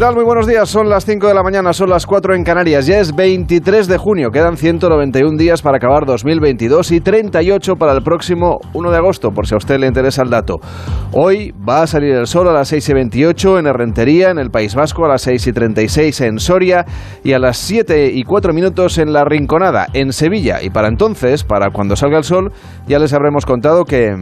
Tal? 0.00 0.14
Muy 0.14 0.24
buenos 0.24 0.46
días. 0.46 0.66
Son 0.70 0.88
las 0.88 1.04
5 1.04 1.28
de 1.28 1.34
la 1.34 1.42
mañana, 1.42 1.74
son 1.74 1.90
las 1.90 2.06
4 2.06 2.34
en 2.34 2.42
Canarias. 2.42 2.86
Ya 2.86 3.00
es 3.00 3.14
23 3.14 3.86
de 3.86 3.98
junio. 3.98 4.30
Quedan 4.30 4.56
191 4.56 5.36
días 5.36 5.60
para 5.60 5.76
acabar 5.76 6.06
2022 6.06 6.90
y 6.92 7.00
38 7.02 7.76
para 7.76 7.92
el 7.92 8.02
próximo 8.02 8.60
1 8.72 8.90
de 8.90 8.96
agosto, 8.96 9.30
por 9.30 9.46
si 9.46 9.52
a 9.52 9.58
usted 9.58 9.78
le 9.78 9.86
interesa 9.86 10.22
el 10.22 10.30
dato. 10.30 10.58
Hoy 11.12 11.52
va 11.52 11.82
a 11.82 11.86
salir 11.86 12.14
el 12.14 12.26
sol 12.26 12.48
a 12.48 12.52
las 12.54 12.68
6 12.68 12.88
y 12.88 12.94
28 12.94 13.58
en 13.58 13.66
Herrentería, 13.66 14.30
en 14.30 14.38
el 14.38 14.50
País 14.50 14.74
Vasco, 14.74 15.04
a 15.04 15.08
las 15.08 15.20
6 15.20 15.48
y 15.48 15.52
36 15.52 16.20
en 16.22 16.38
Soria 16.38 16.86
y 17.22 17.34
a 17.34 17.38
las 17.38 17.58
7 17.58 18.10
y 18.14 18.24
4 18.24 18.54
minutos 18.54 18.96
en 18.96 19.12
La 19.12 19.26
Rinconada, 19.26 19.86
en 19.92 20.14
Sevilla. 20.14 20.62
Y 20.62 20.70
para 20.70 20.88
entonces, 20.88 21.44
para 21.44 21.72
cuando 21.72 21.94
salga 21.94 22.16
el 22.16 22.24
sol, 22.24 22.52
ya 22.86 22.98
les 22.98 23.12
habremos 23.12 23.44
contado 23.44 23.84
que... 23.84 24.16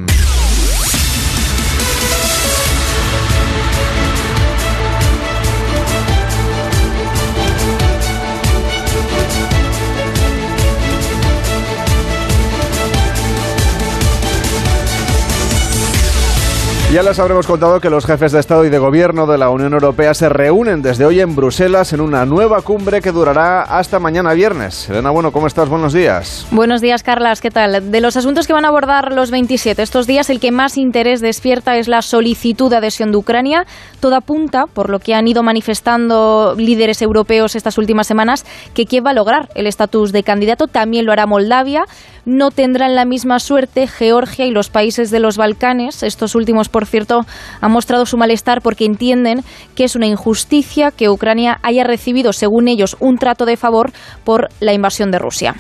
Ya 16.91 17.03
les 17.03 17.19
habremos 17.19 17.47
contado 17.47 17.81
que 17.83 17.91
los 17.91 18.07
jefes 18.07 18.33
de 18.33 18.41
Estado 18.41 18.65
y 18.65 18.71
de 18.71 18.79
Gobierno 18.79 19.27
de 19.27 19.37
la 19.37 19.51
Unión 19.51 19.75
Europea 19.75 20.15
se 20.15 20.31
reúnen 20.31 20.81
desde 20.81 21.05
hoy 21.05 21.21
en 21.21 21.37
Bruselas 21.37 21.93
en 21.93 22.01
una 22.01 22.25
nueva 22.25 22.63
cumbre 22.63 23.03
que 23.03 23.13
durará 23.13 23.61
hasta 23.61 23.99
mañana 23.99 24.33
viernes. 24.33 24.89
Elena 24.89 25.11
Bueno, 25.11 25.31
¿cómo 25.31 25.47
estás? 25.47 25.69
Buenos 25.69 25.93
días. 25.93 26.47
Buenos 26.51 26.81
días, 26.81 27.03
Carlas. 27.03 27.43
¿Qué 27.43 27.51
tal? 27.51 27.93
De 27.93 28.01
los 28.01 28.17
asuntos 28.17 28.47
que 28.47 28.55
van 28.55 28.65
a 28.65 28.69
abordar 28.69 29.13
los 29.13 29.31
27 29.31 29.83
estos 29.83 30.07
días, 30.07 30.31
el 30.31 30.41
que 30.41 30.51
más 30.51 30.79
interés 30.79 31.21
despierta 31.21 31.77
es 31.77 31.89
la 31.89 32.01
solicitud 32.01 32.71
de 32.71 32.79
adhesión 32.79 33.13
de 33.13 33.19
Ucrania. 33.19 33.67
Toda 34.01 34.19
apunta, 34.19 34.65
por 34.65 34.89
lo 34.89 34.99
que 34.99 35.15
han 35.15 35.29
ido 35.29 35.43
manifestando 35.43 36.55
líderes 36.57 37.03
europeos 37.03 37.55
estas 37.55 37.77
últimas 37.77 38.07
semanas, 38.07 38.47
que 38.73 38.87
Kiev 38.87 39.05
va 39.05 39.11
a 39.11 39.15
lograr 39.15 39.51
el 39.55 39.67
estatus 39.67 40.11
de 40.11 40.23
candidato. 40.23 40.69
También 40.69 41.05
lo 41.05 41.13
hará 41.13 41.27
Moldavia. 41.27 41.85
No 42.29 42.51
tendrán 42.51 42.95
la 42.95 43.07
misma 43.07 43.39
suerte 43.39 43.87
Georgia 43.87 44.45
y 44.45 44.51
los 44.51 44.69
países 44.69 45.11
de 45.11 45.19
los 45.19 45.39
Balcanes. 45.39 46.03
Estos 46.03 46.35
últimos, 46.35 46.69
por 46.69 46.85
cierto, 46.85 47.25
han 47.63 47.71
mostrado 47.71 48.05
su 48.05 48.19
malestar 48.19 48.61
porque 48.61 48.85
entienden 48.85 49.43
que 49.75 49.85
es 49.85 49.97
una 49.97 50.09
injusticia 50.09 50.91
que 50.91 51.09
Ucrania 51.09 51.59
haya 51.63 51.85
recibido, 51.85 52.35
según 52.35 52.69
ellos, 52.69 52.99
un 53.01 53.17
trato 53.17 53.47
de 53.47 53.57
favor 53.57 53.93
por 54.25 54.51
la 54.61 54.75
invasión 54.75 55.11
de 55.11 55.19
Rusia. 55.19 55.55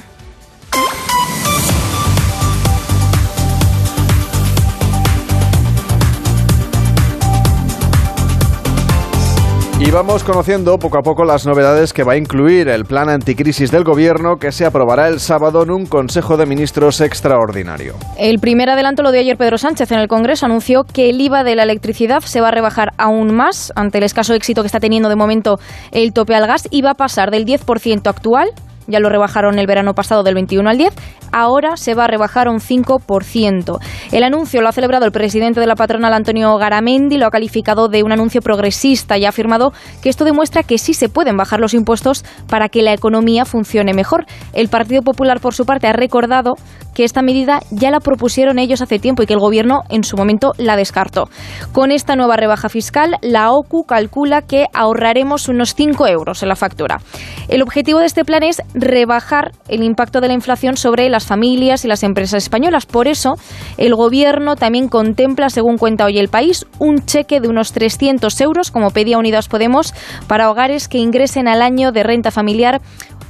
Y 9.81 9.93
vamos 9.93 10.25
conociendo 10.25 10.77
poco 10.77 10.99
a 10.99 11.03
poco 11.03 11.25
las 11.25 11.47
novedades 11.47 11.93
que 11.93 12.03
va 12.03 12.15
a 12.15 12.17
incluir 12.17 12.67
el 12.69 12.85
plan 12.85 13.09
anticrisis 13.09 13.71
del 13.71 13.85
gobierno 13.85 14.37
que 14.37 14.51
se 14.51 14.67
aprobará 14.67 15.07
el 15.07 15.21
sábado 15.21 15.63
en 15.63 15.71
un 15.71 15.87
Consejo 15.87 16.37
de 16.37 16.47
Ministros 16.47 17.01
extraordinario. 17.01 17.95
El 18.19 18.41
primer 18.41 18.71
adelanto 18.71 19.05
lo 19.05 19.13
dio 19.13 19.21
ayer 19.21 19.37
Pedro 19.37 19.57
Sánchez 19.57 19.93
en 19.93 20.01
el 20.01 20.09
Congreso. 20.09 20.47
Anunció 20.47 20.83
que 20.83 21.11
el 21.11 21.21
IVA 21.21 21.45
de 21.45 21.55
la 21.55 21.63
electricidad 21.63 22.23
se 22.23 22.41
va 22.41 22.49
a 22.49 22.51
rebajar 22.51 22.93
aún 22.99 23.33
más 23.33 23.73
ante 23.77 23.99
el 23.99 24.05
escaso 24.05 24.35
éxito 24.35 24.63
que 24.63 24.67
está 24.67 24.81
teniendo 24.81 25.09
de 25.09 25.15
momento 25.15 25.61
el 25.93 26.13
tope 26.13 26.35
al 26.35 26.49
gas 26.49 26.67
y 26.73 26.83
va 26.83 26.91
a 26.91 26.95
pasar 26.95 27.31
del 27.31 27.47
10% 27.47 28.09
actual 28.09 28.49
ya 28.89 28.99
lo 28.99 29.09
rebajaron 29.09 29.59
el 29.59 29.67
verano 29.67 29.95
pasado 29.95 30.25
del 30.25 30.35
21 30.35 30.69
al 30.69 30.79
10, 30.79 30.93
ahora 31.31 31.77
se 31.77 31.95
va 31.95 32.05
a 32.05 32.09
rebajar 32.09 32.49
un 32.49 32.59
5%. 32.59 33.79
El 34.11 34.25
anuncio 34.25 34.61
lo 34.61 34.69
ha 34.69 34.73
celebrado 34.73 35.05
el 35.05 35.13
presidente 35.13 35.61
de 35.61 35.67
la 35.67 35.77
patronal 35.77 36.13
Antonio 36.13 36.57
Garamendi, 36.57 37.19
lo 37.19 37.27
ha 37.27 37.31
calificado 37.31 37.89
de 37.89 38.03
un 38.03 38.13
anuncio 38.13 38.41
progresista 38.41 39.17
y 39.19 39.27
ha 39.27 39.29
afirmado 39.29 39.73
que 40.03 40.09
esto 40.09 40.25
demuestra 40.25 40.63
que 40.63 40.79
sí 40.79 40.95
se 40.95 41.09
pueden 41.09 41.37
bajar 41.37 41.61
los 41.61 41.75
impuestos 41.75 42.25
para 42.49 42.69
que 42.69 42.83
la 42.83 42.93
economía 42.93 43.45
funcione 43.45 43.93
mejor. 43.95 44.27
El 44.53 44.69
Partido 44.69 45.03
Popular, 45.03 45.41
por 45.41 45.55
su 45.55 45.65
parte, 45.65 45.87
ha 45.87 45.93
recordado 45.93 46.55
que 46.95 47.05
esta 47.05 47.23
medida 47.23 47.61
ya 47.71 47.91
la 47.91 48.01
propusieron 48.01 48.59
ellos 48.59 48.83
hace 48.83 48.99
tiempo 48.99 49.23
y 49.23 49.27
que 49.27 49.35
el 49.35 49.39
gobierno 49.39 49.83
en 49.89 50.03
su 50.03 50.17
momento 50.17 50.53
la 50.57 50.75
descartó. 50.75 51.29
Con 51.73 51.93
esta 51.93 52.17
nueva 52.17 52.37
rebaja 52.37 52.69
fiscal, 52.69 53.17
la 53.23 53.53
OCU 53.53 53.85
calcula 53.85 54.43
que 54.43 54.67
ahorraremos 54.73 55.49
unos 55.49 55.75
5 55.75 56.09
euros 56.09 56.43
en 56.43 56.49
la 56.49 56.57
factura. 56.57 57.01
El 57.49 57.63
objetivo 57.63 58.01
de 58.01 58.07
este 58.07 58.25
plan 58.25 58.43
es 58.43 58.63
rebajar 58.81 59.53
el 59.69 59.83
impacto 59.83 60.21
de 60.21 60.29
la 60.29 60.35
inflación 60.35 60.77
sobre 60.77 61.09
las 61.09 61.27
familias 61.27 61.85
y 61.85 61.89
las 61.89 62.03
empresas 62.03 62.43
españolas. 62.43 62.87
Por 62.87 63.09
eso, 63.09 63.37
el 63.77 63.95
Gobierno 63.95 64.57
también 64.57 64.89
contempla, 64.89 65.51
según 65.51 65.79
cuenta 65.79 66.05
hoy 66.05 66.19
el 66.19 66.29
país, 66.29 66.67
un 66.79 67.05
cheque 67.05 67.41
de 67.41 67.49
unos 67.49 67.73
300 67.73 68.41
euros, 68.41 68.71
como 68.71 68.91
pedía 68.91 69.19
Unidas 69.19 69.49
Podemos, 69.49 69.95
para 70.27 70.51
hogares 70.51 70.89
que 70.89 70.99
ingresen 70.99 71.49
al 71.49 71.63
año 71.63 71.93
de 71.93 72.03
renta 72.03 72.31
familiar 72.31 72.81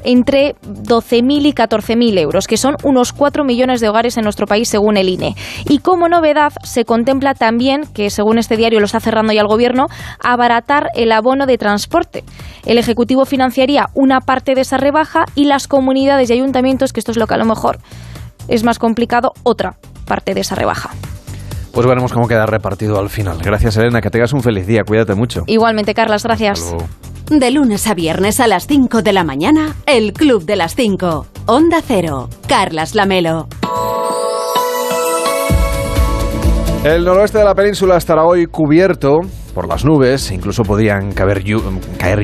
entre 0.05 0.55
12.000 0.63 1.47
y 1.47 1.53
14.000 1.53 2.19
euros, 2.19 2.47
que 2.47 2.57
son 2.57 2.77
unos 2.83 3.13
4 3.13 3.45
millones 3.45 3.81
de 3.81 3.89
hogares 3.89 4.17
en 4.17 4.25
nuestro 4.25 4.47
país 4.47 4.69
según 4.69 4.97
el 4.97 5.09
INE. 5.09 5.35
Y 5.69 5.79
como 5.79 6.09
novedad 6.09 6.53
se 6.63 6.85
contempla 6.85 7.35
también, 7.35 7.83
que 7.95 8.11
según 8.11 8.39
este 8.39 8.57
diario 8.57 8.81
lo 8.81 8.87
está 8.87 9.01
cerrando 9.01 9.33
ya 9.33 9.41
el 9.41 9.49
Gobierno, 9.49 9.87
abaratar 10.23 10.89
el 10.95 11.13
abono 11.13 11.47
de 11.47 11.59
transporte. 11.59 12.25
El 12.65 12.79
Ejecutivo 12.79 13.25
financiaría 13.25 13.87
una 13.95 14.21
parte 14.21 14.55
de 14.55 14.63
esa 14.63 14.77
rebaja 14.77 15.25
y 15.35 15.45
las 15.45 15.69
comunidades 15.69 16.31
y 16.31 16.35
ayuntamientos, 16.35 16.93
que 16.93 17.01
esto 17.01 17.13
es 17.13 17.19
lo 17.19 17.27
que 17.27 17.35
a 17.35 17.39
lo 17.39 17.45
mejor 17.45 17.79
es 18.49 18.65
más 18.65 18.79
complicado, 18.79 19.33
otra 19.43 19.77
parte 20.07 20.35
de 20.35 20.41
esa 20.41 20.55
rebaja. 20.55 20.91
Pues 21.73 21.87
veremos 21.87 22.13
cómo 22.13 22.27
queda 22.27 22.47
repartido 22.47 22.99
al 22.99 23.11
final. 23.11 23.39
Gracias, 23.41 23.77
Elena. 23.77 24.01
Que 24.01 24.11
tengas 24.11 24.33
un 24.33 24.43
feliz 24.43 24.67
día. 24.67 24.83
Cuídate 24.85 25.15
mucho. 25.15 25.45
Igualmente, 25.47 25.95
Carlas. 25.95 26.25
Gracias. 26.25 26.75
De 27.31 27.51
lunes 27.51 27.87
a 27.87 27.93
viernes 27.93 28.41
a 28.41 28.47
las 28.47 28.67
5 28.67 29.03
de 29.03 29.13
la 29.13 29.23
mañana, 29.23 29.77
el 29.85 30.15
Club 30.15 30.47
de 30.47 30.57
las 30.57 30.75
5. 30.75 31.27
Onda 31.45 31.83
Cero. 31.87 32.31
Carlas 32.49 32.95
Lamelo. 32.95 33.49
El 36.85 37.05
noroeste 37.05 37.37
de 37.37 37.45
la 37.45 37.55
península 37.55 37.99
estará 37.99 38.25
hoy 38.25 38.47
cubierto 38.47 39.21
por 39.59 39.69
las 39.69 39.85
nubes, 39.85 40.31
incluso 40.31 40.63
podrían 40.63 41.11
caer, 41.11 41.43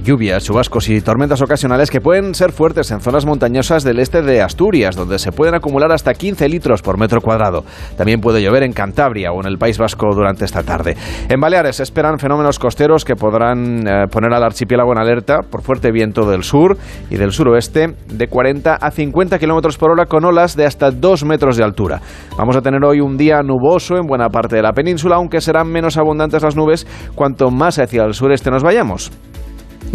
lluvias, 0.02 0.44
chubascos 0.44 0.88
y 0.88 1.00
tormentas 1.00 1.42
ocasionales 1.42 1.90
que 1.90 2.00
pueden 2.00 2.32
ser 2.32 2.52
fuertes 2.52 2.92
en 2.92 3.00
zonas 3.00 3.26
montañosas 3.26 3.82
del 3.82 3.98
este 3.98 4.22
de 4.22 4.40
Asturias, 4.40 4.94
donde 4.94 5.18
se 5.18 5.32
pueden 5.32 5.56
acumular 5.56 5.90
hasta 5.90 6.14
15 6.14 6.48
litros 6.48 6.80
por 6.80 6.96
metro 6.96 7.20
cuadrado. 7.20 7.64
También 7.96 8.20
puede 8.20 8.40
llover 8.40 8.62
en 8.62 8.72
Cantabria 8.72 9.32
o 9.32 9.40
en 9.40 9.48
el 9.48 9.58
País 9.58 9.78
Vasco 9.78 10.06
durante 10.14 10.44
esta 10.44 10.62
tarde. 10.62 10.96
En 11.28 11.40
Baleares 11.40 11.80
esperan 11.80 12.20
fenómenos 12.20 12.60
costeros 12.60 13.04
que 13.04 13.16
podrán 13.16 13.84
eh, 13.84 14.06
poner 14.08 14.32
al 14.32 14.44
archipiélago 14.44 14.92
en 14.92 14.98
alerta 14.98 15.40
por 15.40 15.62
fuerte 15.62 15.90
viento 15.90 16.30
del 16.30 16.44
sur 16.44 16.78
y 17.10 17.16
del 17.16 17.32
suroeste 17.32 17.96
de 18.06 18.28
40 18.28 18.76
a 18.76 18.90
50 18.92 19.40
kilómetros 19.40 19.76
por 19.76 19.90
hora 19.90 20.06
con 20.06 20.24
olas 20.24 20.54
de 20.54 20.66
hasta 20.66 20.92
2 20.92 21.24
metros 21.24 21.56
de 21.56 21.64
altura. 21.64 22.00
Vamos 22.38 22.56
a 22.56 22.62
tener 22.62 22.84
hoy 22.84 23.00
un 23.00 23.16
día 23.16 23.42
nuboso 23.42 23.96
en 23.96 24.06
buena 24.06 24.28
parte 24.28 24.54
de 24.54 24.62
la 24.62 24.72
península, 24.72 25.16
aunque 25.16 25.40
serán 25.40 25.66
menos 25.66 25.96
abundantes 25.96 26.40
las 26.40 26.54
nubes 26.54 26.86
cuanto 27.24 27.50
más 27.50 27.78
hacia 27.78 28.04
el 28.04 28.12
sureste 28.12 28.50
nos 28.50 28.62
vayamos 28.62 29.10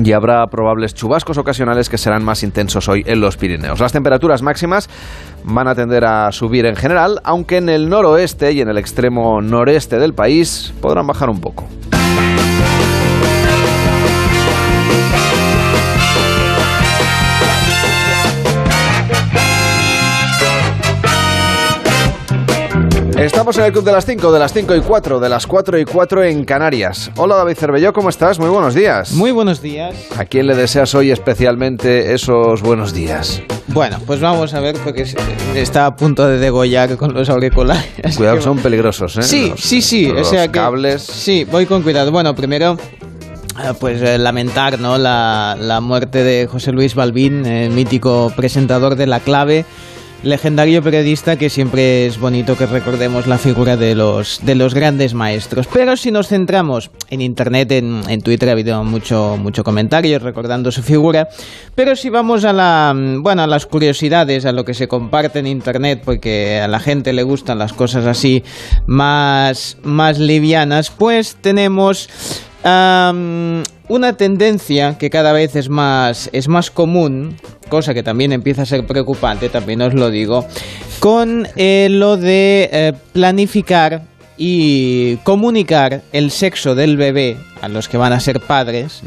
y 0.03 0.13
habrá 0.13 0.47
probables 0.47 0.95
chubascos 0.95 1.37
ocasionales 1.37 1.87
que 1.87 1.99
serán 1.99 2.25
más 2.25 2.41
intensos 2.41 2.89
hoy 2.89 3.03
en 3.05 3.21
los 3.21 3.37
Pirineos. 3.37 3.79
Las 3.79 3.91
temperaturas 3.91 4.41
máximas 4.41 4.89
van 5.43 5.67
a 5.67 5.75
tender 5.75 6.05
a 6.05 6.31
subir 6.31 6.65
en 6.65 6.75
general, 6.75 7.21
aunque 7.23 7.57
en 7.57 7.69
el 7.69 7.87
noroeste 7.87 8.51
y 8.51 8.61
en 8.61 8.69
el 8.69 8.79
extremo 8.79 9.43
noreste 9.43 9.99
del 9.99 10.15
país 10.15 10.73
podrán 10.81 11.05
bajar 11.05 11.29
un 11.29 11.39
poco. 11.39 11.67
Estamos 23.19 23.57
en 23.57 23.65
el 23.65 23.73
Club 23.73 23.83
de 23.83 23.91
las 23.91 24.05
5, 24.05 24.31
de 24.31 24.39
las 24.39 24.53
5 24.53 24.75
y 24.77 24.79
4, 24.79 25.19
de 25.19 25.27
las 25.27 25.45
4 25.45 25.77
y 25.77 25.83
4 25.83 26.23
en 26.23 26.45
Canarias. 26.45 27.11
Hola 27.17 27.35
David 27.35 27.57
Cervelló, 27.57 27.91
¿cómo 27.91 28.07
estás? 28.07 28.39
Muy 28.39 28.47
buenos 28.47 28.73
días. 28.73 29.11
Muy 29.11 29.31
buenos 29.31 29.61
días. 29.61 29.93
¿A 30.17 30.23
quién 30.23 30.47
le 30.47 30.55
deseas 30.55 30.95
hoy 30.95 31.11
especialmente 31.11 32.13
esos 32.13 32.61
buenos 32.61 32.93
días? 32.93 33.41
Bueno, 33.67 33.97
pues 34.07 34.21
vamos 34.21 34.53
a 34.53 34.61
ver, 34.61 34.77
porque 34.85 35.05
está 35.53 35.85
a 35.85 35.97
punto 35.97 36.25
de 36.29 36.39
degollar 36.39 36.95
con 36.95 37.13
los 37.13 37.29
auriculares. 37.29 37.83
Cuidado, 38.15 38.39
son 38.39 38.59
peligrosos, 38.59 39.17
¿eh? 39.17 39.23
Sí, 39.23 39.49
los, 39.49 39.59
sí, 39.59 39.81
sí. 39.81 40.07
Los 40.07 40.25
o 40.25 40.29
sea 40.29 40.47
que, 40.47 40.53
cables. 40.53 41.01
Sí, 41.01 41.43
voy 41.43 41.65
con 41.65 41.83
cuidado. 41.83 42.13
Bueno, 42.13 42.33
primero 42.33 42.77
eh, 43.61 43.73
pues 43.77 44.01
eh, 44.01 44.17
lamentar 44.17 44.79
¿no? 44.79 44.97
la, 44.97 45.57
la, 45.59 45.81
muerte 45.81 46.23
de 46.23 46.47
José 46.47 46.71
Luis 46.71 46.95
Balbín, 46.95 47.45
el 47.45 47.71
mítico 47.71 48.31
presentador 48.33 48.95
de 48.95 49.07
La 49.07 49.19
Clave, 49.19 49.65
legendario 50.23 50.83
periodista 50.83 51.37
que 51.37 51.49
siempre 51.49 52.05
es 52.05 52.19
bonito 52.19 52.57
que 52.57 52.65
recordemos 52.65 53.27
la 53.27 53.37
figura 53.37 53.77
de 53.77 53.95
los, 53.95 54.39
de 54.43 54.55
los 54.55 54.73
grandes 54.73 55.13
maestros. 55.13 55.67
Pero 55.71 55.95
si 55.97 56.11
nos 56.11 56.27
centramos 56.27 56.91
en 57.09 57.21
Internet, 57.21 57.71
en, 57.71 58.01
en 58.09 58.21
Twitter 58.21 58.49
ha 58.49 58.53
habido 58.53 58.83
mucho, 58.83 59.37
mucho 59.37 59.63
comentario 59.63 60.19
recordando 60.19 60.71
su 60.71 60.83
figura, 60.83 61.29
pero 61.75 61.95
si 61.95 62.09
vamos 62.09 62.45
a, 62.45 62.53
la, 62.53 62.93
bueno, 63.19 63.43
a 63.43 63.47
las 63.47 63.65
curiosidades, 63.65 64.45
a 64.45 64.51
lo 64.51 64.65
que 64.65 64.73
se 64.73 64.87
comparte 64.87 65.39
en 65.39 65.47
Internet, 65.47 66.01
porque 66.03 66.59
a 66.59 66.67
la 66.67 66.79
gente 66.79 67.13
le 67.13 67.23
gustan 67.23 67.57
las 67.57 67.73
cosas 67.73 68.05
así 68.05 68.43
más, 68.85 69.77
más 69.83 70.19
livianas, 70.19 70.89
pues 70.89 71.37
tenemos... 71.41 72.09
una 73.89 74.13
tendencia 74.13 74.97
que 74.97 75.09
cada 75.09 75.33
vez 75.33 75.55
es 75.55 75.67
más, 75.67 76.29
es 76.31 76.47
más 76.47 76.71
común, 76.71 77.35
cosa 77.67 77.93
que 77.93 78.03
también 78.03 78.31
empieza 78.31 78.61
a 78.61 78.65
ser 78.65 78.85
preocupante, 78.85 79.49
también 79.49 79.81
os 79.81 79.93
lo 79.93 80.09
digo, 80.09 80.45
con 80.99 81.47
eh, 81.55 81.87
lo 81.89 82.15
de 82.15 82.69
eh, 82.71 82.93
planificar 83.11 84.03
y 84.37 85.17
comunicar 85.17 86.01
el 86.13 86.31
sexo 86.31 86.75
del 86.75 86.95
bebé 86.95 87.37
a 87.61 87.67
los 87.67 87.89
que 87.89 87.97
van 87.97 88.13
a 88.13 88.21
ser 88.21 88.39
padres 88.39 89.01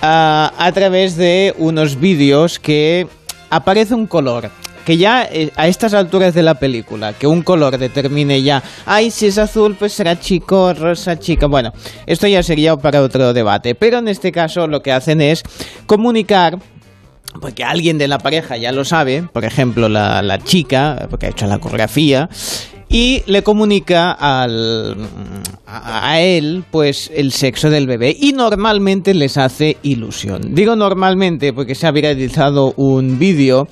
a, 0.00 0.52
a 0.58 0.72
través 0.72 1.16
de 1.16 1.54
unos 1.58 2.00
vídeos 2.00 2.58
que 2.58 3.06
aparece 3.50 3.94
un 3.94 4.06
color. 4.06 4.50
Que 4.84 4.96
ya 4.96 5.24
eh, 5.24 5.50
a 5.56 5.68
estas 5.68 5.94
alturas 5.94 6.34
de 6.34 6.42
la 6.42 6.54
película, 6.54 7.12
que 7.12 7.26
un 7.26 7.42
color 7.42 7.78
determine 7.78 8.42
ya, 8.42 8.62
ay, 8.86 9.10
si 9.10 9.26
es 9.26 9.38
azul, 9.38 9.76
pues 9.78 9.92
será 9.92 10.18
chico, 10.18 10.72
rosa, 10.74 11.18
chica. 11.18 11.46
Bueno, 11.46 11.72
esto 12.06 12.26
ya 12.26 12.42
sería 12.42 12.76
para 12.76 13.02
otro 13.02 13.32
debate. 13.32 13.74
Pero 13.74 13.98
en 13.98 14.08
este 14.08 14.32
caso 14.32 14.66
lo 14.66 14.80
que 14.80 14.92
hacen 14.92 15.20
es 15.20 15.42
comunicar 15.86 16.58
porque 17.40 17.64
alguien 17.64 17.96
de 17.96 18.08
la 18.08 18.18
pareja 18.18 18.58
ya 18.58 18.72
lo 18.72 18.84
sabe, 18.84 19.22
por 19.32 19.44
ejemplo 19.44 19.88
la, 19.88 20.20
la 20.20 20.38
chica, 20.38 21.06
porque 21.08 21.26
ha 21.26 21.30
hecho 21.30 21.46
la 21.46 21.58
coreografía, 21.58 22.28
y 22.92 23.22
le 23.26 23.42
comunica 23.42 24.12
al, 24.12 24.96
a, 25.66 26.20
él 26.20 26.62
pues 26.70 27.10
el 27.14 27.32
sexo 27.32 27.70
del 27.70 27.86
bebé 27.86 28.14
y 28.18 28.32
normalmente 28.32 29.14
les 29.14 29.38
hace 29.38 29.78
ilusión. 29.82 30.54
Digo 30.54 30.76
normalmente 30.76 31.54
porque 31.54 31.74
se 31.74 31.86
ha 31.86 31.90
viralizado 31.90 32.74
un 32.76 33.18
vídeo 33.18 33.66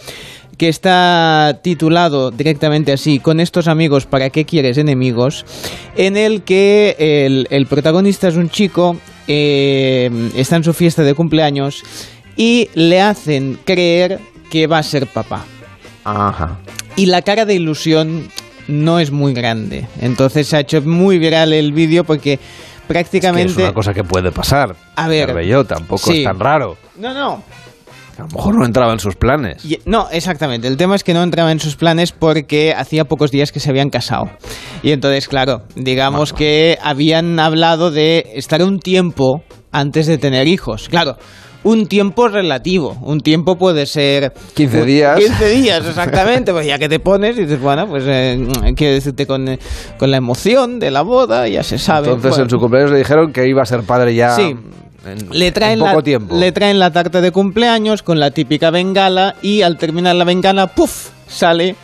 que 0.61 0.69
está 0.69 1.59
titulado 1.63 2.31
directamente 2.31 2.93
así, 2.93 3.19
con 3.19 3.41
estos 3.41 3.67
amigos, 3.67 4.05
¿para 4.05 4.29
qué 4.29 4.45
quieres 4.45 4.77
enemigos? 4.77 5.47
En 5.97 6.19
el 6.19 6.43
que 6.43 6.97
el, 6.99 7.49
el 7.49 7.65
protagonista 7.65 8.29
es 8.29 8.37
un 8.37 8.51
chico, 8.51 8.99
eh, 9.27 10.11
está 10.37 10.57
en 10.57 10.65
su 10.65 10.75
fiesta 10.75 11.03
de 11.03 11.15
cumpleaños 11.15 11.83
y 12.37 12.69
le 12.75 13.01
hacen 13.01 13.59
creer 13.65 14.21
que 14.51 14.67
va 14.67 14.77
a 14.77 14.83
ser 14.83 15.07
papá. 15.07 15.47
Ajá. 16.05 16.59
Y 16.95 17.07
la 17.07 17.23
cara 17.23 17.47
de 17.47 17.55
ilusión 17.55 18.29
no 18.69 18.99
es 19.01 19.11
muy 19.11 19.33
grande. 19.33 19.87
Entonces 20.03 20.47
se 20.47 20.59
ha 20.59 20.61
hecho 20.61 20.83
muy 20.83 21.19
viral 21.19 21.55
el 21.55 21.73
vídeo 21.73 22.05
porque 22.05 22.35
Es 22.35 22.39
que 22.39 22.87
prácticamente... 22.87 23.53
es 23.53 23.57
una 23.57 23.73
cosa 23.73 23.95
que 23.95 24.05
puede 24.05 24.31
pasar. 24.31 24.77
A 24.95 25.09
ver, 25.09 25.29
Cervelló, 25.29 25.65
tampoco 25.65 26.11
sí. 26.11 26.19
es 26.19 26.25
tan 26.25 26.39
raro. 26.39 26.77
No, 26.99 27.15
no. 27.15 27.43
A 28.21 28.27
lo 28.27 28.37
mejor 28.37 28.55
no 28.59 28.65
entraba 28.65 28.93
en 28.93 28.99
sus 29.01 29.17
planes. 29.17 29.65
Y- 29.65 29.79
No, 29.85 30.09
exactamente. 30.11 30.69
El 30.69 30.77
tema 30.77 30.95
es 30.97 31.05
que 31.05 31.15
no 31.15 31.23
entraba 31.23 31.51
en 31.53 31.61
sus 31.61 31.77
planes 31.77 32.13
porque 32.13 32.75
hacía 32.77 33.05
pocos 33.05 33.31
días 33.31 33.53
que 33.53 33.61
se 33.61 33.71
habían 33.71 33.91
casado. 33.91 34.31
Y 34.83 34.93
entonces, 34.93 35.29
claro, 35.29 35.63
digamos 35.77 36.33
que 36.33 36.79
habían 36.83 37.39
hablado 37.39 37.91
de 37.91 38.33
estar 38.35 38.63
un 38.63 38.79
tiempo 38.81 39.43
antes 39.73 40.07
de 40.07 40.19
tener 40.19 40.49
hijos. 40.49 40.89
Claro, 40.89 41.17
un 41.63 41.87
tiempo 41.87 42.29
relativo. 42.29 42.97
Un 43.03 43.21
tiempo 43.21 43.57
puede 43.57 43.85
ser... 43.87 44.33
15 44.55 44.81
un- 44.81 44.87
días. 44.87 45.19
15 45.21 45.49
días, 45.51 45.87
exactamente. 45.89 46.53
Pues 46.53 46.67
ya 46.67 46.79
que 46.79 46.89
te 46.89 47.01
pones 47.01 47.37
y 47.37 47.43
dices, 47.43 47.61
bueno, 47.61 47.87
pues 47.87 48.05
eh, 48.07 48.39
quiero 48.77 48.95
decirte 48.95 49.27
con, 49.27 49.47
eh, 49.49 49.59
con 49.99 50.11
la 50.11 50.17
emoción 50.17 50.79
de 50.79 50.91
la 50.91 51.03
boda, 51.03 51.47
ya 51.49 51.63
se 51.63 51.79
sabe. 51.79 52.07
Entonces 52.09 52.31
Bueno. 52.31 52.45
en 52.45 52.51
su 52.51 52.59
cumpleaños 52.59 52.91
le 52.93 52.99
dijeron 52.99 53.33
que 53.33 53.47
iba 53.47 53.63
a 53.63 53.67
ser 53.67 53.83
padre 53.83 54.15
ya 54.15 54.31
Sí. 54.37 54.55
En, 55.07 55.29
Le 55.31 55.53
traen, 55.53 55.75
en 55.75 55.79
poco 55.81 55.97
la, 55.97 56.03
tiempo. 56.03 56.37
le 56.37 56.53
traen 56.53 56.79
la 56.79 56.91
tarta 56.91 57.21
de 57.21 57.31
cumpleaños 57.31 58.03
con 58.03 58.21
la 58.21 58.31
típica 58.31 58.71
bengala 58.71 59.35
y 59.43 59.63
al 59.63 59.77
terminar 59.79 60.17
la 60.17 60.25
bengala, 60.25 60.67
¡puf! 60.69 61.09
sale 61.27 61.77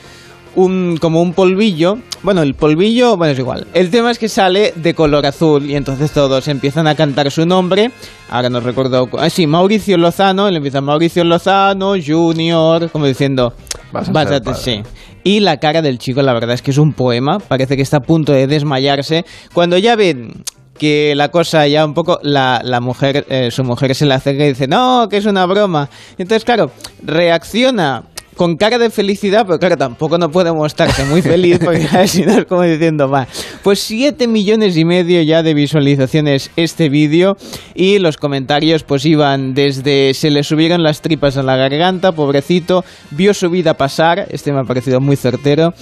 un, 0.54 0.96
como 1.00 1.20
un 1.22 1.32
polvillo. 1.34 1.98
Bueno, 2.22 2.42
el 2.42 2.54
polvillo, 2.54 3.16
bueno, 3.16 3.32
es 3.34 3.38
igual. 3.38 3.66
El 3.74 3.90
tema 3.90 4.10
es 4.10 4.18
que 4.18 4.28
sale 4.28 4.72
de 4.74 4.94
color 4.94 5.26
azul 5.26 5.64
y 5.70 5.76
entonces 5.76 6.10
todos 6.10 6.48
empiezan 6.48 6.86
a 6.86 6.94
cantar 6.94 7.30
su 7.30 7.44
nombre. 7.46 7.90
Ahora 8.30 8.48
no 8.50 8.60
recuerdo. 8.60 9.06
cu- 9.06 9.18
Ah, 9.18 9.30
sí, 9.30 9.46
Mauricio 9.46 9.96
Lozano. 9.98 10.50
Le 10.50 10.56
empieza 10.56 10.80
Mauricio 10.80 11.24
Lozano, 11.24 11.92
Junior, 12.04 12.90
como 12.90 13.06
diciendo. 13.06 13.52
Vas 13.92 14.08
a 14.08 14.12
"Vas 14.12 14.28
ser 14.28 14.36
a- 14.38 14.40
padre". 14.44 14.58
sí. 14.60 14.82
Y 15.24 15.40
la 15.40 15.58
cara 15.58 15.82
del 15.82 15.98
chico, 15.98 16.22
la 16.22 16.32
verdad 16.32 16.52
es 16.54 16.62
que 16.62 16.70
es 16.70 16.78
un 16.78 16.92
poema. 16.94 17.38
Parece 17.38 17.76
que 17.76 17.82
está 17.82 17.98
a 17.98 18.00
punto 18.00 18.32
de 18.32 18.46
desmayarse. 18.46 19.24
Cuando 19.52 19.76
ya 19.76 19.94
ven 19.94 20.32
que 20.76 21.14
la 21.16 21.30
cosa 21.30 21.66
ya 21.66 21.84
un 21.84 21.94
poco, 21.94 22.18
la, 22.22 22.60
la 22.64 22.80
mujer, 22.80 23.26
eh, 23.28 23.50
su 23.50 23.64
mujer 23.64 23.94
se 23.94 24.06
le 24.06 24.14
acerca 24.14 24.44
y 24.44 24.48
dice, 24.48 24.68
no, 24.68 25.08
que 25.08 25.16
es 25.16 25.26
una 25.26 25.46
broma. 25.46 25.88
Entonces, 26.18 26.44
claro, 26.44 26.70
reacciona 27.02 28.04
con 28.36 28.56
cara 28.56 28.78
de 28.78 28.90
felicidad, 28.90 29.44
pero 29.46 29.58
claro, 29.58 29.76
tampoco 29.76 30.18
no 30.18 30.30
puede 30.30 30.52
mostrarse 30.52 31.04
muy 31.04 31.22
feliz 31.22 31.58
porque 31.64 31.86
si 32.06 32.22
no 32.22 32.38
es 32.38 32.44
como 32.44 32.62
diciendo, 32.62 33.08
va, 33.08 33.26
pues 33.62 33.80
7 33.80 34.28
millones 34.28 34.76
y 34.76 34.84
medio 34.84 35.22
ya 35.22 35.42
de 35.42 35.54
visualizaciones 35.54 36.50
este 36.56 36.88
vídeo 36.88 37.36
y 37.74 37.98
los 37.98 38.16
comentarios 38.16 38.82
pues 38.82 39.04
iban 39.06 39.54
desde 39.54 40.12
se 40.14 40.30
le 40.30 40.42
subieron 40.42 40.82
las 40.82 41.00
tripas 41.00 41.36
a 41.36 41.42
la 41.42 41.56
garganta, 41.56 42.12
pobrecito, 42.12 42.84
vio 43.10 43.32
su 43.34 43.50
vida 43.50 43.74
pasar, 43.74 44.26
este 44.30 44.52
me 44.52 44.60
ha 44.60 44.64
parecido 44.64 45.00
muy 45.00 45.16
certero, 45.16 45.72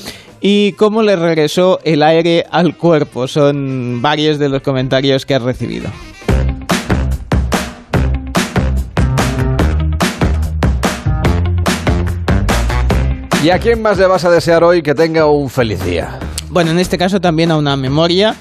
y 0.40 0.72
cómo 0.72 1.02
le 1.02 1.16
regresó 1.16 1.80
el 1.84 2.02
aire 2.02 2.44
al 2.50 2.76
cuerpo, 2.76 3.26
son 3.26 4.00
varios 4.02 4.38
de 4.38 4.48
los 4.48 4.62
comentarios 4.62 5.24
que 5.26 5.34
ha 5.34 5.38
recibido. 5.38 5.90
¿Y 13.44 13.50
a 13.50 13.58
quién 13.58 13.82
más 13.82 13.98
le 13.98 14.06
vas 14.06 14.24
a 14.24 14.30
desear 14.30 14.64
hoy 14.64 14.80
que 14.80 14.94
tenga 14.94 15.26
un 15.26 15.50
feliz 15.50 15.84
día? 15.84 16.18
Bueno, 16.48 16.70
en 16.70 16.78
este 16.78 16.96
caso 16.96 17.20
también 17.20 17.50
a 17.50 17.58
una 17.58 17.76
memoria, 17.76 18.34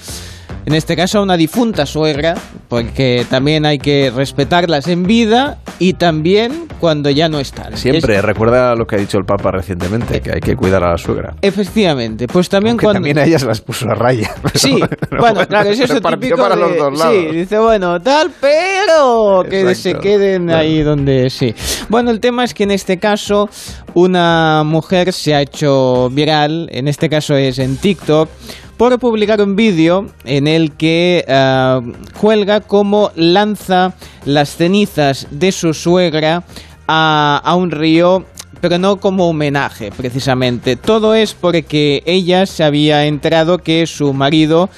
en 0.65 0.74
este 0.74 0.95
caso 0.95 1.19
a 1.19 1.21
una 1.24 1.38
difunta 1.38 1.86
suegra, 1.86 2.36
porque 2.69 3.25
también 3.30 3.65
hay 3.65 3.77
que 3.77 4.12
respetarlas 4.15 4.88
en 4.88 5.04
vida 5.04 5.57
y 5.80 5.94
también 5.94 6.68
cuando 6.80 7.10
ya 7.10 7.30
no 7.30 7.39
están. 7.39 7.75
Siempre, 7.77 8.18
Es- 8.18 8.21
recuerda 8.24 8.75
lo 8.75 8.86
que 8.86 8.95
ha 8.95 9.00
dicho 9.00 9.18
el 9.18 9.25
Papa 9.25 9.51
recientemente, 9.51 10.21
que 10.21 10.31
hay 10.33 10.39
que 10.42 10.56
cuidar 10.56 10.83
a 10.83 10.92
la 10.92 10.98
suegra. 10.98 11.36
efectivamente, 11.42 12.27
pues 12.27 12.50
también 12.50 12.71
Aunque 12.74 12.86
cuando... 12.86 12.98
también 12.98 13.18
a 13.19 13.25
ella 13.25 13.39
se 13.39 13.45
las 13.45 13.62
puso 13.62 13.89
a 13.89 13.95
raya. 13.95 14.31
Sí, 14.54 14.79
Pero 15.10 15.22
bueno, 15.22 15.46
claro, 15.48 15.70
es 15.70 15.79
eso 15.79 15.93
repartió 15.96 16.20
típico 16.20 16.38
para 16.41 16.55
de- 16.55 16.62
los 16.62 16.77
dos 16.77 17.00
lados. 17.00 17.15
Sí, 17.15 17.36
dice, 17.36 17.58
bueno, 17.60 18.00
tal, 18.01 18.32
pero 18.39 19.43
que 19.50 19.62
Exacto, 19.62 19.82
se 19.82 19.96
queden 19.96 20.50
ahí 20.50 20.82
donde 20.82 21.29
sí. 21.29 21.53
Bueno, 21.89 22.12
el 22.12 22.20
tema 22.20 22.43
es 22.43 22.53
que 22.53 22.63
en 22.63 22.72
este 22.72 22.98
caso 23.00 23.50
una 23.93 24.63
mujer 24.65 25.13
se 25.13 25.34
ha 25.36 25.41
hecho 25.41 26.10
viral, 26.10 26.70
en 26.72 26.88
este 26.88 27.10
caso 27.10 27.36
es 27.36 27.60
en 27.60 27.77
TikTok, 27.77 28.29
por 28.77 28.98
publicar 29.00 29.42
un 29.42 29.56
vídeo 29.56 30.08
en 30.25 30.48
el 30.48 30.72
que 30.72 31.24
ah, 31.27 31.82
cuelga 32.20 32.62
cómo 32.62 33.12
lanza 33.15 33.94
las 34.25 34.56
cenizas 34.56 35.27
de 35.32 35.51
su 35.51 35.74
suegra 35.74 36.44
a, 36.88 37.42
a 37.44 37.56
un 37.56 37.72
río 37.72 38.25
pero 38.62 38.77
no 38.77 38.96
como 38.98 39.27
homenaje 39.27 39.92
precisamente. 39.92 40.77
Todo 40.77 41.15
es 41.15 41.34
porque 41.34 42.01
ella 42.06 42.46
se 42.46 42.63
había 42.63 43.06
enterado 43.08 43.58
que 43.58 43.86
su 43.88 44.13
marido 44.13 44.70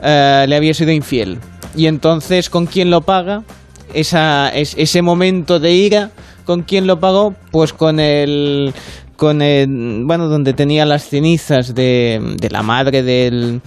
eh, 0.00 0.44
le 0.48 0.54
había 0.54 0.72
sido 0.74 0.92
infiel. 0.92 1.38
Y 1.76 1.86
entonces, 1.86 2.48
¿con 2.48 2.66
quién 2.66 2.90
lo 2.90 3.00
paga? 3.00 3.42
Esa, 3.94 4.48
es- 4.50 4.74
ese 4.78 5.02
momento 5.02 5.58
de 5.58 5.72
ira, 5.72 6.12
¿con 6.44 6.62
quién 6.62 6.86
lo 6.86 7.00
pagó? 7.00 7.34
Pues 7.50 7.72
con 7.72 7.98
el... 7.98 8.72
Con 9.16 9.42
el, 9.42 10.02
bueno, 10.04 10.28
donde 10.28 10.52
tenía 10.52 10.84
las 10.84 11.08
cenizas 11.08 11.74
de, 11.74 12.36
de 12.40 12.50
la 12.50 12.62
madre 12.62 13.02
del, 13.02 13.60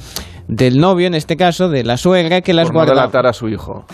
del 0.47 0.79
novio, 0.79 1.07
en 1.07 1.13
este 1.15 1.37
caso, 1.37 1.69
de 1.69 1.83
la 1.83 1.97
suegra, 1.97 2.41
que 2.41 2.53
las 2.53 2.65
Por 2.65 2.73
no 2.73 2.79
guardaba. 2.79 3.01
delatar 3.01 3.27
a 3.27 3.33
su 3.33 3.47
hijo. 3.47 3.85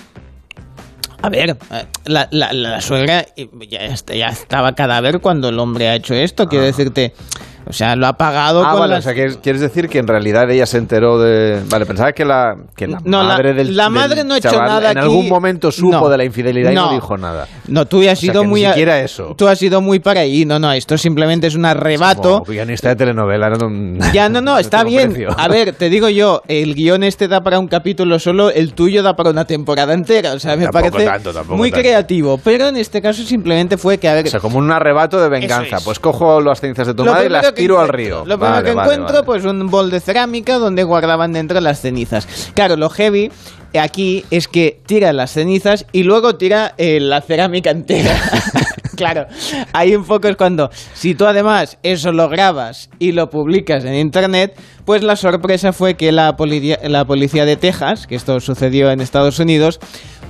A 1.22 1.29
ver, 1.29 1.51
eh, 1.51 1.86
la, 2.05 2.27
la, 2.31 2.51
la 2.51 2.81
suegra 2.81 3.25
eh, 3.38 3.48
ya, 3.70 3.81
est- 3.81 4.12
ya 4.12 4.29
estaba 4.29 4.74
cadáver 4.74 5.20
cuando 5.20 5.50
el 5.50 5.60
hombre 5.60 5.88
ha 5.88 5.96
hecho 5.96 6.15
esto, 6.15 6.48
quiero 6.48 6.65
decirte. 6.65 7.13
O 7.68 7.74
sea, 7.74 7.96
lo 7.96 8.08
ha 8.08 8.13
pagado 8.13 8.63
Ah, 8.65 8.72
con 8.72 8.80
vale, 8.82 8.96
las- 8.96 9.06
o 9.06 9.12
sea, 9.13 9.13
quieres 9.41 9.62
decir 9.62 9.88
que 9.88 10.00
en 10.00 10.08
realidad 10.08 10.50
ella 10.50 10.65
se 10.65 10.77
enteró 10.77 11.20
de... 11.20 11.62
Vale, 11.70 11.86
pensaba 11.86 12.12
que 12.12 12.25
la, 12.25 12.56
que 12.75 12.88
la 12.88 13.00
No, 13.06 13.22
la- 13.24 13.30
madre 13.30 13.53
del 13.53 13.75
la 13.75 13.84
del 13.86 13.94
madre 13.94 14.24
no 14.24 14.34
ha 14.34 14.38
hecho 14.38 14.51
nada 14.62 14.91
En 14.91 14.98
aquí. 14.98 15.08
algún 15.08 15.30
momento 15.30 15.72
supo 15.72 15.91
No. 15.91 16.10
de 16.10 16.18
la 16.18 16.25
infidelidad 16.25 16.72
y 16.72 16.75
no 16.75 16.91
dijo 16.91 17.18
nada. 17.18 17.48
No, 17.68 17.86
tú 17.86 18.01
has 18.10 18.18
O 18.18 18.22
sido 18.22 18.44
muy... 18.44 18.62
ni 18.62 18.68
siquiera 18.68 19.00
eso. 19.00 19.36
Tú 19.38 19.48
has 19.48 19.58
sido 19.60 19.80
muy 19.82 20.00
para 20.00 20.22
ahí. 20.22 20.46
No, 20.46 20.60
no, 20.60 20.72
esto 20.74 20.98
simplemente 20.98 21.48
es 21.48 21.56
un 21.56 21.65
arrebato. 21.65 22.39
Como 22.39 22.46
guionista 22.51 22.89
de 22.89 22.96
telenovela. 22.96 23.50
No, 23.50 24.12
Ya, 24.13 24.27
no, 24.30 24.41
no, 24.41 24.58
está 24.60 24.84
bien. 24.84 25.12
precio. 25.13 25.30
A 25.38 25.48
ver, 25.48 25.74
te 25.74 25.89
digo 25.89 26.10
yo, 26.10 26.41
el 26.48 26.75
guion 26.75 27.03
este 27.03 27.27
da 27.27 27.41
para 27.41 27.60
un 27.60 27.68
capítulo 27.68 28.20
solo, 28.20 28.50
el 28.50 28.74
tuyo 28.74 29.03
da 29.03 29.15
para 29.15 29.30
una 29.30 29.46
temporada 29.46 29.94
entera. 29.94 30.34
O 30.34 30.39
sea, 30.39 30.56
me 30.58 30.63
Tampoco 30.65 30.89
parece 30.91 31.06
tanto, 31.10 31.34
tampoco 31.34 31.58
muy 31.58 31.72
tanto. 31.72 31.82
creativo. 31.84 32.39
Pero 32.44 32.68
en 32.68 32.77
este 32.77 33.01
caso 33.01 33.24
simplemente 33.24 33.77
fue 33.77 33.98
que, 33.98 34.10
a 34.10 34.13
ver, 34.13 34.25
O 34.27 34.30
sea, 34.30 34.39
como 34.39 34.58
un 34.58 34.72
arrebato 34.72 35.22
de 35.22 35.30
venganza. 35.30 35.77
Es. 35.77 35.84
Pues 35.84 36.00
cojo 36.00 36.41
las 36.41 36.60
cenizas 36.60 36.88
de 36.88 36.94
tu 36.94 37.06
Lo 37.06 37.12
madre 37.13 37.27
y 37.27 37.30
las 37.30 37.50
primero 37.51 37.55
que 37.55 37.62
tiro 37.62 37.79
al 37.79 37.89
río. 37.89 38.25
Lo 38.25 38.38
primero 38.38 38.55
Vale, 38.55 38.70
que 38.70 38.74
vale, 38.75 38.93
encuentro, 38.93 39.13
vale. 39.15 39.25
pues 39.25 39.46
un 39.46 39.67
bol 39.67 39.89
de 39.89 40.00
cerámica 40.00 40.58
donde 40.58 40.84
guardaban 40.84 41.34
dentro 41.34 41.60
las 41.62 41.81
cenizas. 41.81 42.27
Claro, 42.53 42.75
lo 42.75 42.89
heavy 42.89 43.31
aquí 43.79 44.25
es 44.31 44.48
que 44.48 44.81
tira 44.86 45.13
las 45.13 45.31
cenizas 45.31 45.86
y 45.91 46.03
luego 46.03 46.36
tira 46.36 46.74
eh, 46.77 47.00
la 47.00 47.22
cerámica 47.22 47.72
entera. 47.72 48.15
claro, 48.98 49.25
ahí 49.74 49.96
un 49.96 50.03
poco 50.05 50.27
es 50.27 50.36
cuando, 50.36 50.70
si 50.93 51.15
tú 51.15 51.25
además 51.25 51.77
eso 51.84 52.12
lo 52.12 52.27
grabas 52.29 52.89
y 53.00 53.13
lo 53.13 53.29
publicas 53.29 53.86
en 53.86 53.96
internet, 53.96 54.60
pues 54.85 55.03
la 55.03 55.15
sorpresa 55.15 55.73
fue 55.73 55.95
que 55.95 56.11
la, 56.11 56.35
policía 56.35 57.45
de 57.45 57.55
Texas, 57.55 58.07
que 58.07 58.15
esto 58.15 58.39
sucedió 58.39 58.91
en 58.91 59.01
Estados 59.01 59.39
Unidos, 59.39 59.79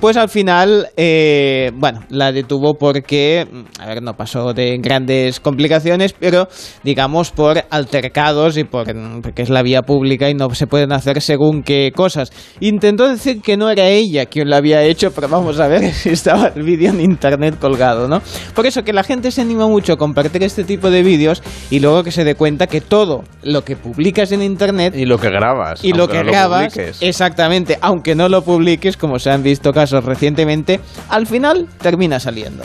pues 0.00 0.16
al 0.16 0.28
final, 0.28 0.88
eh, 0.96 1.70
bueno, 1.76 2.00
la 2.08 2.32
detuvo 2.32 2.74
porque, 2.74 3.46
a 3.78 3.86
ver, 3.86 4.02
no 4.02 4.14
pasó 4.14 4.52
de 4.52 4.78
grandes 4.78 5.38
complicaciones, 5.38 6.12
pero 6.12 6.48
digamos 6.82 7.30
por 7.30 7.64
altercados 7.70 8.56
y 8.58 8.64
por, 8.64 8.86
porque 9.22 9.42
es 9.42 9.48
la 9.48 9.62
vía 9.62 9.82
pública 9.82 10.28
y 10.28 10.34
no 10.34 10.52
se 10.54 10.66
pueden 10.66 10.92
hacer 10.92 11.22
según 11.22 11.62
qué 11.62 11.92
cosas. 11.94 12.32
Intentó 12.58 13.08
decir 13.08 13.40
que 13.42 13.56
no 13.56 13.70
era 13.70 13.86
ella 13.86 14.26
quien 14.26 14.50
lo 14.50 14.56
había 14.56 14.82
hecho, 14.82 15.12
pero 15.12 15.28
vamos 15.28 15.60
a 15.60 15.68
ver 15.68 15.92
si 15.94 16.08
estaba 16.08 16.48
el 16.48 16.64
vídeo 16.64 16.90
en 16.90 17.00
internet 17.00 17.58
colgado, 17.60 18.08
¿no? 18.08 18.20
Por 18.56 18.66
eso 18.66 18.82
que 18.82 18.92
la 18.92 19.04
gente 19.04 19.30
se 19.30 19.40
anima 19.40 19.68
mucho 19.68 19.92
a 19.92 19.96
compartir 19.96 20.42
este 20.42 20.64
tipo 20.64 20.90
de 20.90 21.04
vídeos 21.04 21.44
y 21.70 21.78
luego 21.78 22.02
que 22.02 22.10
se 22.10 22.24
dé 22.24 22.34
cuenta 22.34 22.66
que 22.66 22.80
todo 22.80 23.22
lo 23.42 23.64
que 23.64 23.76
publicas 23.76 24.32
en 24.32 24.41
internet 24.42 24.94
Y 24.96 25.04
lo 25.06 25.18
que 25.18 25.30
grabas. 25.30 25.84
y 25.84 25.92
lo 25.92 26.08
que 26.08 26.22
no 26.24 26.30
grabas, 26.30 26.76
exactamente, 27.00 27.78
aunque 27.80 28.14
no 28.14 28.28
lo 28.28 28.42
publiques, 28.42 28.96
como 28.96 29.18
se 29.18 29.30
han 29.30 29.42
visto 29.42 29.72
casos 29.72 30.04
recientemente, 30.04 30.80
al 31.08 31.26
final 31.26 31.68
termina 31.80 32.20
saliendo. 32.20 32.62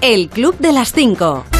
El 0.00 0.28
Club 0.28 0.56
de 0.58 0.72
las 0.72 0.92
5. 0.92 1.57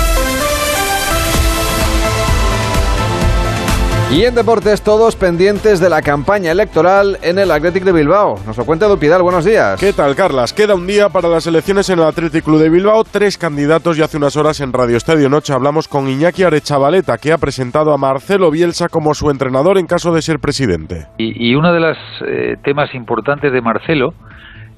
Y 4.11 4.25
en 4.25 4.35
deportes, 4.35 4.83
todos 4.83 5.17
pendientes 5.17 5.81
de 5.81 5.91
la 5.91 6.00
campaña 6.00 6.50
electoral 6.50 7.19
en 7.23 7.38
el 7.38 7.50
Athletic 7.50 7.85
de 7.85 7.93
Bilbao. 7.93 8.37
Nos 8.47 8.57
lo 8.57 8.65
cuenta 8.65 8.87
Dupidal, 8.87 9.23
buenos 9.23 9.45
días. 9.45 9.79
¿Qué 9.79 9.93
tal, 9.93 10.17
Carlas? 10.17 10.55
Queda 10.55 10.75
un 10.75 10.87
día 10.87 11.11
para 11.11 11.29
las 11.29 11.47
elecciones 11.47 11.91
en 11.91 11.99
el 11.99 12.07
Athletic 12.07 12.43
Club 12.43 12.59
de 12.59 12.71
Bilbao. 12.71 13.05
Tres 13.05 13.37
candidatos 13.37 13.99
y 13.99 14.03
hace 14.03 14.17
unas 14.17 14.35
horas 14.38 14.62
en 14.62 14.73
Radio 14.73 14.97
Estadio 14.97 15.29
Noche 15.29 15.53
hablamos 15.53 15.88
con 15.88 16.09
Iñaki 16.09 16.43
Arechavaleta, 16.43 17.19
que 17.19 17.33
ha 17.33 17.37
presentado 17.38 17.93
a 17.93 17.99
Marcelo 17.99 18.50
Bielsa 18.50 18.88
como 18.88 19.12
su 19.12 19.29
entrenador 19.29 19.77
en 19.77 19.87
caso 19.87 20.11
de 20.15 20.23
ser 20.23 20.38
presidente. 20.38 21.07
Y, 21.19 21.50
y 21.50 21.55
uno 21.55 21.71
de 21.71 21.81
los 21.81 21.99
eh, 22.27 22.57
temas 22.65 22.95
importantes 22.95 23.53
de 23.53 23.61
Marcelo 23.61 24.15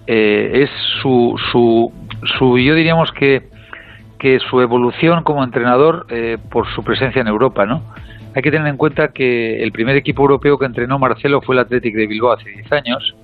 eh, 0.09 0.65
es 0.65 0.71
su, 1.01 1.37
su, 1.53 1.93
su, 2.37 2.59
yo 2.59 2.75
diríamos 2.75 3.11
que, 3.17 3.49
que 4.19 4.41
su 4.51 4.61
evolución 4.61 5.23
como 5.23 5.45
entrenador 5.45 6.05
eh, 6.11 6.37
por 6.51 6.67
su 6.75 6.83
presencia 6.83 7.23
en 7.23 7.29
Europa, 7.29 7.65
¿no? 7.65 7.83
Hay 8.35 8.43
que 8.43 8.51
tener 8.51 8.69
en 8.69 8.77
cuenta 8.77 9.09
que 9.09 9.63
el 9.63 9.73
primer 9.73 9.97
equipo 9.97 10.23
europeo 10.23 10.59
que 10.59 10.67
entrenó 10.67 10.99
Marcelo 10.99 11.41
fue 11.41 11.55
el 11.57 11.61
Athletic 11.61 11.95
de 11.95 12.07
Bilbao 12.07 12.33
hace 12.33 12.49
10 12.49 12.73
años. 12.73 13.17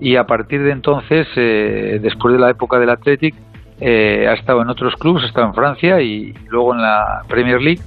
Y 0.00 0.16
a 0.16 0.24
partir 0.26 0.62
de 0.62 0.72
entonces, 0.72 1.28
eh, 1.36 2.00
después 2.02 2.34
de 2.34 2.40
la 2.40 2.50
época 2.50 2.78
del 2.78 2.90
Athletic, 2.90 3.34
eh, 3.80 4.26
ha 4.28 4.34
estado 4.34 4.62
en 4.62 4.68
otros 4.68 4.94
clubes, 4.96 5.22
ha 5.24 5.26
estado 5.26 5.46
en 5.46 5.54
Francia 5.54 6.00
y 6.00 6.34
luego 6.48 6.74
en 6.74 6.82
la 6.82 7.22
Premier 7.28 7.60
League. 7.60 7.80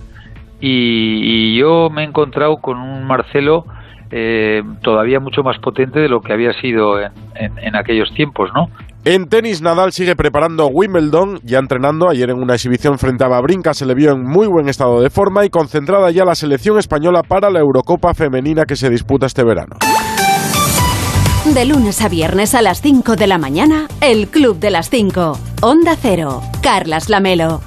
Y, 0.61 1.21
y 1.23 1.57
yo 1.57 1.89
me 1.89 2.03
he 2.03 2.05
encontrado 2.05 2.57
con 2.57 2.77
un 2.77 3.05
Marcelo 3.05 3.65
eh, 4.15 4.61
todavía 4.83 5.19
mucho 5.19 5.41
más 5.41 5.57
potente 5.59 5.99
de 5.99 6.07
lo 6.07 6.21
que 6.21 6.33
había 6.33 6.53
sido 6.61 6.99
en, 6.99 7.11
en- 7.35 7.57
en 7.57 7.75
aquellos 7.75 8.13
tiempos, 8.13 8.49
¿no? 8.53 8.67
En 9.05 9.27
tenis, 9.27 9.61
Nadal 9.61 9.91
sigue 9.91 10.15
preparando 10.15 10.67
Wimbledon, 10.67 11.39
ya 11.43 11.57
entrenando. 11.59 12.07
Ayer 12.09 12.29
en 12.29 12.37
una 12.37 12.53
exhibición 12.53 12.97
frente 12.99 13.23
a 13.25 13.27
Babrinka 13.27 13.73
se 13.73 13.85
le 13.85 13.95
vio 13.95 14.11
en 14.11 14.23
muy 14.23 14.47
buen 14.47 14.69
estado 14.69 15.01
de 15.01 15.09
forma 15.09 15.43
y 15.43 15.49
concentrada 15.49 16.09
ya 16.11 16.23
la 16.23 16.35
selección 16.35 16.77
española 16.79 17.21
para 17.27 17.49
la 17.49 17.59
Eurocopa 17.59 18.13
femenina 18.13 18.63
que 18.65 18.75
se 18.77 18.89
disputa 18.89 19.25
este 19.25 19.43
verano. 19.43 19.75
De 21.53 21.65
lunes 21.65 22.01
a 22.01 22.07
viernes 22.07 22.55
a 22.55 22.61
las 22.61 22.81
5 22.81 23.17
de 23.17 23.27
la 23.27 23.37
mañana, 23.37 23.87
El 23.99 24.29
Club 24.29 24.57
de 24.59 24.69
las 24.69 24.89
5. 24.89 25.37
Onda 25.61 25.95
Cero. 26.01 26.41
Carlas 26.61 27.09
Lamelo. 27.09 27.59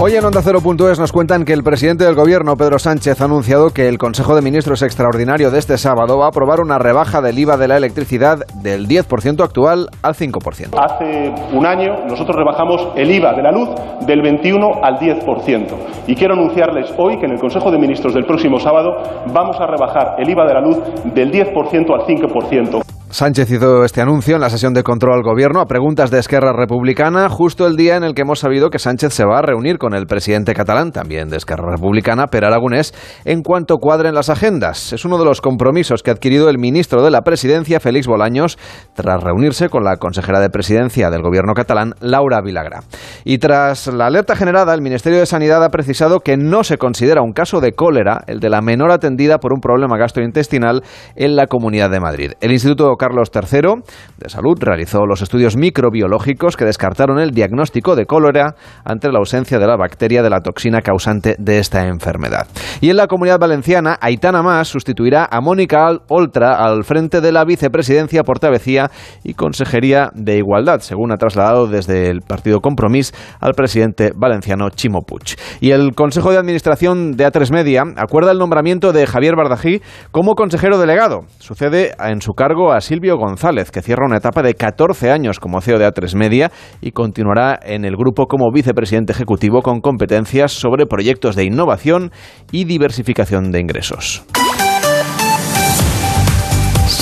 Hoy 0.00 0.16
en 0.16 0.24
Onda 0.24 0.40
Cero.es 0.42 0.98
nos 0.98 1.12
cuentan 1.12 1.44
que 1.44 1.52
el 1.52 1.62
presidente 1.62 2.04
del 2.04 2.16
gobierno, 2.16 2.56
Pedro 2.56 2.78
Sánchez, 2.78 3.20
ha 3.20 3.26
anunciado 3.26 3.70
que 3.70 3.88
el 3.88 3.98
Consejo 3.98 4.34
de 4.34 4.42
Ministros 4.42 4.82
extraordinario 4.82 5.50
de 5.50 5.58
este 5.58 5.78
sábado 5.78 6.18
va 6.18 6.24
a 6.24 6.28
aprobar 6.28 6.60
una 6.60 6.78
rebaja 6.78 7.20
del 7.20 7.38
IVA 7.38 7.56
de 7.56 7.68
la 7.68 7.76
electricidad 7.76 8.38
del 8.62 8.88
10% 8.88 9.44
actual 9.44 9.88
al 10.02 10.14
5%. 10.14 10.70
Hace 10.76 11.32
un 11.54 11.66
año 11.66 12.04
nosotros 12.08 12.34
rebajamos 12.36 12.88
el 12.96 13.10
IVA 13.12 13.34
de 13.34 13.42
la 13.42 13.52
luz 13.52 13.68
del 14.04 14.22
21 14.22 14.82
al 14.82 14.98
10%. 14.98 15.66
Y 16.08 16.16
quiero 16.16 16.34
anunciarles 16.34 16.92
hoy 16.98 17.18
que 17.18 17.26
en 17.26 17.32
el 17.32 17.38
Consejo 17.38 17.70
de 17.70 17.78
Ministros 17.78 18.14
del 18.14 18.24
próximo 18.24 18.58
sábado 18.58 19.24
vamos 19.32 19.56
a 19.60 19.66
rebajar 19.66 20.16
el 20.18 20.28
IVA 20.28 20.46
de 20.46 20.54
la 20.54 20.60
luz 20.60 20.78
del 21.14 21.30
10% 21.30 21.94
al 21.94 22.06
5%. 22.06 22.91
Sánchez 23.12 23.50
hizo 23.50 23.84
este 23.84 24.00
anuncio 24.00 24.36
en 24.36 24.40
la 24.40 24.48
sesión 24.48 24.72
de 24.72 24.82
control 24.82 25.16
al 25.16 25.22
gobierno 25.22 25.60
a 25.60 25.66
preguntas 25.66 26.10
de 26.10 26.18
Esquerra 26.18 26.54
Republicana, 26.54 27.28
justo 27.28 27.66
el 27.66 27.76
día 27.76 27.96
en 27.96 28.04
el 28.04 28.14
que 28.14 28.22
hemos 28.22 28.38
sabido 28.38 28.70
que 28.70 28.78
Sánchez 28.78 29.12
se 29.12 29.26
va 29.26 29.40
a 29.40 29.42
reunir 29.42 29.76
con 29.76 29.92
el 29.92 30.06
presidente 30.06 30.54
catalán, 30.54 30.92
también 30.92 31.28
de 31.28 31.36
Esquerra 31.36 31.72
Republicana, 31.72 32.28
Per 32.28 32.42
Aragonés, 32.42 32.94
en 33.26 33.42
cuanto 33.42 33.76
cuadren 33.76 34.14
las 34.14 34.30
agendas. 34.30 34.94
Es 34.94 35.04
uno 35.04 35.18
de 35.18 35.26
los 35.26 35.42
compromisos 35.42 36.02
que 36.02 36.08
ha 36.08 36.14
adquirido 36.14 36.48
el 36.48 36.56
ministro 36.56 37.04
de 37.04 37.10
la 37.10 37.20
Presidencia, 37.20 37.80
Félix 37.80 38.06
Bolaños, 38.06 38.56
tras 38.94 39.22
reunirse 39.22 39.68
con 39.68 39.84
la 39.84 39.98
consejera 39.98 40.40
de 40.40 40.48
Presidencia 40.48 41.10
del 41.10 41.20
gobierno 41.20 41.52
catalán, 41.52 41.92
Laura 42.00 42.40
Vilagra. 42.40 42.80
Y 43.24 43.36
tras 43.36 43.88
la 43.88 44.06
alerta 44.06 44.36
generada, 44.36 44.72
el 44.72 44.80
Ministerio 44.80 45.18
de 45.18 45.26
Sanidad 45.26 45.62
ha 45.62 45.68
precisado 45.68 46.20
que 46.20 46.38
no 46.38 46.64
se 46.64 46.78
considera 46.78 47.20
un 47.20 47.34
caso 47.34 47.60
de 47.60 47.72
cólera 47.72 48.24
el 48.26 48.40
de 48.40 48.48
la 48.48 48.62
menor 48.62 48.90
atendida 48.90 49.36
por 49.36 49.52
un 49.52 49.60
problema 49.60 49.98
gastrointestinal 49.98 50.82
en 51.14 51.36
la 51.36 51.46
Comunidad 51.46 51.90
de 51.90 52.00
Madrid. 52.00 52.32
El 52.40 52.52
Instituto 52.52 52.96
Carlos 53.02 53.32
III 53.34 53.82
de 54.16 54.28
Salud 54.28 54.56
realizó 54.60 55.06
los 55.06 55.22
estudios 55.22 55.56
microbiológicos 55.56 56.56
que 56.56 56.64
descartaron 56.64 57.18
el 57.18 57.32
diagnóstico 57.32 57.96
de 57.96 58.06
cólera 58.06 58.54
ante 58.84 59.10
la 59.10 59.18
ausencia 59.18 59.58
de 59.58 59.66
la 59.66 59.76
bacteria 59.76 60.22
de 60.22 60.30
la 60.30 60.38
toxina 60.38 60.82
causante 60.82 61.34
de 61.36 61.58
esta 61.58 61.88
enfermedad. 61.88 62.46
Y 62.80 62.90
en 62.90 62.96
la 62.98 63.08
Comunidad 63.08 63.40
Valenciana, 63.40 63.98
Aitana 64.00 64.44
Más 64.44 64.68
sustituirá 64.68 65.28
a 65.28 65.40
Mónica 65.40 65.88
Oltra 66.06 66.64
al 66.64 66.84
frente 66.84 67.20
de 67.20 67.32
la 67.32 67.44
vicepresidencia 67.44 68.22
Portavecía 68.22 68.92
y 69.24 69.34
Consejería 69.34 70.10
de 70.14 70.36
Igualdad, 70.36 70.78
según 70.78 71.10
ha 71.10 71.16
trasladado 71.16 71.66
desde 71.66 72.08
el 72.08 72.20
Partido 72.20 72.60
Compromís 72.60 73.12
al 73.40 73.54
presidente 73.54 74.12
valenciano 74.14 74.70
Chimo 74.70 75.00
Puig. 75.00 75.36
Y 75.60 75.72
el 75.72 75.96
Consejo 75.96 76.30
de 76.30 76.38
Administración 76.38 77.16
de 77.16 77.26
A3 77.26 77.50
Media 77.50 77.82
acuerda 77.96 78.30
el 78.30 78.38
nombramiento 78.38 78.92
de 78.92 79.08
Javier 79.08 79.34
Bardají 79.34 79.82
como 80.12 80.36
consejero 80.36 80.78
delegado. 80.78 81.22
Sucede 81.40 81.96
en 81.98 82.22
su 82.22 82.34
cargo 82.34 82.72
a 82.72 82.80
Silvio 82.92 83.16
González, 83.16 83.70
que 83.70 83.80
cierra 83.80 84.04
una 84.04 84.18
etapa 84.18 84.42
de 84.42 84.52
14 84.52 85.10
años 85.10 85.40
como 85.40 85.62
CEO 85.62 85.78
de 85.78 85.86
A3 85.86 86.14
Media 86.14 86.52
y 86.82 86.90
continuará 86.90 87.58
en 87.62 87.86
el 87.86 87.96
grupo 87.96 88.26
como 88.26 88.52
vicepresidente 88.52 89.14
ejecutivo 89.14 89.62
con 89.62 89.80
competencias 89.80 90.52
sobre 90.52 90.84
proyectos 90.84 91.34
de 91.34 91.44
innovación 91.44 92.10
y 92.50 92.64
diversificación 92.64 93.50
de 93.50 93.60
ingresos. 93.60 94.26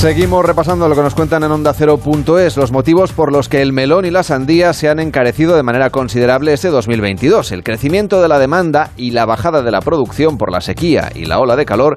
Seguimos 0.00 0.46
repasando 0.46 0.88
lo 0.88 0.96
que 0.96 1.02
nos 1.02 1.14
cuentan 1.14 1.44
en 1.44 1.50
Onda 1.50 1.74
Cero.es, 1.74 2.56
los 2.56 2.72
motivos 2.72 3.12
por 3.12 3.30
los 3.30 3.50
que 3.50 3.60
el 3.60 3.74
melón 3.74 4.06
y 4.06 4.10
la 4.10 4.22
sandía 4.22 4.72
se 4.72 4.88
han 4.88 4.98
encarecido 4.98 5.54
de 5.56 5.62
manera 5.62 5.90
considerable 5.90 6.54
este 6.54 6.68
2022. 6.68 7.52
El 7.52 7.62
crecimiento 7.62 8.22
de 8.22 8.28
la 8.28 8.38
demanda 8.38 8.92
y 8.96 9.10
la 9.10 9.26
bajada 9.26 9.60
de 9.60 9.70
la 9.70 9.82
producción 9.82 10.38
por 10.38 10.50
la 10.50 10.62
sequía 10.62 11.12
y 11.14 11.26
la 11.26 11.38
ola 11.38 11.54
de 11.54 11.66
calor 11.66 11.96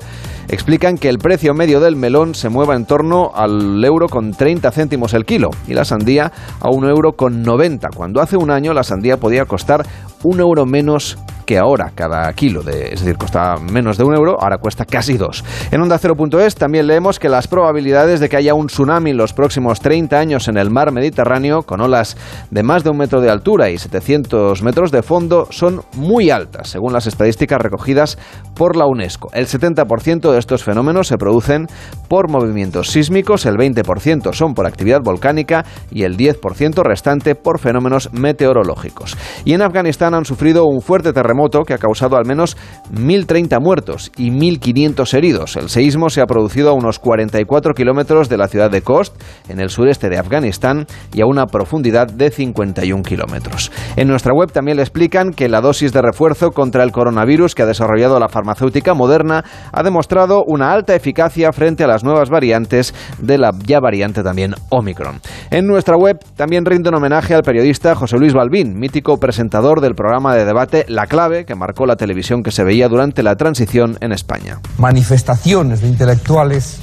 explican 0.50 0.98
que 0.98 1.08
el 1.08 1.18
precio 1.18 1.54
medio 1.54 1.80
del 1.80 1.96
melón 1.96 2.36
se 2.36 2.50
mueva 2.50 2.76
en 2.76 2.86
torno 2.86 3.32
al 3.34 3.82
euro 3.86 4.10
con 4.10 4.34
30 4.34 4.70
céntimos 4.72 5.14
el 5.14 5.24
kilo 5.24 5.52
y 5.66 5.74
la 5.74 5.86
sandía 5.86 6.30
a 6.60 6.70
un 6.70 6.84
euro 6.84 7.14
con 7.14 7.42
90, 7.42 7.88
cuando 7.96 8.22
hace 8.22 8.36
un 8.36 8.52
año 8.52 8.74
la 8.74 8.84
sandía 8.84 9.16
podía 9.16 9.46
costar 9.46 9.86
un 10.24 10.40
euro 10.40 10.66
menos 10.66 11.18
que 11.46 11.58
ahora 11.58 11.92
cada 11.94 12.32
kilo, 12.34 12.64
de, 12.64 12.94
es 12.94 13.02
decir, 13.02 13.18
costaba 13.18 13.58
menos 13.60 13.98
de 13.98 14.04
un 14.04 14.16
euro, 14.16 14.38
ahora 14.40 14.58
cuesta 14.58 14.86
casi 14.86 15.18
dos. 15.18 15.44
En 15.72 15.82
Onda 15.82 15.98
Cero.es 15.98 16.56
también 16.56 16.88
leemos 16.88 17.20
que 17.20 17.30
las 17.30 17.48
probabilidades 17.48 18.20
de 18.20 18.30
que 18.30 18.38
haya 18.38 18.54
un 18.54 18.68
tsunami 18.68 19.12
en 19.12 19.18
los 19.18 19.34
próximos 19.34 19.80
30 19.80 20.18
años 20.18 20.48
en 20.48 20.58
el 20.58 20.70
mar 20.70 20.92
Mediterráneo, 20.92 21.64
con 21.64 21.82
olas 21.82 22.18
de 22.52 22.64
más 22.64 22.84
de 22.84 22.92
un 22.92 22.98
metro 22.98 23.22
de 23.22 23.30
altura 23.30 23.70
y 23.70 23.78
700 23.78 24.62
metros 24.64 24.92
de 24.92 25.04
fondo, 25.04 25.48
son 25.50 25.82
muy 25.96 26.30
altas, 26.30 26.70
según 26.70 26.94
las 26.94 27.08
estadísticas 27.08 27.62
recogidas 27.62 28.18
por 28.56 28.76
la 28.76 28.86
UNESCO. 28.86 29.30
El 29.34 29.48
70% 29.48 30.32
de 30.32 30.40
estos 30.40 30.64
fenómenos 30.64 31.08
se 31.08 31.18
producen 31.18 31.68
por 32.08 32.30
movimientos 32.30 32.90
sísmicos, 32.92 33.46
el 33.46 33.56
20% 33.56 34.34
son 34.34 34.54
por 34.54 34.66
actividad 34.66 35.02
volcánica 35.02 35.66
y 35.92 36.04
el 36.04 36.18
10% 36.18 36.84
restante 36.84 37.36
por 37.36 37.60
fenómenos 37.60 38.14
meteorológicos. 38.14 39.18
Y 39.46 39.54
en 39.54 39.62
Afganistán 39.62 40.13
Han 40.14 40.26
sufrido 40.26 40.66
un 40.66 40.82
fuerte 40.82 41.14
terremoto 41.14 41.64
que 41.64 41.74
ha 41.74 41.78
causado 41.78 42.18
al 42.18 42.26
menos 42.26 42.58
1.030 42.94 43.60
muertos 43.62 44.12
y 44.18 44.30
1.500 44.30 45.14
heridos. 45.14 45.56
El 45.56 45.70
seísmo 45.70 46.10
se 46.10 46.22
ha 46.22 46.26
producido 46.26 46.70
a 46.70 46.74
unos 46.74 47.00
44 47.00 47.74
kilómetros 47.74 48.30
de 48.30 48.38
la 48.38 48.48
ciudad 48.48 48.70
de 48.70 48.82
Khost, 48.82 49.16
en 49.50 49.60
el 49.60 49.70
sureste 49.70 50.10
de 50.10 50.18
Afganistán, 50.18 50.86
y 51.14 51.22
a 51.22 51.26
una 51.26 51.46
profundidad 51.46 52.08
de 52.08 52.30
51 52.30 53.04
kilómetros. 53.04 53.72
En 53.96 54.08
nuestra 54.08 54.34
web 54.34 54.52
también 54.52 54.78
le 54.78 54.84
explican 54.84 55.32
que 55.32 55.50
la 55.50 55.62
dosis 55.62 55.94
de 55.94 56.02
refuerzo 56.02 56.52
contra 56.52 56.84
el 56.84 56.92
coronavirus 56.92 57.56
que 57.56 57.64
ha 57.64 57.68
desarrollado 57.68 58.20
la 58.20 58.30
farmacéutica 58.30 58.94
moderna 58.94 59.44
ha 59.72 59.84
demostrado 59.84 60.44
una 60.46 60.72
alta 60.72 60.96
eficacia 60.96 61.52
frente 61.52 61.84
a 61.84 61.88
las 61.88 62.04
nuevas 62.04 62.30
variantes 62.30 62.94
de 63.20 63.38
la 63.38 63.52
ya 63.66 63.80
variante 63.80 64.24
también 64.24 64.56
Omicron. 64.70 65.20
En 65.52 65.68
nuestra 65.68 65.98
web 65.98 66.20
también 66.36 66.66
rinde 66.66 66.90
un 66.90 66.96
homenaje 66.96 67.34
al 67.34 67.44
periodista 67.44 67.96
José 67.96 68.18
Luis 68.18 68.34
Balbín, 68.34 68.78
mítico 68.80 69.18
presentador 69.18 69.82
del 69.82 69.96
programa 70.04 70.36
de 70.36 70.44
debate 70.44 70.86
La 70.90 71.08
Clave, 71.08 71.46
que 71.46 71.56
marcó 71.56 71.86
la 71.86 71.96
televisión 71.96 72.44
que 72.44 72.52
se 72.52 72.66
veía 72.66 72.90
durante 72.90 73.24
la 73.24 73.38
transición 73.38 73.98
en 74.02 74.12
España. 74.12 74.60
Manifestaciones 74.78 75.80
de 75.80 75.88
intelectuales, 75.88 76.80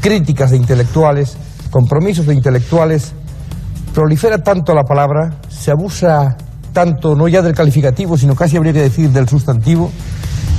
críticas 0.00 0.50
de 0.50 0.56
intelectuales, 0.56 1.36
compromisos 1.70 2.26
de 2.26 2.34
intelectuales, 2.34 3.12
prolifera 3.94 4.38
tanto 4.38 4.74
la 4.74 4.82
palabra, 4.82 5.38
se 5.48 5.70
abusa 5.70 6.36
tanto 6.72 7.14
no 7.14 7.28
ya 7.28 7.40
del 7.40 7.54
calificativo, 7.54 8.18
sino 8.18 8.34
casi 8.34 8.56
habría 8.56 8.72
que 8.72 8.82
decir 8.82 9.10
del 9.10 9.28
sustantivo, 9.28 9.92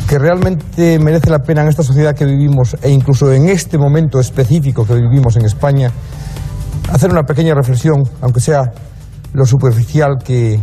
que 0.08 0.18
realmente 0.18 1.00
merece 1.00 1.30
la 1.30 1.40
pena 1.40 1.64
en 1.64 1.68
esta 1.68 1.84
sociedad 1.84 2.16
que 2.16 2.24
vivimos 2.24 2.78
e 2.82 2.90
incluso 2.90 3.34
en 3.34 3.50
este 3.50 3.78
momento 3.78 4.22
específico 4.22 4.88
que 4.88 4.94
vivimos 4.94 5.36
en 5.36 5.44
España, 5.44 5.92
hacer 6.90 7.12
una 7.12 7.24
pequeña 7.24 7.54
reflexión, 7.54 8.02
aunque 8.22 8.40
sea 8.40 8.62
lo 9.34 9.46
superficial 9.46 10.16
que, 10.24 10.62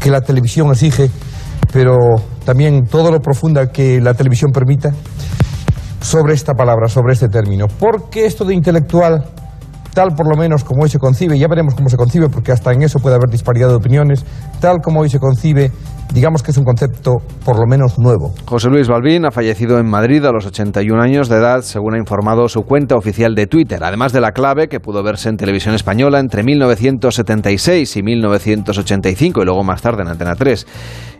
que 0.00 0.10
la 0.10 0.20
televisión 0.20 0.70
exige, 0.70 1.10
pero 1.72 1.96
también 2.44 2.84
todo 2.84 3.10
lo 3.10 3.20
profunda 3.20 3.70
que 3.70 4.00
la 4.00 4.14
televisión 4.14 4.50
permita, 4.52 4.92
sobre 6.00 6.34
esta 6.34 6.54
palabra, 6.54 6.88
sobre 6.88 7.12
este 7.12 7.28
término. 7.28 7.66
Porque 7.66 8.26
esto 8.26 8.44
de 8.44 8.54
intelectual, 8.54 9.24
tal 9.92 10.14
por 10.14 10.28
lo 10.28 10.40
menos 10.40 10.64
como 10.64 10.84
hoy 10.84 10.88
se 10.88 10.98
concibe, 10.98 11.38
ya 11.38 11.48
veremos 11.48 11.74
cómo 11.74 11.88
se 11.88 11.96
concibe, 11.96 12.28
porque 12.28 12.52
hasta 12.52 12.72
en 12.72 12.82
eso 12.82 12.98
puede 12.98 13.16
haber 13.16 13.30
disparidad 13.30 13.68
de 13.68 13.74
opiniones, 13.74 14.24
tal 14.60 14.78
como 14.82 15.00
hoy 15.00 15.10
se 15.10 15.18
concibe, 15.18 15.72
digamos 16.12 16.42
que 16.42 16.50
es 16.50 16.58
un 16.58 16.64
concepto 16.64 17.18
por 17.44 17.58
lo 17.58 17.66
menos 17.66 17.98
nuevo. 17.98 18.32
José 18.46 18.68
Luis 18.68 18.88
Balbín 18.88 19.26
ha 19.26 19.30
fallecido 19.30 19.78
en 19.78 19.88
Madrid 19.88 20.24
a 20.24 20.32
los 20.32 20.46
81 20.46 21.00
años 21.00 21.28
de 21.28 21.36
edad, 21.36 21.62
según 21.62 21.94
ha 21.94 21.98
informado 21.98 22.48
su 22.48 22.62
cuenta 22.62 22.96
oficial 22.96 23.34
de 23.34 23.46
Twitter, 23.46 23.82
además 23.82 24.12
de 24.12 24.20
la 24.20 24.32
clave 24.32 24.68
que 24.68 24.80
pudo 24.80 25.02
verse 25.02 25.28
en 25.28 25.36
televisión 25.36 25.74
española 25.74 26.20
entre 26.20 26.42
1976 26.42 27.96
y 27.96 28.02
1985 28.02 29.42
y 29.42 29.44
luego 29.44 29.64
más 29.64 29.82
tarde 29.82 30.02
en 30.02 30.08
Antena 30.08 30.34
3. 30.34 30.66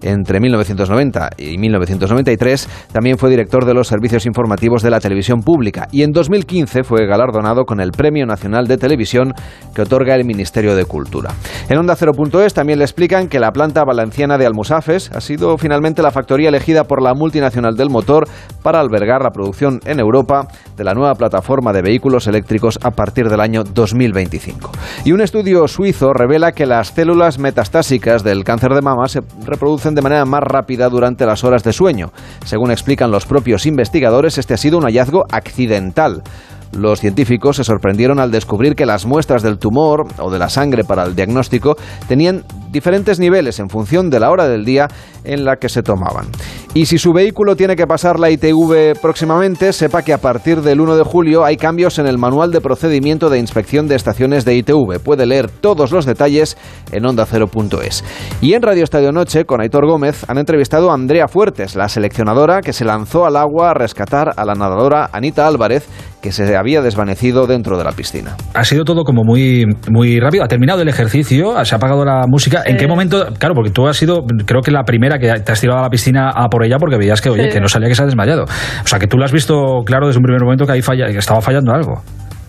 Entre 0.02 0.40
1990 0.40 1.30
y 1.38 1.58
1993 1.58 2.68
también 2.92 3.18
fue 3.18 3.30
director 3.30 3.64
de 3.64 3.74
los 3.74 3.88
servicios 3.88 4.26
informativos 4.26 4.82
de 4.82 4.90
la 4.90 5.00
televisión 5.00 5.40
pública 5.40 5.88
y 5.90 6.02
en 6.02 6.12
2015 6.12 6.84
fue 6.84 7.06
galardonado 7.06 7.64
con 7.64 7.80
el 7.80 7.92
Premio 7.92 8.26
Nacional 8.26 8.66
de 8.66 8.78
Televisión 8.78 9.32
que 9.74 9.82
otorga 9.82 10.14
el 10.14 10.24
Ministerio 10.24 10.74
de 10.74 10.84
Cultura. 10.84 11.32
En 11.68 11.78
Onda 11.78 11.96
0.es 11.96 12.54
también 12.54 12.78
le 12.78 12.84
explican 12.84 13.28
que 13.28 13.40
la 13.40 13.52
planta 13.52 13.84
valenciana 13.84 14.38
de 14.38 14.46
Almusafes 14.46 15.10
ha 15.12 15.20
sido 15.20 15.58
finalmente 15.58 16.02
la 16.02 16.10
factoría 16.10 16.48
elegida 16.48 16.84
por 16.84 17.02
la 17.02 17.14
multinacional 17.14 17.76
del 17.76 17.90
motor 17.90 18.28
para 18.62 18.80
albergar 18.80 19.22
la 19.22 19.30
producción 19.30 19.80
en 19.84 20.00
Europa 20.00 20.48
de 20.76 20.84
la 20.84 20.94
nueva 20.94 21.14
plataforma 21.14 21.72
de 21.72 21.82
vehículos 21.82 22.26
eléctricos 22.26 22.78
a 22.82 22.90
partir 22.90 23.28
del 23.28 23.40
año 23.40 23.64
2025. 23.64 24.70
Y 25.04 25.12
un 25.12 25.20
estudio 25.20 25.66
suizo 25.68 26.12
revela 26.12 26.52
que 26.52 26.66
las 26.66 26.88
células 26.88 27.38
metastásicas 27.38 28.22
del 28.22 28.44
cáncer 28.44 28.74
de 28.74 28.82
mama 28.82 29.08
se 29.08 29.20
reproducen 29.44 29.87
de 29.94 30.02
manera 30.02 30.24
más 30.24 30.42
rápida 30.42 30.88
durante 30.88 31.26
las 31.26 31.44
horas 31.44 31.62
de 31.64 31.72
sueño. 31.72 32.12
Según 32.44 32.70
explican 32.70 33.10
los 33.10 33.26
propios 33.26 33.66
investigadores, 33.66 34.38
este 34.38 34.54
ha 34.54 34.58
sido 34.58 34.78
un 34.78 34.84
hallazgo 34.84 35.24
accidental. 35.30 36.22
Los 36.72 37.00
científicos 37.00 37.56
se 37.56 37.64
sorprendieron 37.64 38.20
al 38.20 38.30
descubrir 38.30 38.74
que 38.74 38.84
las 38.84 39.06
muestras 39.06 39.42
del 39.42 39.58
tumor 39.58 40.06
o 40.18 40.30
de 40.30 40.38
la 40.38 40.50
sangre 40.50 40.84
para 40.84 41.04
el 41.04 41.16
diagnóstico 41.16 41.76
tenían 42.08 42.44
diferentes 42.70 43.18
niveles 43.18 43.58
en 43.58 43.70
función 43.70 44.10
de 44.10 44.20
la 44.20 44.30
hora 44.30 44.46
del 44.48 44.64
día 44.64 44.88
en 45.24 45.44
la 45.44 45.56
que 45.56 45.70
se 45.70 45.82
tomaban. 45.82 46.26
Y 46.78 46.86
si 46.86 46.96
su 46.96 47.12
vehículo 47.12 47.56
tiene 47.56 47.74
que 47.74 47.88
pasar 47.88 48.20
la 48.20 48.30
ITV 48.30 49.00
próximamente, 49.02 49.72
sepa 49.72 50.02
que 50.02 50.12
a 50.12 50.18
partir 50.18 50.62
del 50.62 50.80
1 50.80 50.94
de 50.94 51.02
julio 51.02 51.44
hay 51.44 51.56
cambios 51.56 51.98
en 51.98 52.06
el 52.06 52.18
manual 52.18 52.52
de 52.52 52.60
procedimiento 52.60 53.30
de 53.30 53.40
inspección 53.40 53.88
de 53.88 53.96
estaciones 53.96 54.44
de 54.44 54.54
ITV. 54.54 55.00
Puede 55.02 55.26
leer 55.26 55.50
todos 55.50 55.90
los 55.90 56.06
detalles 56.06 56.56
en 56.92 57.02
onda0.es. 57.02 58.04
Y 58.40 58.52
en 58.52 58.62
Radio 58.62 58.84
Estadio 58.84 59.10
Noche, 59.10 59.44
con 59.44 59.60
Aitor 59.60 59.88
Gómez, 59.88 60.24
han 60.28 60.38
entrevistado 60.38 60.92
a 60.92 60.94
Andrea 60.94 61.26
Fuertes, 61.26 61.74
la 61.74 61.88
seleccionadora 61.88 62.60
que 62.60 62.72
se 62.72 62.84
lanzó 62.84 63.26
al 63.26 63.34
agua 63.34 63.70
a 63.70 63.74
rescatar 63.74 64.34
a 64.36 64.44
la 64.44 64.54
nadadora 64.54 65.10
Anita 65.12 65.48
Álvarez, 65.48 65.84
que 66.22 66.32
se 66.32 66.56
había 66.56 66.82
desvanecido 66.82 67.46
dentro 67.46 67.78
de 67.78 67.84
la 67.84 67.92
piscina. 67.92 68.36
Ha 68.54 68.64
sido 68.64 68.84
todo 68.84 69.04
como 69.04 69.22
muy, 69.24 69.64
muy 69.90 70.20
rápido. 70.20 70.44
Ha 70.44 70.48
terminado 70.48 70.82
el 70.82 70.88
ejercicio, 70.88 71.64
se 71.64 71.74
ha 71.74 71.78
apagado 71.78 72.04
la 72.04 72.24
música. 72.26 72.62
¿En 72.64 72.76
qué 72.76 72.86
momento? 72.86 73.26
Claro, 73.38 73.54
porque 73.54 73.70
tú 73.70 73.86
has 73.86 73.96
sido, 73.96 74.24
creo 74.46 74.60
que 74.62 74.70
la 74.70 74.84
primera 74.84 75.18
que 75.18 75.40
te 75.40 75.52
has 75.52 75.60
tirado 75.60 75.80
a 75.80 75.82
la 75.82 75.90
piscina 75.90 76.30
a 76.34 76.48
por 76.48 76.64
ella 76.64 76.78
porque 76.78 76.96
veías 76.96 77.20
que, 77.20 77.30
oye, 77.30 77.48
que 77.48 77.60
no 77.60 77.68
salía 77.68 77.88
que 77.88 77.94
se 77.94 78.02
ha 78.02 78.06
desmayado. 78.06 78.44
O 78.44 78.86
sea, 78.86 78.98
que 78.98 79.06
tú 79.06 79.16
lo 79.16 79.24
has 79.24 79.32
visto 79.32 79.82
claro 79.84 80.06
desde 80.06 80.18
un 80.18 80.24
primer 80.24 80.42
momento 80.42 80.66
que 80.66 80.72
ahí 80.72 80.82
falla, 80.82 81.06
que 81.06 81.18
estaba 81.18 81.40
fallando 81.40 81.72
algo. 81.72 82.02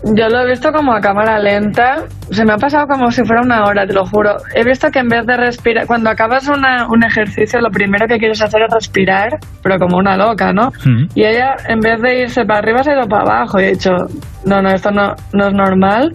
Yo 0.04 0.30
lo 0.30 0.42
he 0.42 0.48
visto 0.48 0.72
como 0.72 0.94
a 0.94 1.02
cámara 1.02 1.40
lenta. 1.40 2.06
Se 2.32 2.46
me 2.46 2.54
ha 2.54 2.58
pasado 2.58 2.88
como 2.88 3.12
si 3.12 3.24
fuera 3.26 3.42
una 3.42 3.66
hora, 3.66 3.86
te 3.86 3.94
lo 3.94 4.06
juro. 4.06 4.38
He 4.56 4.64
visto 4.64 4.90
que 4.90 5.00
en 5.00 5.10
vez 5.10 5.26
de 5.26 5.36
respirar, 5.36 5.86
cuando 5.88 6.10
acabas 6.10 6.48
una, 6.48 6.88
un 6.88 7.04
ejercicio, 7.04 7.60
lo 7.60 7.70
primero 7.70 8.08
que 8.08 8.18
quieres 8.18 8.42
hacer 8.42 8.62
es 8.62 8.74
respirar, 8.74 9.38
pero 9.62 9.78
como 9.78 9.98
una 9.98 10.16
loca, 10.16 10.54
¿no? 10.54 10.72
Y 11.16 11.26
ella, 11.26 11.56
en 11.68 11.80
vez 11.80 12.02
de 12.02 12.22
irse 12.22 12.46
para 12.46 12.60
arriba, 12.60 12.84
se 12.84 12.92
ha 12.92 12.94
ido 12.94 13.08
para 13.08 13.24
abajo. 13.24 13.60
Y 13.60 13.64
he 13.66 13.72
dicho, 13.72 13.92
no, 14.46 14.62
no, 14.62 14.70
esto 14.70 14.90
no, 14.90 15.16
no 15.34 15.48
es 15.48 15.54
normal. 15.54 16.12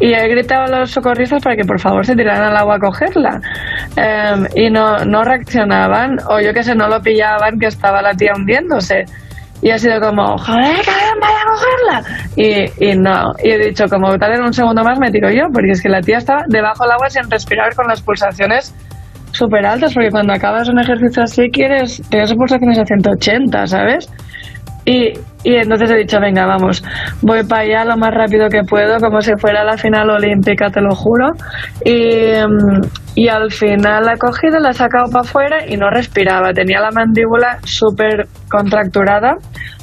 Y 0.00 0.12
he 0.12 0.28
gritado 0.28 0.64
a 0.64 0.80
los 0.80 0.90
socorristas 0.90 1.42
para 1.42 1.56
que 1.56 1.64
por 1.64 1.80
favor 1.80 2.04
se 2.04 2.14
tiraran 2.14 2.50
al 2.50 2.56
agua 2.56 2.76
a 2.76 2.78
cogerla. 2.78 3.40
Em, 3.96 4.46
y 4.54 4.70
no, 4.70 4.98
no 5.04 5.24
reaccionaban, 5.24 6.18
o 6.28 6.40
yo 6.40 6.52
que 6.52 6.62
sé, 6.62 6.74
no 6.74 6.88
lo 6.88 7.00
pillaban, 7.00 7.58
que 7.58 7.66
estaba 7.66 8.02
la 8.02 8.12
tía 8.12 8.32
hundiéndose. 8.36 9.06
Y 9.60 9.70
ha 9.70 9.78
sido 9.78 10.00
como, 10.00 10.38
joder, 10.38 10.76
cabrón, 10.84 11.18
vaya 11.20 11.40
a 11.42 11.50
cogerla. 11.50 12.02
Y, 12.36 12.90
y 12.90 12.96
no, 12.96 13.32
y 13.42 13.50
he 13.50 13.58
dicho, 13.58 13.86
como 13.88 14.16
tal 14.16 14.34
en 14.34 14.42
un 14.42 14.52
segundo 14.52 14.82
más 14.84 14.98
me 14.98 15.10
tiro 15.10 15.30
yo, 15.30 15.44
porque 15.52 15.72
es 15.72 15.82
que 15.82 15.88
la 15.88 16.00
tía 16.00 16.18
estaba 16.18 16.42
debajo 16.46 16.84
del 16.84 16.92
agua 16.92 17.10
sin 17.10 17.28
respirar 17.30 17.74
con 17.74 17.86
las 17.88 18.00
pulsaciones 18.00 18.74
súper 19.32 19.66
altas, 19.66 19.94
porque 19.94 20.10
cuando 20.10 20.32
acabas 20.32 20.68
un 20.68 20.78
ejercicio 20.78 21.22
así 21.22 21.50
quieres, 21.50 22.02
tienes 22.08 22.32
pulsaciones 22.34 22.78
a 22.78 22.84
180, 22.84 23.66
¿sabes? 23.66 24.08
Y, 24.88 25.12
entonces 25.44 25.90
he 25.90 25.96
dicho, 25.96 26.18
venga, 26.18 26.46
vamos, 26.46 26.82
voy 27.20 27.44
para 27.44 27.62
allá 27.62 27.84
lo 27.84 27.98
más 27.98 28.10
rápido 28.10 28.48
que 28.48 28.62
puedo, 28.62 28.98
como 29.00 29.20
si 29.20 29.32
fuera 29.36 29.62
la 29.62 29.76
final 29.76 30.08
olímpica, 30.08 30.70
te 30.70 30.80
lo 30.80 30.94
juro. 30.94 31.32
Y, 31.84 32.32
y 33.14 33.28
al 33.28 33.52
final 33.52 34.06
la 34.06 34.14
he 34.14 34.18
cogido, 34.18 34.58
la 34.58 34.70
he 34.70 34.74
sacado 34.74 35.10
para 35.12 35.28
afuera 35.28 35.66
y 35.68 35.76
no 35.76 35.90
respiraba. 35.90 36.54
Tenía 36.54 36.80
la 36.80 36.90
mandíbula 36.90 37.58
súper 37.64 38.28
contracturada, 38.50 39.34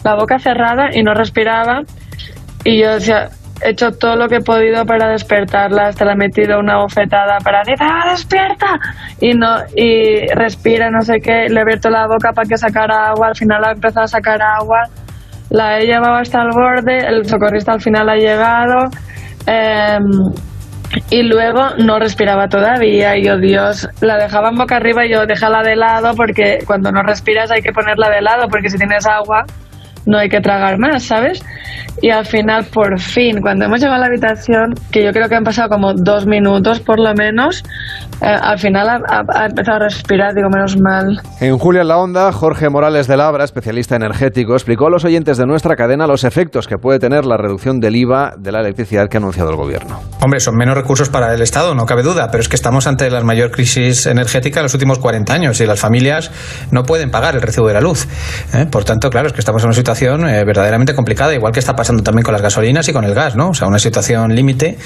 la 0.03 0.15
boca 0.15 0.39
cerrada 0.39 0.89
y 0.91 1.03
no 1.03 1.13
respiraba. 1.13 1.81
Y 2.63 2.81
yo 2.81 2.95
decía, 2.95 3.29
he 3.61 3.69
hecho 3.69 3.91
todo 3.91 4.15
lo 4.15 4.27
que 4.27 4.37
he 4.37 4.41
podido 4.41 4.85
para 4.85 5.09
despertarla, 5.09 5.87
hasta 5.87 6.05
le 6.05 6.11
he 6.11 6.15
metido 6.15 6.59
una 6.59 6.77
bofetada 6.77 7.37
para 7.43 7.59
decir, 7.59 7.75
¡ah, 7.79 8.09
despierta! 8.09 8.67
Y, 9.21 9.33
no, 9.33 9.57
y 9.75 10.27
respira, 10.35 10.89
no 10.89 11.01
sé 11.01 11.19
qué, 11.19 11.47
le 11.49 11.59
he 11.59 11.61
abierto 11.61 11.89
la 11.89 12.07
boca 12.07 12.31
para 12.33 12.47
que 12.47 12.57
sacara 12.57 13.09
agua, 13.09 13.27
al 13.27 13.35
final 13.35 13.63
ha 13.63 13.71
empezado 13.71 14.03
a 14.03 14.07
sacar 14.07 14.41
agua, 14.41 14.83
la 15.49 15.79
he 15.79 15.85
llevado 15.85 16.15
hasta 16.15 16.41
el 16.41 16.49
borde, 16.51 16.97
el 16.97 17.25
socorrista 17.25 17.73
al 17.73 17.81
final 17.81 18.09
ha 18.09 18.15
llegado, 18.15 18.89
eh, 19.47 19.99
y 21.09 21.23
luego 21.23 21.61
no 21.77 21.99
respiraba 21.99 22.47
todavía, 22.47 23.17
y 23.17 23.25
yo, 23.25 23.37
Dios, 23.37 23.87
la 24.01 24.17
dejaban 24.17 24.55
boca 24.55 24.77
arriba 24.77 25.05
y 25.05 25.11
yo, 25.11 25.25
déjala 25.25 25.61
de 25.63 25.75
lado, 25.75 26.13
porque 26.15 26.59
cuando 26.65 26.91
no 26.91 27.03
respiras 27.03 27.51
hay 27.51 27.61
que 27.61 27.71
ponerla 27.71 28.09
de 28.09 28.21
lado, 28.21 28.47
porque 28.49 28.69
si 28.69 28.77
tienes 28.77 29.05
agua 29.07 29.45
no 30.05 30.17
hay 30.17 30.29
que 30.29 30.39
tragar 30.41 30.77
más, 30.77 31.03
¿sabes? 31.03 31.43
Y 32.01 32.09
al 32.09 32.25
final, 32.25 32.65
por 32.65 32.99
fin, 32.99 33.39
cuando 33.41 33.65
hemos 33.65 33.79
llegado 33.79 33.95
a 33.95 33.99
la 33.99 34.07
habitación, 34.07 34.73
que 34.91 35.03
yo 35.03 35.11
creo 35.11 35.29
que 35.29 35.35
han 35.35 35.43
pasado 35.45 35.69
como 35.69 35.93
dos 35.93 36.25
minutos 36.25 36.81
por 36.81 36.99
lo 36.99 37.13
menos, 37.15 37.63
eh, 38.21 38.25
al 38.25 38.59
final 38.59 38.89
ha, 38.89 38.95
ha- 39.07 39.23
ha 39.41 39.45
empezado 39.45 39.77
a 39.77 39.79
respirar, 39.79 40.33
digo, 40.35 40.49
menos 40.49 40.77
mal. 40.77 41.21
En 41.39 41.57
Julia 41.57 41.81
en 41.83 41.87
la 41.87 41.97
Onda, 41.97 42.31
Jorge 42.33 42.69
Morales 42.69 43.07
de 43.07 43.15
Labra, 43.15 43.45
especialista 43.45 43.95
energético, 43.95 44.53
explicó 44.53 44.87
a 44.87 44.89
los 44.89 45.05
oyentes 45.05 45.37
de 45.37 45.45
nuestra 45.45 45.75
cadena 45.77 46.05
los 46.05 46.25
efectos 46.25 46.67
que 46.67 46.77
puede 46.77 46.99
tener 46.99 47.25
la 47.25 47.37
reducción 47.37 47.79
del 47.79 47.95
IVA 47.95 48.33
de 48.37 48.51
la 48.51 48.59
electricidad 48.59 49.07
que 49.07 49.15
ha 49.17 49.19
anunciado 49.21 49.49
el 49.51 49.55
gobierno. 49.55 50.01
Hombre, 50.21 50.41
son 50.41 50.55
menos 50.55 50.75
recursos 50.75 51.09
para 51.09 51.33
el 51.33 51.41
Estado, 51.41 51.75
no 51.75 51.85
cabe 51.85 52.03
duda, 52.03 52.27
pero 52.29 52.41
es 52.41 52.49
que 52.49 52.57
estamos 52.57 52.87
ante 52.87 53.09
la 53.09 53.21
mayor 53.23 53.51
crisis 53.51 54.05
energética 54.05 54.59
de 54.59 54.63
los 54.63 54.73
últimos 54.73 54.99
40 54.99 55.33
años 55.33 55.61
y 55.61 55.65
las 55.65 55.79
familias 55.79 56.29
no 56.71 56.83
pueden 56.83 57.09
pagar 57.09 57.35
el 57.35 57.41
recibo 57.41 57.67
de 57.69 57.73
la 57.73 57.81
luz. 57.81 58.05
¿eh? 58.53 58.65
Por 58.69 58.83
tanto, 58.83 59.09
claro, 59.09 59.27
es 59.27 59.33
que 59.33 59.39
estamos 59.39 59.63
en 59.63 59.67
una 59.69 59.75
situación 59.75 59.94
situación 59.95 60.27
eh, 60.29 60.43
verdaderamente 60.45 60.93
complicada, 60.93 61.33
igual 61.33 61.51
que 61.53 61.59
está 61.59 61.73
pasando 61.73 62.03
también 62.03 62.23
con 62.23 62.33
las 62.33 62.41
gasolinas 62.41 62.87
y 62.87 62.93
con 62.93 63.03
el 63.05 63.13
gas, 63.13 63.35
¿no? 63.35 63.49
O 63.49 63.53
sea, 63.53 63.67
una 63.67 63.79
situación 63.79 64.35
límite 64.35 64.77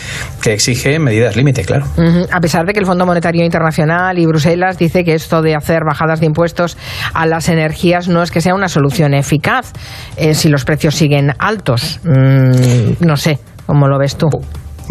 que 0.41 0.53
exige 0.53 0.99
medidas 0.99 1.35
límite, 1.35 1.63
claro. 1.65 1.85
A 2.31 2.39
pesar 2.39 2.65
de 2.65 2.73
que 2.73 2.79
el 2.79 2.85
Fondo 2.85 3.05
Monetario 3.05 3.43
Internacional 3.43 4.17
y 4.17 4.25
Bruselas 4.25 4.77
dice 4.77 5.03
que 5.03 5.13
esto 5.13 5.41
de 5.41 5.55
hacer 5.55 5.81
bajadas 5.85 6.19
de 6.19 6.27
impuestos 6.27 6.77
a 7.13 7.25
las 7.25 7.49
energías 7.49 8.07
no 8.07 8.23
es 8.23 8.31
que 8.31 8.41
sea 8.41 8.53
una 8.53 8.67
solución 8.67 9.13
eficaz 9.13 9.73
eh, 10.17 10.33
si 10.33 10.49
los 10.49 10.63
precios 10.63 10.95
siguen 10.95 11.33
altos. 11.39 11.99
Mm, 12.03 13.05
no 13.05 13.17
sé, 13.17 13.39
¿cómo 13.65 13.87
lo 13.87 13.97
ves 13.97 14.15
tú? 14.15 14.27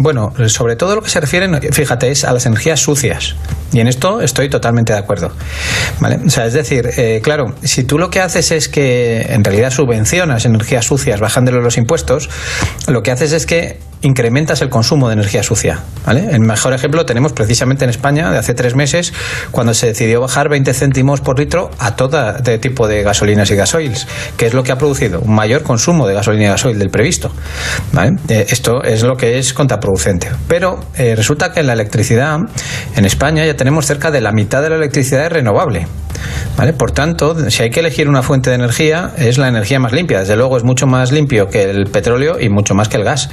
Bueno, 0.01 0.31
sobre 0.47 0.77
todo 0.77 0.95
lo 0.95 1.01
que 1.01 1.09
se 1.09 1.19
refiere, 1.19 1.49
fíjate, 1.73 2.09
es 2.09 2.23
a 2.23 2.31
las 2.31 2.45
energías 2.45 2.79
sucias. 2.79 3.35
Y 3.73 3.81
en 3.81 3.87
esto 3.87 4.21
estoy 4.21 4.49
totalmente 4.49 4.93
de 4.93 4.99
acuerdo. 4.99 5.31
¿Vale? 5.99 6.19
O 6.25 6.29
sea, 6.29 6.45
es 6.45 6.53
decir, 6.53 6.89
eh, 6.97 7.19
claro, 7.21 7.53
si 7.63 7.83
tú 7.83 7.99
lo 7.99 8.09
que 8.09 8.21
haces 8.21 8.51
es 8.51 8.69
que 8.69 9.21
en 9.29 9.43
realidad 9.43 9.71
subvencionas 9.71 10.45
energías 10.45 10.85
sucias 10.85 11.19
bajándole 11.19 11.61
los 11.61 11.77
impuestos, 11.77 12.29
lo 12.87 13.03
que 13.03 13.11
haces 13.11 13.33
es 13.33 13.45
que 13.45 13.77
incrementas 14.01 14.61
el 14.61 14.69
consumo 14.69 15.09
de 15.09 15.13
energía 15.13 15.43
sucia. 15.43 15.79
El 16.07 16.39
mejor 16.39 16.73
ejemplo 16.73 17.05
tenemos 17.05 17.33
precisamente 17.33 17.83
en 17.83 17.89
España 17.89 18.31
de 18.31 18.37
hace 18.37 18.53
tres 18.53 18.75
meses, 18.75 19.13
cuando 19.51 19.73
se 19.73 19.87
decidió 19.87 20.21
bajar 20.21 20.49
20 20.49 20.73
céntimos 20.73 21.21
por 21.21 21.37
litro 21.37 21.69
a 21.79 21.95
todo 21.95 22.33
tipo 22.61 22.87
de 22.87 23.03
gasolinas 23.03 23.51
y 23.51 23.55
gasoils, 23.55 24.07
que 24.37 24.47
es 24.47 24.53
lo 24.53 24.63
que 24.63 24.71
ha 24.71 24.77
producido 24.77 25.19
un 25.19 25.35
mayor 25.35 25.63
consumo 25.63 26.07
de 26.07 26.13
gasolina 26.13 26.45
y 26.45 26.47
gasoil 26.47 26.79
del 26.79 26.89
previsto. 26.89 27.31
¿vale? 27.91 28.13
Eh, 28.29 28.47
esto 28.49 28.83
es 28.83 29.03
lo 29.03 29.17
que 29.17 29.37
es 29.37 29.53
contraproducente. 29.53 29.88
Pero 30.47 30.79
eh, 30.97 31.15
resulta 31.15 31.51
que 31.51 31.61
en 31.61 31.67
la 31.67 31.73
electricidad, 31.73 32.37
en 32.95 33.05
España 33.05 33.45
ya 33.45 33.55
tenemos 33.55 33.85
cerca 33.85 34.11
de 34.11 34.21
la 34.21 34.31
mitad 34.31 34.61
de 34.61 34.69
la 34.69 34.75
electricidad 34.75 35.25
es 35.25 35.31
renovable. 35.31 35.87
¿Vale? 36.57 36.73
Por 36.73 36.91
tanto, 36.91 37.49
si 37.49 37.63
hay 37.63 37.69
que 37.69 37.79
elegir 37.79 38.09
una 38.09 38.21
fuente 38.21 38.49
de 38.49 38.57
energía, 38.57 39.11
es 39.17 39.37
la 39.37 39.47
energía 39.47 39.79
más 39.79 39.93
limpia. 39.93 40.19
Desde 40.19 40.35
luego 40.35 40.57
es 40.57 40.63
mucho 40.63 40.87
más 40.87 41.11
limpio 41.11 41.47
que 41.47 41.63
el 41.63 41.85
petróleo 41.85 42.37
y 42.39 42.49
mucho 42.49 42.75
más 42.75 42.89
que 42.89 42.97
el 42.97 43.05
gas. 43.05 43.29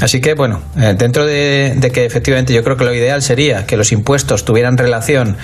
Así 0.00 0.20
que, 0.20 0.34
bueno, 0.34 0.60
eh, 0.78 0.94
dentro 0.96 1.26
de, 1.26 1.76
que 1.92 2.04
efectivamente 2.04 2.52
yo 2.52 2.62
creo 2.62 2.76
que 2.76 2.84
lo 2.84 2.94
ideal 2.94 3.22
sería 3.22 3.66
que 3.66 3.76
los 3.76 3.90
impuestos 3.90 4.44
tuvieran 4.44 4.78
relación 4.78 5.36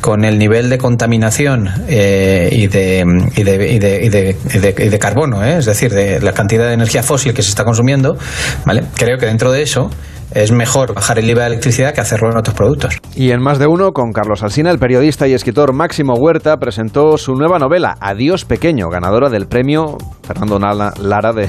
con 0.00 0.24
el 0.24 0.38
nivel 0.38 0.70
de 0.70 0.78
contaminación 0.78 1.68
eh, 1.88 2.48
y, 2.50 2.66
de, 2.68 3.04
y, 3.36 3.42
de, 3.42 4.36
y, 4.44 4.88
de, 4.88 4.98
carbono, 4.98 5.44
¿eh? 5.44 5.58
es 5.58 5.66
decir, 5.66 5.92
de 5.92 6.20
la 6.20 6.32
cantidad 6.32 6.66
de 6.66 6.74
energía 6.74 7.02
fósil 7.02 7.34
que 7.34 7.42
se 7.42 7.50
está 7.50 7.64
consumiendo, 7.64 8.16
¿vale? 8.64 8.84
Creo 8.96 9.18
que 9.18 9.26
dentro 9.26 9.52
de 9.52 9.62
eso 9.62 9.90
es 10.32 10.52
mejor 10.52 10.94
bajar 10.94 11.18
el 11.18 11.28
IVA 11.28 11.42
de 11.42 11.46
electricidad 11.48 11.94
que 11.94 12.00
hacerlo 12.00 12.30
en 12.30 12.38
otros 12.38 12.56
productos. 12.56 12.98
Y 13.14 13.30
en 13.30 13.42
más 13.42 13.58
de 13.58 13.66
uno, 13.66 13.92
con 13.92 14.12
Carlos 14.12 14.42
Alsina, 14.42 14.70
el 14.70 14.78
periodista 14.78 15.26
y 15.26 15.34
escritor 15.34 15.72
Máximo 15.72 16.14
Huerta 16.14 16.56
presentó 16.56 17.16
su 17.18 17.34
nueva 17.34 17.58
novela, 17.58 17.96
Adiós 18.00 18.44
Pequeño, 18.44 18.88
ganadora 18.88 19.28
del 19.28 19.46
premio 19.46 19.96
Fernando 20.22 20.58
Lara 20.58 21.32
de, 21.32 21.48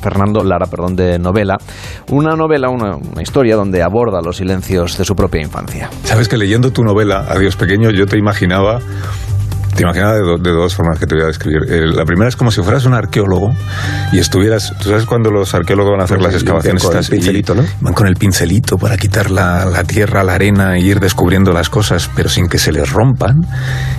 Fernando 0.00 0.44
Lara 0.44 0.66
perdón, 0.66 0.94
de 0.94 1.18
novela. 1.18 1.56
Una 2.10 2.36
novela, 2.36 2.68
una, 2.68 2.96
una 2.96 3.22
historia 3.22 3.56
donde 3.56 3.82
aborda 3.82 4.20
los 4.24 4.36
silencios 4.36 4.96
de 4.96 5.04
su 5.04 5.14
propia 5.14 5.42
infancia. 5.42 5.90
Sabes 6.04 6.28
que 6.28 6.36
leyendo 6.36 6.72
tu 6.72 6.82
novela, 6.82 7.26
Adiós 7.28 7.56
Pequeño, 7.56 7.90
yo 7.90 8.06
te 8.06 8.16
imaginaba 8.16 8.78
te 9.80 9.84
imaginas 9.84 10.42
de, 10.42 10.50
dos 10.50 10.74
formas 10.74 10.98
que 10.98 11.06
te 11.06 11.14
voy 11.14 11.24
a 11.24 11.28
describir. 11.28 11.62
Eh, 11.68 11.86
la 11.86 12.04
primera 12.04 12.28
es 12.28 12.36
como 12.36 12.50
si 12.50 12.62
fueras 12.62 12.84
un 12.84 12.92
arqueólogo 12.92 13.54
y 14.12 14.18
estuvieras. 14.18 14.74
¿Tú 14.78 14.90
sabes 14.90 15.06
cuando 15.06 15.30
los 15.30 15.54
arqueólogos 15.54 15.92
van 15.92 16.00
a 16.02 16.04
hacer 16.04 16.20
las 16.20 16.34
excavaciones? 16.34 16.82
Con 16.82 16.96
el 16.98 17.06
pincelito, 17.06 17.54
¿no? 17.54 17.64
Van 17.80 17.94
con 17.94 18.06
el 18.06 18.16
pincelito 18.16 18.76
para 18.76 18.98
quitar 18.98 19.30
la, 19.30 19.64
la, 19.64 19.84
tierra, 19.84 20.22
la 20.22 20.34
arena 20.34 20.76
e 20.76 20.80
ir 20.80 21.00
descubriendo 21.00 21.52
las 21.52 21.70
cosas, 21.70 22.10
pero 22.14 22.28
sin 22.28 22.48
que 22.48 22.58
se 22.58 22.72
les 22.72 22.90
rompan. 22.90 23.36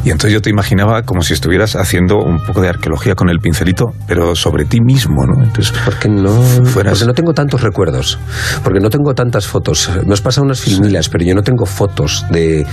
Y 0.04 0.12
entonces 0.12 0.34
yo 0.34 0.42
te 0.42 0.52
imaginaba 0.52 1.02
como 1.02 1.24
si 1.24 1.34
estuvieras 1.34 1.76
haciendo 1.76 2.18
un 2.18 2.46
poco 2.46 2.62
de 2.62 2.70
arqueología 2.70 3.16
con 3.16 3.30
el 3.30 3.40
pincelito, 3.40 3.88
pero 4.08 4.36
sobre 4.36 4.66
ti 4.66 4.82
mismo, 4.82 5.26
¿no? 5.26 5.44
Entonces, 5.44 5.74
porque 5.84 6.10
no, 6.10 6.42
fueras... 6.42 6.94
porque 6.94 7.06
no 7.08 7.14
tengo 7.14 7.34
tantos 7.34 7.62
recuerdos, 7.62 8.20
porque 8.64 8.80
no 8.80 8.90
tengo 8.90 9.16
tantas 9.16 9.48
fotos. 9.48 9.90
Nos 10.06 10.22
pasa 10.22 10.42
unas 10.42 10.62
filmilas, 10.62 11.10
pero 11.10 11.26
yo 11.26 11.34
no 11.34 11.42
tengo 11.42 11.66
fotos 11.66 12.26
de, 12.30 12.68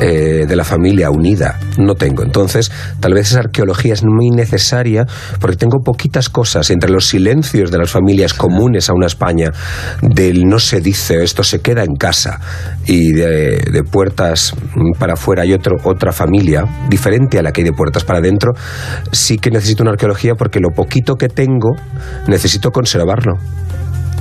eh, 0.00 0.46
de 0.46 0.56
la 0.56 0.64
familia 0.64 1.10
unida. 1.10 1.58
No 1.78 1.94
tengo. 1.94 2.22
Entonces, 2.22 2.51
entonces, 2.54 2.72
tal 3.00 3.14
vez 3.14 3.30
esa 3.30 3.40
arqueología 3.40 3.94
es 3.94 4.04
muy 4.04 4.30
necesaria 4.30 5.06
porque 5.40 5.56
tengo 5.56 5.78
poquitas 5.82 6.28
cosas 6.28 6.70
entre 6.70 6.90
los 6.90 7.08
silencios 7.08 7.70
de 7.70 7.78
las 7.78 7.90
familias 7.90 8.34
comunes 8.34 8.90
a 8.90 8.92
una 8.94 9.06
España, 9.06 9.50
del 10.02 10.44
no 10.44 10.58
se 10.58 10.80
dice, 10.80 11.22
esto 11.22 11.42
se 11.44 11.60
queda 11.60 11.82
en 11.82 11.94
casa, 11.96 12.40
y 12.86 13.12
de, 13.12 13.82
puertas 13.90 14.54
para 14.98 15.14
afuera 15.14 15.42
hay 15.42 15.52
otro, 15.52 15.76
otra 15.84 16.12
familia 16.12 16.64
diferente 16.88 17.38
a 17.38 17.42
la 17.42 17.52
que 17.52 17.62
hay 17.62 17.64
de 17.64 17.72
puertas 17.72 18.04
para 18.04 18.18
adentro, 18.18 18.52
sí 19.12 19.38
que 19.38 19.50
necesito 19.50 19.82
una 19.82 19.92
arqueología 19.92 20.34
porque 20.34 20.60
lo 20.60 20.68
poquito 20.74 21.16
que 21.16 21.28
tengo 21.28 21.70
necesito 22.26 22.70
conservarlo 22.70 23.32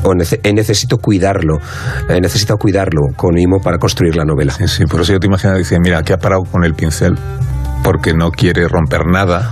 o 0.04 0.16
necesito 0.16 0.98
cuidarlo, 0.98 1.58
he 2.10 2.18
eh, 2.18 2.22
necesito 2.22 2.56
cuidarlo 2.58 3.02
con 3.16 3.36
mimo 3.36 3.60
para 3.62 3.78
construir 3.78 4.16
la 4.16 4.26
novela. 4.26 4.52
Sí, 4.54 4.68
sí, 4.68 4.86
por 4.86 5.02
eso 5.02 5.14
yo 5.14 5.20
te 5.20 5.28
imagino, 5.28 5.56
dice, 5.56 5.78
mira, 5.80 6.02
que 6.02 6.14
ha 6.14 6.18
parado 6.18 6.42
con 6.44 6.64
el 6.64 6.74
pincel 6.74 7.16
porque 7.84 8.14
no 8.14 8.32
quiere 8.32 8.68
romper 8.68 9.06
nada 9.06 9.52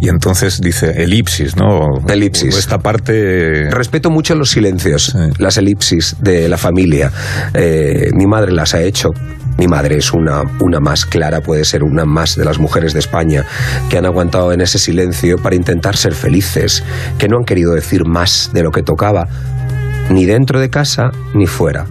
y 0.00 0.08
entonces 0.08 0.60
dice 0.60 1.02
elipsis, 1.02 1.56
¿no? 1.56 1.80
Elipsis. 2.08 2.56
Esta 2.56 2.78
parte... 2.78 3.70
Respeto 3.70 4.10
mucho 4.10 4.34
los 4.34 4.50
silencios, 4.50 5.16
las 5.38 5.56
elipsis 5.56 6.16
de 6.20 6.48
la 6.48 6.56
familia. 6.56 7.10
Eh, 7.54 8.10
mi 8.14 8.26
madre 8.26 8.52
las 8.52 8.74
ha 8.74 8.80
hecho. 8.82 9.10
Mi 9.58 9.66
madre 9.66 9.98
es 9.98 10.12
una, 10.12 10.42
una 10.60 10.80
más 10.80 11.04
clara, 11.04 11.40
puede 11.40 11.64
ser 11.64 11.82
una 11.82 12.06
más 12.06 12.36
de 12.36 12.44
las 12.44 12.58
mujeres 12.58 12.94
de 12.94 13.00
España 13.00 13.44
que 13.90 13.98
han 13.98 14.06
aguantado 14.06 14.52
en 14.52 14.62
ese 14.62 14.78
silencio 14.78 15.36
para 15.36 15.54
intentar 15.54 15.96
ser 15.96 16.14
felices, 16.14 16.82
que 17.18 17.28
no 17.28 17.36
han 17.36 17.44
querido 17.44 17.74
decir 17.74 18.06
más 18.06 18.50
de 18.54 18.62
lo 18.62 18.70
que 18.70 18.82
tocaba, 18.82 19.28
ni 20.08 20.24
dentro 20.24 20.60
de 20.60 20.70
casa 20.70 21.10
ni 21.34 21.46
fuera 21.46 21.84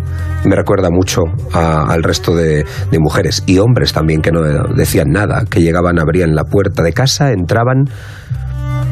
me 0.46 0.56
recuerda 0.56 0.90
mucho 0.90 1.24
al 1.54 2.04
resto 2.04 2.36
de, 2.36 2.66
mujeres 3.00 3.44
y 3.46 3.60
hombres 3.60 3.94
también 3.94 4.22
que 4.22 4.32
no 4.32 4.42
decían 4.76 5.08
nada, 5.12 5.44
que 5.50 5.62
llegaban, 5.62 6.00
abrían 6.00 6.36
la 6.36 6.44
puerta 6.44 6.84
de 6.84 6.94
casa, 6.94 7.32
entraban 7.32 7.86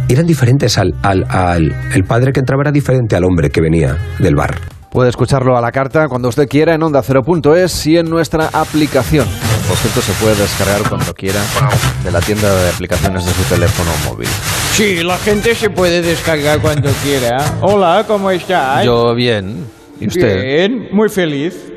eran 0.09 0.25
diferentes 0.25 0.77
al, 0.77 0.93
al, 1.01 1.75
el 1.93 2.03
padre 2.05 2.31
que 2.31 2.39
entraba 2.39 2.63
era 2.63 2.71
diferente 2.71 3.15
al 3.15 3.25
hombre 3.25 3.49
que 3.49 3.61
venía 3.61 3.97
del 4.19 4.35
bar. 4.35 4.55
Puede 4.89 5.09
escucharlo 5.09 5.57
a 5.57 5.61
la 5.61 5.71
carta 5.71 6.07
cuando 6.07 6.29
usted 6.29 6.47
quiera 6.47 6.73
en 6.73 6.81
onda 6.81 6.99
ondacero.es 6.99 7.87
y 7.87 7.97
en 7.97 8.09
nuestra 8.09 8.49
aplicación. 8.53 9.27
Por 9.67 9.75
cierto, 9.75 10.01
se 10.01 10.13
puede 10.13 10.35
descargar 10.35 10.87
cuando 10.87 11.13
quiera 11.13 11.41
de 12.05 12.11
la 12.11 12.21
tienda 12.21 12.49
de 12.55 12.69
aplicaciones 12.69 13.25
de 13.25 13.31
su 13.31 13.43
teléfono 13.43 13.91
móvil. 14.07 14.29
Sí, 14.71 15.03
la 15.03 15.17
gente 15.17 15.53
se 15.55 15.69
puede 15.69 16.01
descargar 16.01 16.61
cuando 16.61 16.89
quiera. 17.03 17.37
Hola, 17.61 18.05
¿cómo 18.07 18.31
estás? 18.31 18.85
Yo 18.85 19.13
bien. 19.13 19.76
¿Y 19.99 20.07
usted? 20.07 20.43
Bien, 20.43 20.87
muy 20.91 21.09
feliz. 21.09 21.71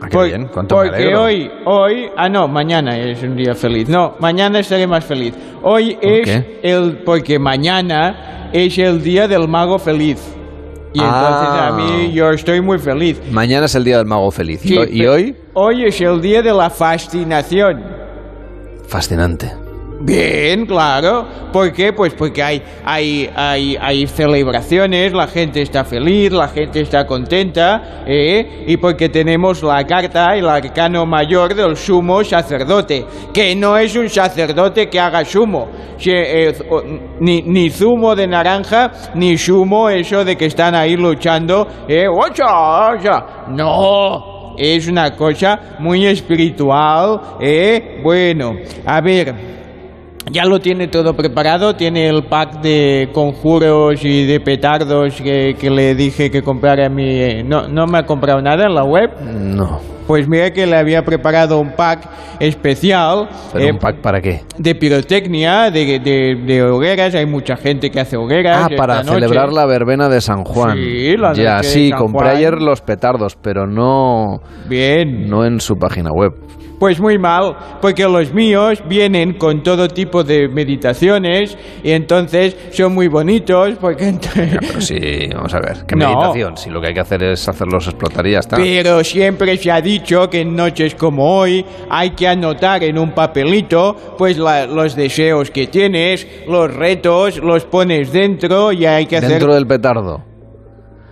Ah, 0.00 0.08
qué 0.08 0.24
bien. 0.24 0.48
¿Cuánto 0.52 0.76
porque 0.76 1.14
hoy, 1.14 1.50
hoy, 1.66 2.08
ah 2.16 2.28
no, 2.28 2.48
mañana 2.48 2.98
es 2.98 3.22
un 3.22 3.36
día 3.36 3.54
feliz. 3.54 3.88
No, 3.88 4.16
mañana 4.18 4.60
estaré 4.60 4.86
más 4.86 5.04
feliz. 5.04 5.34
Hoy 5.62 5.96
es 6.00 6.44
el, 6.62 6.98
porque 7.04 7.38
mañana 7.38 8.50
es 8.52 8.78
el 8.78 9.02
día 9.02 9.28
del 9.28 9.46
mago 9.46 9.78
feliz. 9.78 10.18
Y 10.92 10.98
entonces 10.98 11.48
a 11.48 11.72
mí 11.72 12.08
ah. 12.08 12.12
yo 12.12 12.30
estoy 12.30 12.60
muy 12.60 12.78
feliz. 12.78 13.20
Mañana 13.30 13.66
es 13.66 13.74
el 13.74 13.84
día 13.84 13.98
del 13.98 14.06
mago 14.06 14.30
feliz. 14.30 14.64
¿Y 14.64 15.06
hoy? 15.06 15.36
Hoy 15.52 15.84
es 15.84 16.00
el 16.00 16.20
día 16.20 16.42
de 16.42 16.52
la 16.52 16.70
fascinación. 16.70 17.82
Fascinante. 18.88 19.52
Bien, 20.02 20.64
claro. 20.64 21.26
¿Por 21.52 21.72
qué? 21.72 21.92
Pues 21.92 22.14
porque 22.14 22.42
hay, 22.42 22.62
hay, 22.86 23.28
hay, 23.34 23.76
hay 23.78 24.06
celebraciones, 24.06 25.12
la 25.12 25.26
gente 25.26 25.60
está 25.60 25.84
feliz, 25.84 26.32
la 26.32 26.48
gente 26.48 26.80
está 26.80 27.06
contenta, 27.06 28.04
¿eh? 28.06 28.64
y 28.66 28.78
porque 28.78 29.10
tenemos 29.10 29.62
la 29.62 29.84
carta, 29.84 30.34
el 30.34 30.48
arcano 30.48 31.04
mayor 31.04 31.54
del 31.54 31.76
sumo 31.76 32.24
sacerdote, 32.24 33.04
que 33.34 33.54
no 33.54 33.76
es 33.76 33.94
un 33.94 34.08
sacerdote 34.08 34.88
que 34.88 34.98
haga 34.98 35.22
sumo, 35.22 35.68
eh, 36.06 36.54
ni, 37.20 37.42
ni 37.42 37.68
zumo 37.68 38.16
de 38.16 38.26
naranja, 38.26 38.92
ni 39.16 39.36
sumo, 39.36 39.90
eso 39.90 40.24
de 40.24 40.34
que 40.34 40.46
están 40.46 40.74
ahí 40.74 40.96
luchando, 40.96 41.68
¿eh? 41.86 42.06
No, 43.48 44.56
es 44.56 44.88
una 44.88 45.14
cosa 45.14 45.76
muy 45.78 46.06
espiritual, 46.06 47.20
¿eh? 47.38 48.00
Bueno, 48.02 48.54
a 48.86 49.00
ver 49.02 49.59
ya 50.30 50.44
lo 50.44 50.60
tiene 50.60 50.88
todo 50.88 51.14
preparado, 51.14 51.74
tiene 51.76 52.08
el 52.08 52.24
pack 52.24 52.60
de 52.60 53.08
conjuros 53.12 54.04
y 54.04 54.26
de 54.26 54.40
petardos 54.40 55.20
que, 55.20 55.56
le 55.70 55.94
dije 55.94 56.30
que 56.30 56.42
comprara 56.42 56.86
a 56.86 56.88
mí. 56.88 57.42
¿No, 57.44 57.68
¿No 57.68 57.86
me 57.86 57.98
ha 57.98 58.06
comprado 58.06 58.40
nada 58.40 58.66
en 58.66 58.74
la 58.74 58.84
web? 58.84 59.10
No. 59.22 59.99
Pues 60.10 60.26
mira 60.26 60.52
que 60.52 60.66
le 60.66 60.74
había 60.76 61.04
preparado 61.04 61.60
un 61.60 61.70
pack 61.70 62.08
especial. 62.40 63.28
¿Pero 63.52 63.64
eh, 63.64 63.70
un 63.70 63.78
pack 63.78 63.98
para 63.98 64.20
qué? 64.20 64.42
de 64.58 64.74
pirotecnia, 64.74 65.70
de, 65.70 66.00
de- 66.00 66.34
de 66.34 66.62
hogueras, 66.64 67.14
hay 67.14 67.26
mucha 67.26 67.56
gente 67.56 67.92
que 67.92 68.00
hace 68.00 68.16
hogueras. 68.16 68.66
Ah, 68.72 68.76
para 68.76 69.04
noche. 69.04 69.14
celebrar 69.14 69.52
la 69.52 69.66
verbena 69.66 70.08
de 70.08 70.20
San 70.20 70.42
Juan. 70.42 70.76
Sí, 70.76 71.16
la 71.16 71.32
Ya, 71.32 71.58
de 71.58 71.62
sí, 71.62 71.90
San 71.90 71.98
compré 72.00 72.22
Juan. 72.26 72.36
ayer 72.38 72.54
los 72.60 72.80
petardos, 72.80 73.36
pero 73.40 73.68
no... 73.68 74.40
Bien. 74.68 75.30
No 75.30 75.44
en 75.46 75.60
su 75.60 75.76
página 75.78 76.10
web. 76.10 76.32
Pues 76.80 76.98
muy 76.98 77.18
mal, 77.18 77.54
porque 77.82 78.04
los 78.04 78.32
míos 78.32 78.82
vienen 78.88 79.34
con 79.34 79.62
todo 79.62 79.86
tipo 79.86 80.24
de 80.24 80.48
meditaciones 80.48 81.58
y 81.84 81.90
entonces 81.90 82.56
son 82.72 82.94
muy 82.94 83.06
bonitos 83.06 83.74
porque 83.78 84.14
Pero 84.34 84.80
sí, 84.80 85.28
vamos 85.34 85.52
a 85.52 85.60
ver, 85.60 85.84
¿qué 85.86 85.94
No. 85.96 86.08
meditación? 86.08 86.56
Si 86.56 86.70
lo 86.70 86.80
que 86.80 86.86
hay 86.86 86.94
que 86.94 87.00
hacer 87.00 87.22
es 87.22 87.46
hacerlos 87.46 87.86
explotar 87.86 88.26
y 88.26 88.32
ya 88.32 88.38
está. 88.38 88.56
Pero 88.56 89.04
siempre 89.04 89.58
se 89.58 89.70
ha 89.70 89.78
dicho 89.82 89.99
que 90.30 90.40
en 90.40 90.56
noches 90.56 90.94
como 90.94 91.36
hoy 91.38 91.64
hay 91.88 92.10
que 92.10 92.26
anotar 92.28 92.82
en 92.84 92.98
un 92.98 93.12
papelito 93.12 93.96
pues 94.18 94.36
la- 94.38 94.66
los 94.66 94.96
deseos 94.96 95.50
que 95.50 95.66
tienes, 95.66 96.26
los 96.48 96.72
retos, 96.74 97.38
los 97.38 97.64
pones 97.64 98.12
dentro 98.12 98.72
y 98.72 98.86
hay 98.86 99.06
que 99.06 99.16
hacer... 99.18 99.30
Dentro 99.30 99.54
del 99.54 99.66
petardo. 99.66 100.29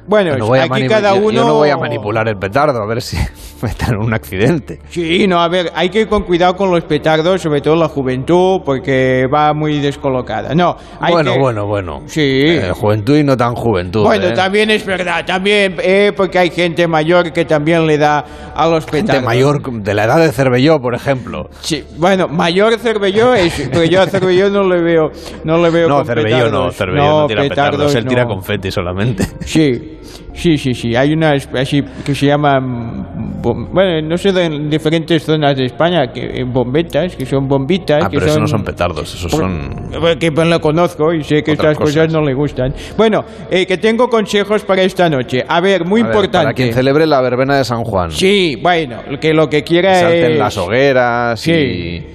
Bueno, 0.09 0.37
no 0.39 0.55
aquí 0.55 0.87
cada 0.87 1.15
uno... 1.15 1.33
Yo 1.33 1.45
no 1.47 1.55
voy 1.55 1.69
a 1.69 1.77
manipular 1.77 2.27
el 2.29 2.37
petardo, 2.37 2.83
a 2.83 2.87
ver 2.87 3.03
si 3.03 3.17
me 3.63 3.69
tener 3.75 3.99
un 3.99 4.15
accidente. 4.15 4.79
Sí, 4.89 5.27
no, 5.29 5.39
a 5.41 5.49
ver, 5.49 5.71
hay 5.75 5.91
que 5.91 6.01
ir 6.01 6.09
con 6.09 6.23
cuidado 6.23 6.57
con 6.57 6.71
los 6.71 6.85
petardos, 6.85 7.43
sobre 7.43 7.61
todo 7.61 7.77
la 7.77 7.89
juventud, 7.89 8.63
porque 8.65 9.27
va 9.33 9.53
muy 9.53 9.81
descolocada. 9.81 10.55
No, 10.55 10.77
hay 10.99 11.13
bueno, 11.13 11.33
que- 11.35 11.39
bueno, 11.39 11.67
bueno. 11.67 12.01
Sí. 12.07 12.23
Eh, 12.23 12.71
juventud 12.75 13.19
y 13.19 13.23
no 13.25 13.37
tan 13.37 13.55
juventud. 13.55 14.03
Bueno, 14.05 14.29
¿eh? 14.29 14.33
también 14.33 14.71
es 14.71 14.85
verdad, 14.87 15.27
también, 15.27 15.77
eh, 15.83 16.13
porque 16.17 16.39
hay 16.39 16.51
gente 16.51 16.89
mayor 16.89 17.33
que 17.33 17.45
también 17.45 17.87
le 17.87 17.99
da 17.99 18.25
a 18.55 18.67
los 18.67 18.87
petardos. 18.87 19.11
Gente 19.17 19.27
mayor, 19.27 19.63
de 19.83 19.95
la 19.95 20.05
edad 20.05 20.21
de 20.21 20.33
Cervelló, 20.33 20.79
por 20.81 20.95
ejemplo. 20.95 21.51
Sí, 21.61 21.85
bueno, 21.99 22.29
mayor 22.29 22.79
Cervelló 22.79 23.35
es, 23.35 23.69
porque 23.71 23.89
yo 23.91 24.01
a 24.01 24.07
Cervelló 24.07 24.49
no 24.49 24.63
le 24.65 24.81
veo, 24.81 25.11
no 25.45 25.59
le 25.59 25.69
veo 25.71 25.89
No, 25.89 25.97
con 25.97 26.07
Cervelló 26.07 26.51
no, 26.51 26.69
petardos. 26.69 26.77
Cervelló 26.77 27.21
no, 27.21 27.27
tira 27.27 27.43
petardos, 27.43 27.95
él 27.95 28.07
tira 28.07 28.23
no. 28.23 28.29
confeti 28.31 28.71
solamente. 28.71 29.25
Sí, 29.45 29.98
sí, 30.33 30.57
sí, 30.59 30.75
sí. 30.75 30.95
Hay 30.97 31.13
unas 31.13 31.49
así 31.55 31.83
que 32.05 32.15
se 32.15 32.27
llaman, 32.27 33.41
bom- 33.43 33.69
bueno, 33.73 34.09
no 34.09 34.17
sé, 34.19 34.29
en 34.45 34.69
diferentes 34.71 35.23
zonas 35.25 35.57
de 35.57 35.67
España, 35.67 36.13
que 36.13 36.41
eh, 36.41 36.45
bombetas, 36.45 37.17
que 37.17 37.27
son 37.27 37.49
bombitas. 37.49 38.05
Ah, 38.05 38.09
que 38.09 38.17
pero 38.19 38.27
eso 38.27 38.35
son, 38.35 38.43
no 38.43 38.49
son 38.49 38.65
petardos, 38.65 39.15
esos 39.15 39.31
Por- 39.31 39.41
son... 39.41 40.19
Que 40.19 40.33
pues 40.33 40.47
lo 40.49 40.61
conozco 40.61 41.13
y 41.13 41.23
sé 41.25 41.43
que 41.43 41.53
estas 41.53 41.77
cosas 41.77 42.13
no 42.13 42.21
le 42.23 42.35
gustan. 42.35 42.75
Bueno, 42.97 43.25
eh, 43.51 43.67
que 43.67 43.79
tengo 43.79 44.09
consejos 44.09 44.65
para 44.65 44.83
esta 44.83 45.09
noche. 45.09 45.45
A 45.49 45.61
ver, 45.61 45.85
muy 45.85 46.01
A 46.01 46.05
ver, 46.05 46.13
importante. 46.15 46.45
para 46.45 46.55
quien 46.55 46.73
celebre 46.73 47.07
la 47.07 47.21
verbena 47.21 47.57
de 47.57 47.65
San 47.65 47.85
Juan. 47.85 48.11
Sí, 48.11 48.57
bueno, 48.63 48.99
que 49.21 49.33
lo 49.35 49.49
que 49.49 49.63
quiera 49.65 49.93
Que 49.95 50.01
salten 50.01 50.33
es... 50.33 50.39
las 50.39 50.57
hogueras 50.57 51.41
Sí. 51.41 51.53
y... 51.53 52.07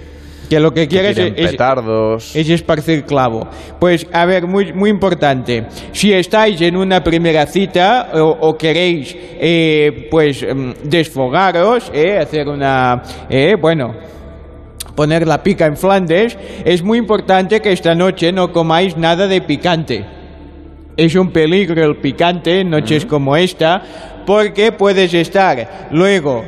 Que 0.50 0.60
lo 0.60 0.74
que 0.74 0.88
quiera 0.88 1.10
es, 1.10 1.16
tiren 1.16 1.34
es- 1.38 1.52
petardos. 1.52 2.36
es 2.36 2.50
esparcir 2.50 3.06
clavo. 3.06 3.48
Pues, 3.80 4.06
a 4.12 4.26
ver, 4.26 4.46
muy, 4.46 4.72
muy 4.74 4.90
importante. 4.90 5.66
Si 5.94 6.14
estáis 6.14 6.62
en 6.62 6.76
una 6.78 7.04
primera 7.04 7.46
cita 7.48 8.10
o, 8.14 8.38
o 8.42 8.58
queréis, 8.58 9.16
eh, 9.18 10.08
pues, 10.12 10.44
em, 10.44 10.74
desfogaros, 10.84 11.90
eh, 11.94 12.18
hacer 12.20 12.48
una, 12.48 13.02
eh, 13.30 13.56
bueno, 13.60 13.96
poner 14.96 15.26
la 15.26 15.42
pica 15.42 15.66
en 15.66 15.76
Flandes, 15.78 16.38
es 16.64 16.84
muy 16.84 16.98
importante 17.00 17.60
que 17.62 17.72
esta 17.72 17.96
noche 17.96 18.32
no 18.32 18.52
comáis 18.52 18.96
nada 18.98 19.28
de 19.28 19.42
picante. 19.42 20.06
Es 20.96 21.16
un 21.16 21.32
peligro 21.32 21.84
el 21.84 21.96
picante 21.98 22.60
en 22.60 22.70
noches 22.70 23.06
como 23.06 23.36
esta, 23.36 23.82
porque 24.28 24.72
puedes 24.72 25.12
estar 25.16 25.88
luego, 25.92 26.44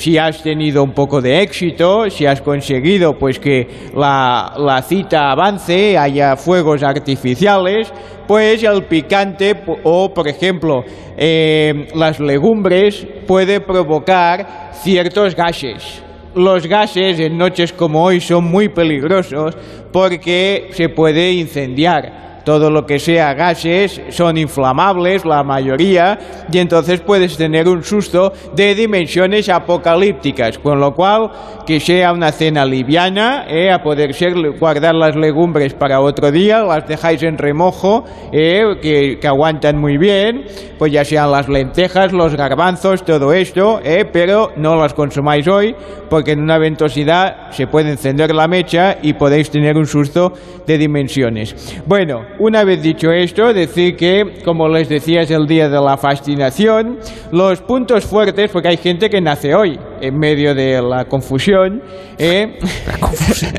si 0.00 0.16
has 0.16 0.42
tenido 0.42 0.82
un 0.82 0.92
poco 0.92 1.20
de 1.20 1.42
éxito, 1.42 2.08
si 2.08 2.24
has 2.24 2.40
conseguido 2.40 3.18
pues 3.18 3.38
que 3.38 3.90
la, 3.94 4.54
la 4.56 4.80
cita 4.80 5.30
avance, 5.30 5.98
haya 5.98 6.36
fuegos 6.36 6.82
artificiales, 6.82 7.92
pues 8.26 8.62
el 8.62 8.84
picante 8.84 9.54
o, 9.84 10.14
por 10.14 10.26
ejemplo, 10.26 10.84
eh, 11.18 11.86
las 11.94 12.18
legumbres 12.18 13.06
puede 13.26 13.60
provocar 13.60 14.70
ciertos 14.72 15.36
gases. 15.36 16.02
Los 16.34 16.66
gases 16.66 17.20
en 17.20 17.36
noches 17.36 17.70
como 17.70 18.02
hoy 18.02 18.20
son 18.20 18.44
muy 18.44 18.70
peligrosos 18.70 19.54
porque 19.92 20.68
se 20.70 20.88
puede 20.88 21.32
incendiar. 21.32 22.29
Todo 22.44 22.70
lo 22.70 22.86
que 22.86 22.98
sea 22.98 23.34
gases 23.34 24.00
son 24.10 24.38
inflamables, 24.38 25.24
la 25.24 25.42
mayoría, 25.42 26.18
y 26.50 26.58
entonces 26.58 27.00
puedes 27.00 27.36
tener 27.36 27.68
un 27.68 27.82
susto 27.82 28.32
de 28.54 28.74
dimensiones 28.74 29.48
apocalípticas, 29.48 30.58
con 30.58 30.80
lo 30.80 30.94
cual 30.94 31.30
que 31.66 31.80
sea 31.80 32.12
una 32.12 32.32
cena 32.32 32.64
liviana, 32.64 33.44
eh, 33.48 33.70
a 33.70 33.82
poder 33.82 34.14
ser 34.14 34.34
guardar 34.58 34.94
las 34.94 35.16
legumbres 35.16 35.74
para 35.74 36.00
otro 36.00 36.30
día, 36.30 36.62
las 36.62 36.86
dejáis 36.86 37.22
en 37.22 37.38
remojo, 37.38 38.04
eh, 38.32 38.76
que, 38.80 39.18
aguantan 39.26 39.78
muy 39.78 39.96
bien, 39.96 40.44
pues 40.78 40.92
ya 40.92 41.04
sean 41.04 41.30
las 41.30 41.48
lentejas, 41.48 42.12
los 42.12 42.34
garbanzos, 42.34 43.04
todo 43.04 43.32
esto, 43.32 43.80
eh, 43.84 44.04
pero 44.10 44.50
no 44.56 44.74
las 44.76 44.94
consumáis 44.94 45.46
hoy, 45.46 45.74
porque 46.08 46.32
en 46.32 46.40
una 46.40 46.58
ventosidad 46.58 47.52
se 47.52 47.66
puede 47.66 47.90
encender 47.90 48.34
la 48.34 48.48
mecha 48.48 48.96
y 49.00 49.12
podéis 49.12 49.50
tener 49.50 49.76
un 49.76 49.86
susto 49.86 50.32
de 50.66 50.78
dimensiones. 50.78 51.82
Bueno, 51.86 52.22
una 52.40 52.64
vez 52.64 52.82
dicho 52.82 53.12
esto, 53.12 53.52
decir 53.54 53.96
que, 53.96 54.40
como 54.44 54.68
les 54.68 54.88
decía, 54.88 55.20
es 55.20 55.30
el 55.30 55.46
día 55.46 55.68
de 55.68 55.80
la 55.80 55.96
fascinación, 55.96 56.98
los 57.30 57.60
puntos 57.60 58.04
fuertes, 58.04 58.50
porque 58.50 58.68
hay 58.68 58.76
gente 58.76 59.08
que 59.08 59.20
nace 59.20 59.54
hoy, 59.54 59.78
en 60.00 60.18
medio 60.18 60.54
de 60.54 60.82
la 60.82 61.04
confusión, 61.04 61.82
¿eh? 62.18 62.58
La 62.86 62.98
confusión. 62.98 63.52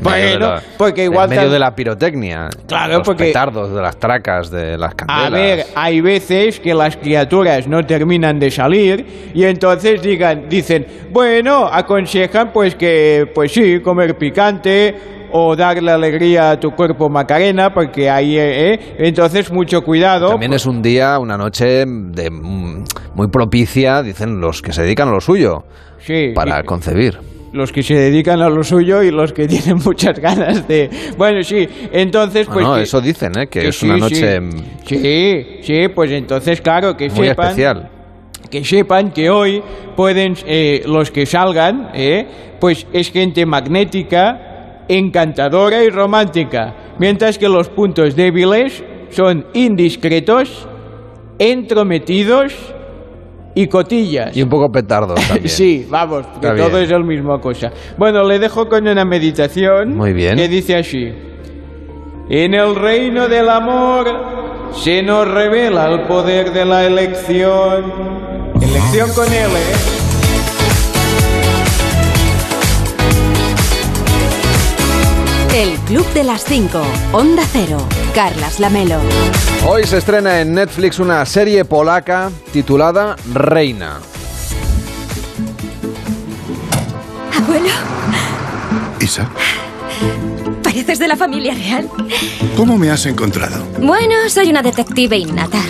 Bueno, 0.00 0.16
Medio 0.16 0.32
de 0.32 0.38
la- 0.38 0.62
porque 0.78 1.04
en 1.04 1.12
igual 1.12 1.28
medio 1.28 1.42
tan- 1.42 1.52
de 1.52 1.58
la 1.58 1.74
pirotecnia. 1.74 2.48
Claro, 2.66 2.98
los 2.98 3.06
porque- 3.06 3.24
petardos, 3.24 3.74
de 3.74 3.82
las 3.82 3.96
tracas, 3.98 4.50
de 4.50 4.78
las 4.78 4.94
candelas. 4.94 5.26
A 5.26 5.30
ver, 5.30 5.66
hay 5.74 6.00
veces 6.00 6.58
que 6.60 6.74
las 6.74 6.96
criaturas 6.96 7.66
no 7.68 7.84
terminan 7.84 8.38
de 8.38 8.50
salir 8.50 9.30
y 9.34 9.44
entonces 9.44 10.00
digan, 10.02 10.48
dicen, 10.48 10.86
bueno, 11.10 11.68
aconsejan 11.70 12.52
pues 12.52 12.74
que, 12.74 13.30
pues 13.34 13.52
sí, 13.52 13.80
comer 13.80 14.16
picante 14.16 14.94
o 15.32 15.54
darle 15.56 15.90
alegría 15.90 16.50
a 16.52 16.60
tu 16.60 16.70
cuerpo 16.70 17.08
Macarena, 17.08 17.70
porque 17.72 18.08
ahí, 18.10 18.36
eh, 18.36 18.72
eh, 18.74 18.78
entonces 18.98 19.50
mucho 19.52 19.82
cuidado. 19.82 20.28
También 20.30 20.52
es 20.52 20.66
un 20.66 20.82
día, 20.82 21.18
una 21.18 21.36
noche 21.36 21.84
de, 21.86 22.30
mm, 22.30 22.84
muy 23.14 23.28
propicia, 23.28 24.02
dicen 24.02 24.40
los 24.40 24.62
que 24.62 24.72
se 24.72 24.82
dedican 24.82 25.08
a 25.08 25.12
lo 25.12 25.20
suyo, 25.20 25.64
Sí, 25.98 26.32
para 26.34 26.62
concebir. 26.62 27.18
los 27.52 27.72
que 27.72 27.82
se 27.82 27.94
dedican 27.94 28.42
a 28.42 28.48
lo 28.50 28.62
suyo 28.62 29.02
y 29.02 29.10
los 29.10 29.32
que 29.32 29.46
tienen 29.48 29.78
muchas 29.84 30.18
ganas 30.20 30.68
de... 30.68 30.90
Bueno, 31.16 31.42
sí, 31.42 31.66
entonces 31.90 32.46
pues... 32.46 32.64
no, 32.66 32.76
eso 32.76 33.00
dicen, 33.00 33.32
¿eh? 33.38 33.46
que, 33.46 33.60
que 33.60 33.68
es 33.68 33.82
una 33.82 33.96
noche 33.96 34.38
sí. 34.84 34.96
Sí, 34.98 35.46
sí, 35.62 35.88
pues 35.94 36.10
entonces, 36.12 36.60
claro, 36.60 36.94
que 36.96 37.08
muy 37.08 37.28
sepan... 37.28 37.46
especial. 37.46 37.90
que 38.50 38.64
sepan 38.64 39.10
que 39.10 39.30
hoy 39.30 39.62
pueden 39.96 40.34
eh, 40.46 40.82
los 40.86 41.10
que 41.10 41.24
salgan, 41.24 41.88
eh, 41.94 42.26
pues 42.60 42.86
es 42.92 43.10
gente 43.10 43.44
magnética, 43.46 44.45
encantadora 44.88 45.82
y 45.82 45.88
romántica, 45.90 46.74
mientras 46.98 47.38
que 47.38 47.48
los 47.48 47.68
puntos 47.68 48.14
débiles 48.16 48.82
son 49.10 49.46
indiscretos, 49.54 50.68
entrometidos 51.38 52.54
y 53.54 53.66
cotillas. 53.68 54.36
Y 54.36 54.42
un 54.42 54.48
poco 54.48 54.68
petardos 54.70 55.18
también. 55.28 55.48
Sí, 55.48 55.86
vamos, 55.88 56.26
que 56.26 56.46
Está 56.46 56.56
todo 56.56 56.68
bien. 56.70 56.82
es 56.82 56.90
la 56.90 56.98
misma 57.00 57.40
cosa. 57.40 57.70
Bueno, 57.96 58.22
le 58.24 58.38
dejo 58.38 58.68
con 58.68 58.86
una 58.86 59.04
meditación 59.04 59.96
Muy 59.96 60.12
bien. 60.12 60.36
que 60.36 60.48
dice 60.48 60.76
así. 60.76 61.12
En 62.28 62.54
el 62.54 62.74
reino 62.74 63.28
del 63.28 63.48
amor 63.48 64.06
se 64.72 65.02
nos 65.02 65.26
revela 65.28 65.86
el 65.92 66.06
poder 66.08 66.52
de 66.52 66.64
la 66.64 66.84
elección. 66.84 67.92
Elección 68.60 69.10
con 69.14 69.26
L, 69.26 69.36
¿eh? 69.36 70.05
El 75.56 75.78
Club 75.86 76.06
de 76.12 76.22
las 76.22 76.44
5. 76.44 76.82
Onda 77.12 77.42
Cero. 77.50 77.78
Carlas 78.14 78.60
Lamelo. 78.60 79.00
Hoy 79.66 79.86
se 79.86 79.96
estrena 79.96 80.42
en 80.42 80.52
Netflix 80.52 80.98
una 80.98 81.24
serie 81.24 81.64
polaca 81.64 82.30
titulada 82.52 83.16
Reina. 83.32 84.00
Abuelo, 87.34 87.70
Isa, 89.00 89.30
pareces 90.62 90.98
de 90.98 91.08
la 91.08 91.16
familia 91.16 91.54
real. 91.54 91.88
¿cómo 92.54 92.76
me 92.76 92.90
has 92.90 93.06
encontrado? 93.06 93.64
Bueno, 93.80 94.14
soy 94.28 94.50
una 94.50 94.60
detective 94.60 95.16
innata. 95.16 95.62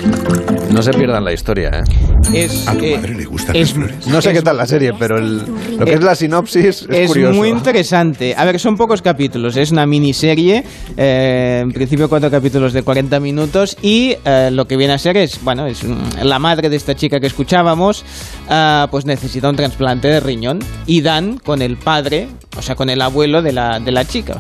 No 0.71 0.83
se 0.83 0.91
pierdan 0.93 1.25
la 1.25 1.33
historia, 1.33 1.71
¿eh? 1.71 2.49
a 2.67 2.73
tu 2.75 2.85
madre 2.97 3.15
le 3.15 3.25
gustan 3.25 3.57
es- 3.57 3.69
las 3.69 3.73
flores. 3.73 4.07
No 4.09 4.21
sé 4.21 4.31
Es- 4.31 4.37
qué 4.37 4.43
tal 4.43 4.57
la 4.57 4.67
serie, 4.67 4.93
pero 4.99 5.17
el- 5.19 5.39
lo 5.79 5.85
que 5.85 5.95
es 5.95 6.03
la 6.03 6.15
sinopsis 6.15 6.65
es, 6.65 6.87
Es 6.91 7.09
curioso. 7.09 7.35
muy 7.35 7.49
interesante. 7.49 8.35
A 8.37 8.45
ver, 8.45 8.59
son 8.59 8.77
pocos 8.77 9.01
capítulos. 9.03 9.57
Es 9.57 9.71
una 9.71 9.87
miniserie. 9.87 10.65
eh, 10.97 11.61
en 11.63 11.73
principio, 11.73 12.09
cuatro 12.09 12.31
capítulos 12.31 12.73
de 12.73 12.83
40 12.83 13.21
minutos. 13.21 13.77
Y 13.83 14.17
eh, 14.25 14.51
lo 14.53 14.67
que 14.67 14.77
viene 14.77 14.95
a 14.95 14.99
ser 14.99 15.17
es, 15.17 15.43
bueno, 15.43 15.67
es 15.67 15.85
mm, 15.85 16.23
la 16.23 16.39
madre 16.39 16.69
de 16.69 16.77
esta 16.77 16.95
chica 16.95 17.21
que 17.21 17.27
escuchábamos, 17.27 18.05
ah, 18.49 18.89
pues 18.91 19.05
necesita 19.05 19.49
un 19.49 19.57
trasplante 19.57 20.09
de 20.09 20.21
riñón. 20.21 20.59
Y 20.87 21.01
dan 21.03 21.39
con 21.39 21.63
el 21.63 21.77
padre, 21.77 22.29
o 22.57 22.63
sea, 22.63 22.75
con 22.75 22.91
el 22.91 23.01
abuelo 23.03 23.43
de 23.43 23.53
la, 23.53 23.79
de 23.81 23.93
la 23.93 24.05
chica. 24.05 24.39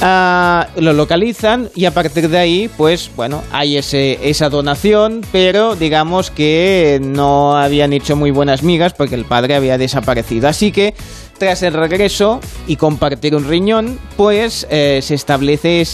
Ah, 0.00 0.68
lo 0.76 0.92
localizan 0.92 1.70
y 1.74 1.84
a 1.84 1.90
partir 1.92 2.28
de 2.28 2.38
ahí, 2.38 2.70
pues 2.76 3.10
bueno, 3.16 3.42
hay 3.50 3.76
esa 3.76 4.48
donación, 4.48 5.22
pero 5.32 5.74
digamos 5.74 6.30
que 6.30 7.00
no 7.02 7.56
habían 7.56 7.92
hecho 7.92 8.14
muy 8.14 8.30
buenas 8.30 8.62
migas 8.62 8.94
porque 8.94 9.16
el 9.16 9.24
padre 9.24 9.56
había 9.56 9.76
desaparecido. 9.76 10.46
Así 10.46 10.70
que 10.70 10.94
tras 11.38 11.64
el 11.64 11.72
regreso 11.72 12.40
y 12.68 12.76
compartir 12.76 13.34
un 13.34 13.48
riñón, 13.48 13.98
pues 14.16 14.68
eh, 14.70 15.00
se 15.02 15.14
establece 15.14 15.84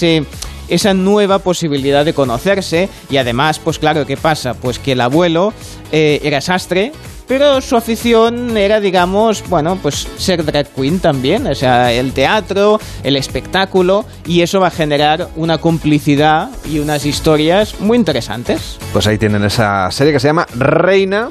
esa 0.68 0.94
nueva 0.94 1.38
posibilidad 1.38 2.04
de 2.04 2.12
conocerse 2.12 2.90
y 3.08 3.16
además, 3.16 3.58
pues 3.58 3.78
claro, 3.78 4.04
¿qué 4.04 4.18
pasa? 4.18 4.52
Pues 4.52 4.78
que 4.78 4.92
el 4.92 5.00
abuelo 5.00 5.54
eh, 5.92 6.20
era 6.22 6.42
sastre, 6.42 6.92
pero 7.26 7.60
su 7.60 7.76
afición 7.76 8.56
era, 8.56 8.80
digamos, 8.80 9.48
bueno, 9.48 9.78
pues 9.80 10.06
ser 10.16 10.44
drag 10.44 10.68
queen 10.68 11.00
también, 11.00 11.46
o 11.46 11.54
sea, 11.54 11.92
el 11.92 12.12
teatro, 12.12 12.78
el 13.02 13.16
espectáculo, 13.16 14.04
y 14.26 14.42
eso 14.42 14.60
va 14.60 14.68
a 14.68 14.70
generar 14.70 15.28
una 15.36 15.58
complicidad 15.58 16.50
y 16.64 16.78
unas 16.78 17.06
historias 17.06 17.80
muy 17.80 17.96
interesantes. 17.96 18.78
Pues 18.92 19.06
ahí 19.06 19.18
tienen 19.18 19.44
esa 19.44 19.90
serie 19.90 20.12
que 20.12 20.20
se 20.20 20.28
llama 20.28 20.46
Reina 20.54 21.30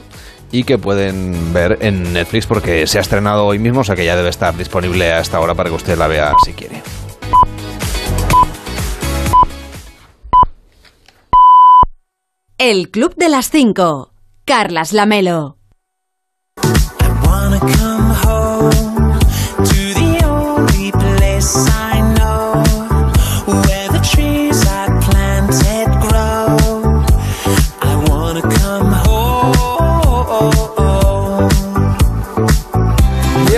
y 0.52 0.64
que 0.64 0.78
pueden 0.78 1.54
ver 1.54 1.80
en 1.82 2.14
Netflix 2.14 2.46
porque 2.46 2.86
se 2.88 3.00
ha 3.00 3.02
estrenado 3.02 3.46
hoy 3.46 3.60
mismo, 3.60 3.82
o 3.82 3.84
sea 3.84 3.96
que 3.96 4.06
ya 4.06 4.16
debe 4.16 4.30
estar 4.30 4.56
disponible 4.56 5.12
a 5.12 5.20
esta 5.20 5.40
hora 5.40 5.56
para 5.56 5.70
que 5.70 5.76
usted 5.76 5.98
la 5.98 6.08
vea 6.08 6.34
si 6.46 6.54
quiere. 6.54 6.82
El 12.60 12.92
Club 12.92 13.16
de 13.16 13.30
las 13.30 13.50
5. 13.50 14.14
Carlas 14.46 14.94
Lamelo. 14.94 15.58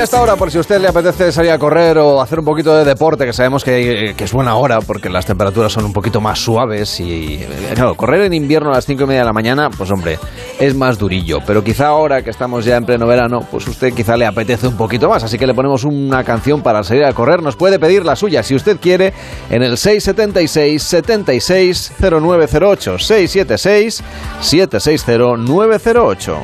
Y 0.06 0.08
hasta 0.08 0.20
ahora, 0.20 0.36
por 0.36 0.52
si 0.52 0.60
a 0.60 0.62
usted 0.62 0.80
le 0.80 0.88
apetece 0.88 1.32
salir 1.32 1.50
a 1.50 1.58
correr 1.58 1.98
o 1.98 2.22
hacer 2.22 2.38
un 2.38 2.46
poquito 2.46 2.76
de 2.76 2.86
deporte, 2.86 3.26
que 3.26 3.34
sabemos 3.34 3.64
que, 3.64 4.14
que 4.16 4.24
es 4.26 4.32
buena 4.34 4.56
hora 4.56 4.80
porque 4.82 5.10
las 5.10 5.26
temperaturas 5.26 5.72
son 5.72 5.84
un 5.84 5.94
poquito 5.94 6.22
más 6.22 6.38
suaves 6.38 7.00
y, 7.00 7.40
eh, 7.42 7.48
claro, 7.74 7.96
correr 7.96 8.22
en 8.22 8.34
invierno 8.34 8.70
a 8.70 8.74
las 8.74 8.86
5 8.86 9.02
y 9.02 9.06
media 9.08 9.22
de 9.22 9.26
la 9.26 9.34
mañana, 9.34 9.72
pues 9.72 9.90
hombre, 9.90 10.20
es 10.60 10.76
más 10.76 11.00
durillo. 11.00 11.40
Pero 11.48 11.64
quizá 11.64 11.88
ahora 11.88 12.22
que 12.22 12.30
estamos 12.30 12.66
ya 12.66 12.78
en 12.78 12.86
pleno 12.86 13.08
verano, 13.08 13.48
pues 13.50 13.68
usted 13.68 13.96
quizá 13.96 14.16
le 14.16 14.28
apetece 14.28 14.68
un 14.68 14.78
poquito 14.78 15.10
más. 15.10 15.24
Así 15.24 15.40
que 15.40 15.48
le 15.48 15.56
ponemos 15.56 15.84
una 15.86 16.24
canción 16.24 16.62
para 16.62 16.84
salir 16.84 17.06
a 17.06 17.14
correr. 17.14 17.42
Nos 17.42 17.56
puede 17.56 17.80
pedir 17.80 18.06
la 18.06 18.16
suya, 18.16 18.44
si 18.44 18.54
usted 18.54 18.78
quiere, 18.80 19.12
en 19.50 19.64
el 19.64 19.76
676 19.76 20.84
76 20.84 21.94
0908 22.00 23.00
676 23.00 24.04
760 24.40 25.38
908. 25.38 26.42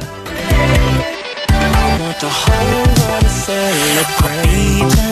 Celebrate 4.03 5.10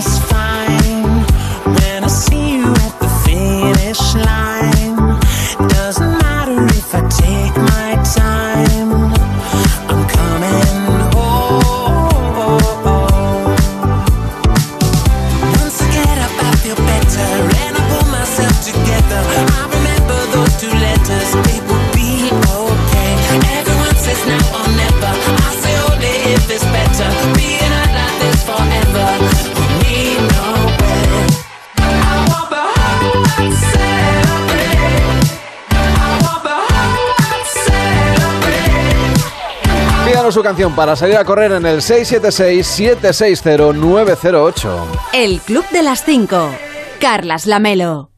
su 40.40 40.44
canción 40.44 40.74
para 40.74 40.96
salir 40.96 41.18
a 41.18 41.26
correr 41.26 41.52
en 41.52 41.66
el 41.66 41.82
676 41.82 42.66
760 42.66 43.74
908. 43.74 44.88
El 45.12 45.42
Club 45.42 45.66
de 45.72 45.84
las 45.84 46.06
5. 46.06 46.50
Carlas 47.02 47.46
Lamelo. 47.46 48.12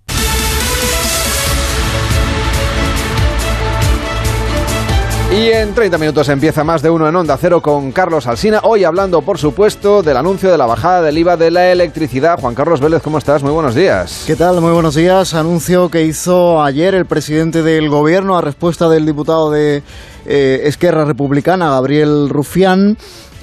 Y 5.32 5.50
en 5.50 5.74
30 5.74 5.98
minutos 5.98 6.28
empieza 6.28 6.66
más 6.66 6.82
de 6.82 6.90
uno 6.90 7.08
en 7.08 7.16
Onda 7.16 7.38
Cero 7.38 7.62
con 7.62 7.94
Carlos 7.94 8.28
Alsina. 8.28 8.60
Hoy 8.64 8.84
hablando, 8.84 9.22
por 9.22 9.38
supuesto, 9.38 10.04
del 10.04 10.18
anuncio 10.18 10.52
de 10.52 10.58
la 10.58 10.66
bajada 10.66 11.02
del 11.04 11.18
IVA 11.18 11.38
de 11.38 11.50
la 11.52 11.72
electricidad. 11.72 12.38
Juan 12.40 12.54
Carlos 12.54 12.82
Vélez, 12.82 13.02
¿cómo 13.02 13.18
estás? 13.18 13.42
Muy 13.42 13.54
buenos 13.54 13.74
días. 13.74 14.26
¿Qué 14.28 14.36
tal? 14.36 14.60
Muy 14.60 14.74
buenos 14.74 14.94
días. 14.94 15.34
Anuncio 15.34 15.90
que 15.90 16.04
hizo 16.04 16.62
ayer 16.62 16.96
el 16.96 17.06
presidente 17.06 17.64
del 17.64 17.88
gobierno 17.90 18.38
a 18.38 18.42
respuesta 18.42 18.90
del 18.90 19.06
diputado 19.06 19.50
de 19.52 19.84
eh, 20.26 20.62
Esquerra 20.66 21.06
Republicana, 21.06 21.70
Gabriel 21.70 22.28
Rufián. 22.30 22.98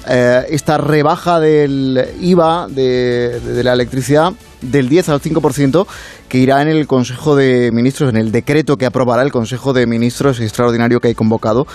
eh, 0.07 0.45
esta 0.49 0.77
rebaja 0.77 1.39
del 1.39 2.05
IVA 2.21 2.67
de, 2.69 3.39
de 3.39 3.63
la 3.63 3.73
electricidad 3.73 4.33
del 4.61 4.89
10 4.89 5.09
al 5.09 5.21
5% 5.21 5.87
que 6.27 6.37
irá 6.37 6.61
en 6.61 6.67
el 6.67 6.87
Consejo 6.87 7.35
de 7.35 7.71
Ministros, 7.71 8.09
en 8.09 8.17
el 8.17 8.31
decreto 8.31 8.77
que 8.77 8.85
aprobará 8.85 9.23
el 9.23 9.31
Consejo 9.31 9.73
de 9.73 9.87
Ministros 9.87 10.39
extraordinario 10.39 10.99
que 10.99 11.09
hay 11.09 11.15
convocado 11.15 11.65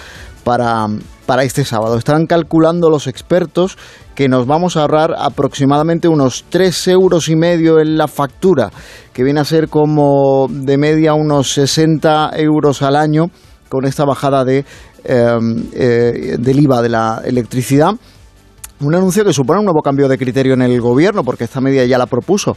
para, 0.44 0.87
para 1.27 1.42
este 1.44 1.64
sábado. 1.64 1.97
Están 1.97 2.27
calculando 2.27 2.90
los 2.90 3.07
expertos 3.07 3.79
que 4.14 4.29
nos 4.29 4.47
vamos 4.47 4.77
a 4.77 4.83
ahorrar 4.83 5.14
aproximadamente 5.18 6.09
unos 6.09 6.44
3 6.51 6.88
euros 6.88 7.29
y 7.29 7.37
medio 7.37 7.81
en 7.81 7.97
la 7.97 8.07
factura, 8.07 8.70
que 9.12 9.25
viene 9.25 9.40
a 9.40 9.44
ser 9.44 9.68
como 9.68 10.47
de 10.51 10.77
media 10.77 11.14
unos 11.14 11.53
60 11.53 12.33
euros 12.37 12.83
al 12.83 12.97
año 12.97 13.31
con 13.68 13.87
esta 13.87 14.05
bajada 14.05 14.44
de, 14.44 14.64
eh, 15.05 15.38
eh, 15.73 16.37
del 16.38 16.61
IVA 16.61 16.83
de 16.83 16.88
la 16.88 17.23
electricidad. 17.25 17.94
Un 18.80 18.94
anuncio 18.94 19.24
que 19.24 19.32
supone 19.32 19.60
un 19.60 19.66
nuevo 19.66 19.82
cambio 19.82 20.08
de 20.08 20.18
criterio 20.18 20.54
en 20.54 20.62
el 20.62 20.80
gobierno, 20.80 21.22
porque 21.22 21.44
esta 21.44 21.60
medida 21.60 21.84
ya 21.84 21.96
la 21.96 22.06
propuso 22.06 22.56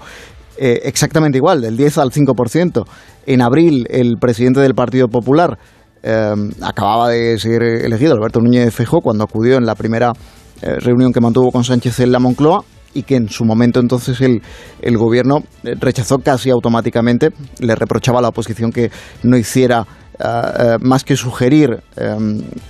eh, 0.57 0.81
exactamente 0.83 1.37
igual, 1.37 1.61
del 1.61 1.77
10 1.77 1.99
al 1.99 2.11
5%. 2.11 2.83
En 3.27 3.41
abril, 3.41 3.85
el 3.89 4.17
presidente 4.19 4.59
del 4.59 4.73
Partido 4.73 5.07
Popular 5.07 5.57
eh, 6.01 6.33
acababa 6.61 7.09
de 7.09 7.37
ser 7.37 7.61
elegido, 7.61 8.13
Alberto 8.13 8.39
Núñez 8.39 8.73
Feijóo, 8.73 9.01
cuando 9.01 9.23
acudió 9.23 9.57
en 9.57 9.65
la 9.65 9.75
primera 9.75 10.13
eh, 10.61 10.79
reunión 10.79 11.13
que 11.13 11.21
mantuvo 11.21 11.51
con 11.51 11.63
Sánchez 11.63 11.99
en 11.99 12.11
la 12.11 12.19
Moncloa 12.19 12.63
y 12.95 13.03
que 13.03 13.15
en 13.15 13.29
su 13.29 13.45
momento 13.45 13.79
entonces 13.79 14.19
el, 14.21 14.41
el 14.81 14.97
gobierno 14.97 15.43
rechazó 15.63 16.17
casi 16.17 16.49
automáticamente, 16.49 17.29
le 17.59 17.75
reprochaba 17.75 18.19
a 18.19 18.21
la 18.23 18.29
oposición 18.29 18.71
que 18.71 18.89
no 19.21 19.37
hiciera 19.37 19.85
eh, 20.19 20.23
eh, 20.23 20.77
más 20.81 21.03
que 21.03 21.15
sugerir 21.15 21.79
eh, 21.95 22.17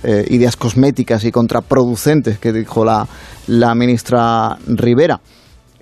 eh, 0.02 0.24
ideas 0.30 0.56
cosméticas 0.56 1.24
y 1.24 1.32
contraproducentes 1.32 2.38
que 2.38 2.52
dijo 2.52 2.84
la, 2.84 3.06
la 3.46 3.74
ministra 3.74 4.56
Rivera. 4.66 5.20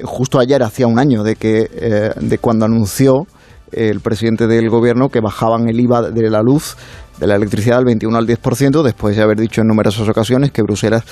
Justo 0.02 0.38
ayer 0.38 0.62
hacía 0.62 0.86
un 0.86 0.98
año 0.98 1.22
de 1.22 1.36
que 1.36 1.68
eh, 1.72 2.10
de 2.20 2.38
cuando 2.38 2.66
anunció 2.66 3.26
el 3.72 4.00
presidente 4.00 4.46
del 4.46 4.68
gobierno 4.70 5.08
que 5.08 5.20
bajaban 5.20 5.68
el 5.68 5.80
IVA 5.80 6.10
de 6.10 6.30
la 6.30 6.40
luz, 6.40 6.76
de 7.18 7.26
la 7.26 7.34
electricidad 7.34 7.76
del 7.76 7.86
21 7.86 8.16
al 8.16 8.26
10%, 8.26 8.82
después 8.82 9.16
de 9.16 9.22
haber 9.22 9.38
dicho 9.38 9.60
en 9.60 9.66
numerosas 9.66 10.08
ocasiones 10.08 10.52
que 10.52 10.62
Bruselas 10.62 11.02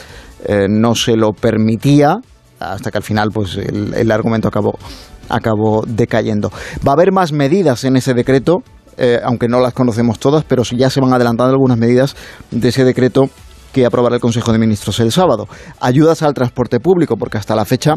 no 0.68 0.94
se 0.94 1.16
lo 1.16 1.32
permitía, 1.32 2.18
hasta 2.60 2.90
que 2.90 2.98
al 2.98 3.02
final 3.02 3.30
pues 3.32 3.56
el, 3.56 3.92
el 3.94 4.10
argumento 4.12 4.48
acabó, 4.48 4.78
acabó 5.28 5.84
decayendo. 5.86 6.50
Va 6.86 6.92
a 6.92 6.94
haber 6.94 7.12
más 7.12 7.32
medidas 7.32 7.84
en 7.84 7.96
ese 7.96 8.14
decreto, 8.14 8.62
eh, 8.96 9.20
aunque 9.24 9.48
no 9.48 9.60
las 9.60 9.72
conocemos 9.72 10.18
todas, 10.18 10.44
pero 10.44 10.62
ya 10.62 10.90
se 10.90 11.00
van 11.00 11.12
adelantando 11.12 11.52
algunas 11.52 11.78
medidas 11.78 12.16
de 12.50 12.68
ese 12.68 12.84
decreto 12.84 13.28
que 13.72 13.84
aprobará 13.84 14.14
el 14.14 14.20
Consejo 14.20 14.52
de 14.52 14.58
Ministros 14.58 15.00
el 15.00 15.10
sábado. 15.10 15.48
Ayudas 15.80 16.22
al 16.22 16.34
transporte 16.34 16.80
público, 16.80 17.16
porque 17.16 17.38
hasta 17.38 17.56
la 17.56 17.64
fecha 17.64 17.96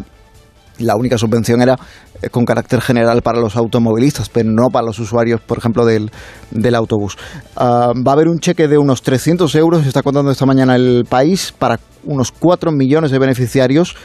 la 0.78 0.96
única 0.96 1.18
subvención 1.18 1.60
era 1.60 1.76
eh, 2.22 2.28
con 2.30 2.44
carácter 2.44 2.80
general 2.80 3.22
para 3.22 3.40
los 3.40 3.56
automovilistas, 3.56 4.28
pero 4.28 4.50
no 4.50 4.68
para 4.70 4.86
los 4.86 4.98
usuarios, 4.98 5.40
por 5.40 5.58
ejemplo, 5.58 5.84
del, 5.84 6.10
autobús. 6.74 7.16
Ah, 7.56 7.92
va 7.94 8.12
a 8.12 8.14
haber 8.14 8.28
un 8.28 8.38
cheque 8.38 8.68
de 8.68 8.78
unos 8.78 9.02
300 9.02 9.54
euros, 9.56 9.82
se 9.82 9.88
está 9.88 10.02
contando 10.02 10.30
esta 10.30 10.46
mañana 10.46 10.76
el 10.76 11.04
país, 11.08 11.52
para 11.56 11.80
unos 12.04 12.32
4 12.32 12.70
millones 12.72 13.10
de 13.10 13.18
beneficiarios 13.18 13.96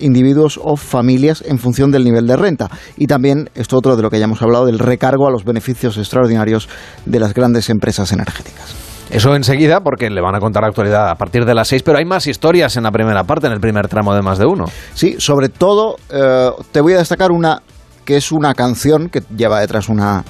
individuos 0.00 0.58
o 0.62 0.76
familias 0.76 1.42
en 1.46 1.58
función 1.58 1.90
del 1.90 2.04
nivel 2.04 2.26
de 2.26 2.36
renta. 2.36 2.70
Y 2.96 3.06
también 3.06 3.50
esto 3.54 3.78
otro 3.78 3.96
de 3.96 4.02
lo 4.02 4.10
que 4.10 4.18
ya 4.18 4.24
hemos 4.24 4.42
hablado, 4.42 4.66
del 4.66 4.78
recargo 4.78 5.28
a 5.28 5.30
los 5.30 5.44
beneficios 5.44 5.96
extraordinarios 5.96 6.68
de 7.06 7.20
las 7.20 7.34
grandes 7.34 7.70
empresas 7.70 8.12
energéticas. 8.12 8.74
Eso 9.10 9.34
enseguida, 9.34 9.80
porque 9.80 10.08
le 10.08 10.20
van 10.20 10.36
a 10.36 10.38
contar 10.38 10.62
la 10.62 10.68
actualidad 10.68 11.10
a 11.10 11.16
partir 11.16 11.44
de 11.44 11.52
las 11.52 11.66
seis, 11.66 11.82
pero 11.82 11.98
hay 11.98 12.04
más 12.04 12.28
historias 12.28 12.76
en 12.76 12.84
la 12.84 12.92
primera 12.92 13.24
parte, 13.24 13.48
en 13.48 13.52
el 13.52 13.60
primer 13.60 13.88
tramo 13.88 14.14
de 14.14 14.22
más 14.22 14.38
de 14.38 14.46
uno. 14.46 14.66
Sí, 14.94 15.16
sobre 15.18 15.48
todo 15.48 15.96
eh, 16.10 16.50
te 16.70 16.80
voy 16.80 16.92
a 16.92 16.98
destacar 16.98 17.32
una 17.32 17.60
que 18.04 18.16
es 18.16 18.32
una 18.32 18.54
canción 18.54 19.08
que 19.08 19.22
lleva 19.36 19.60
detrás 19.60 19.88
una, 19.88 20.24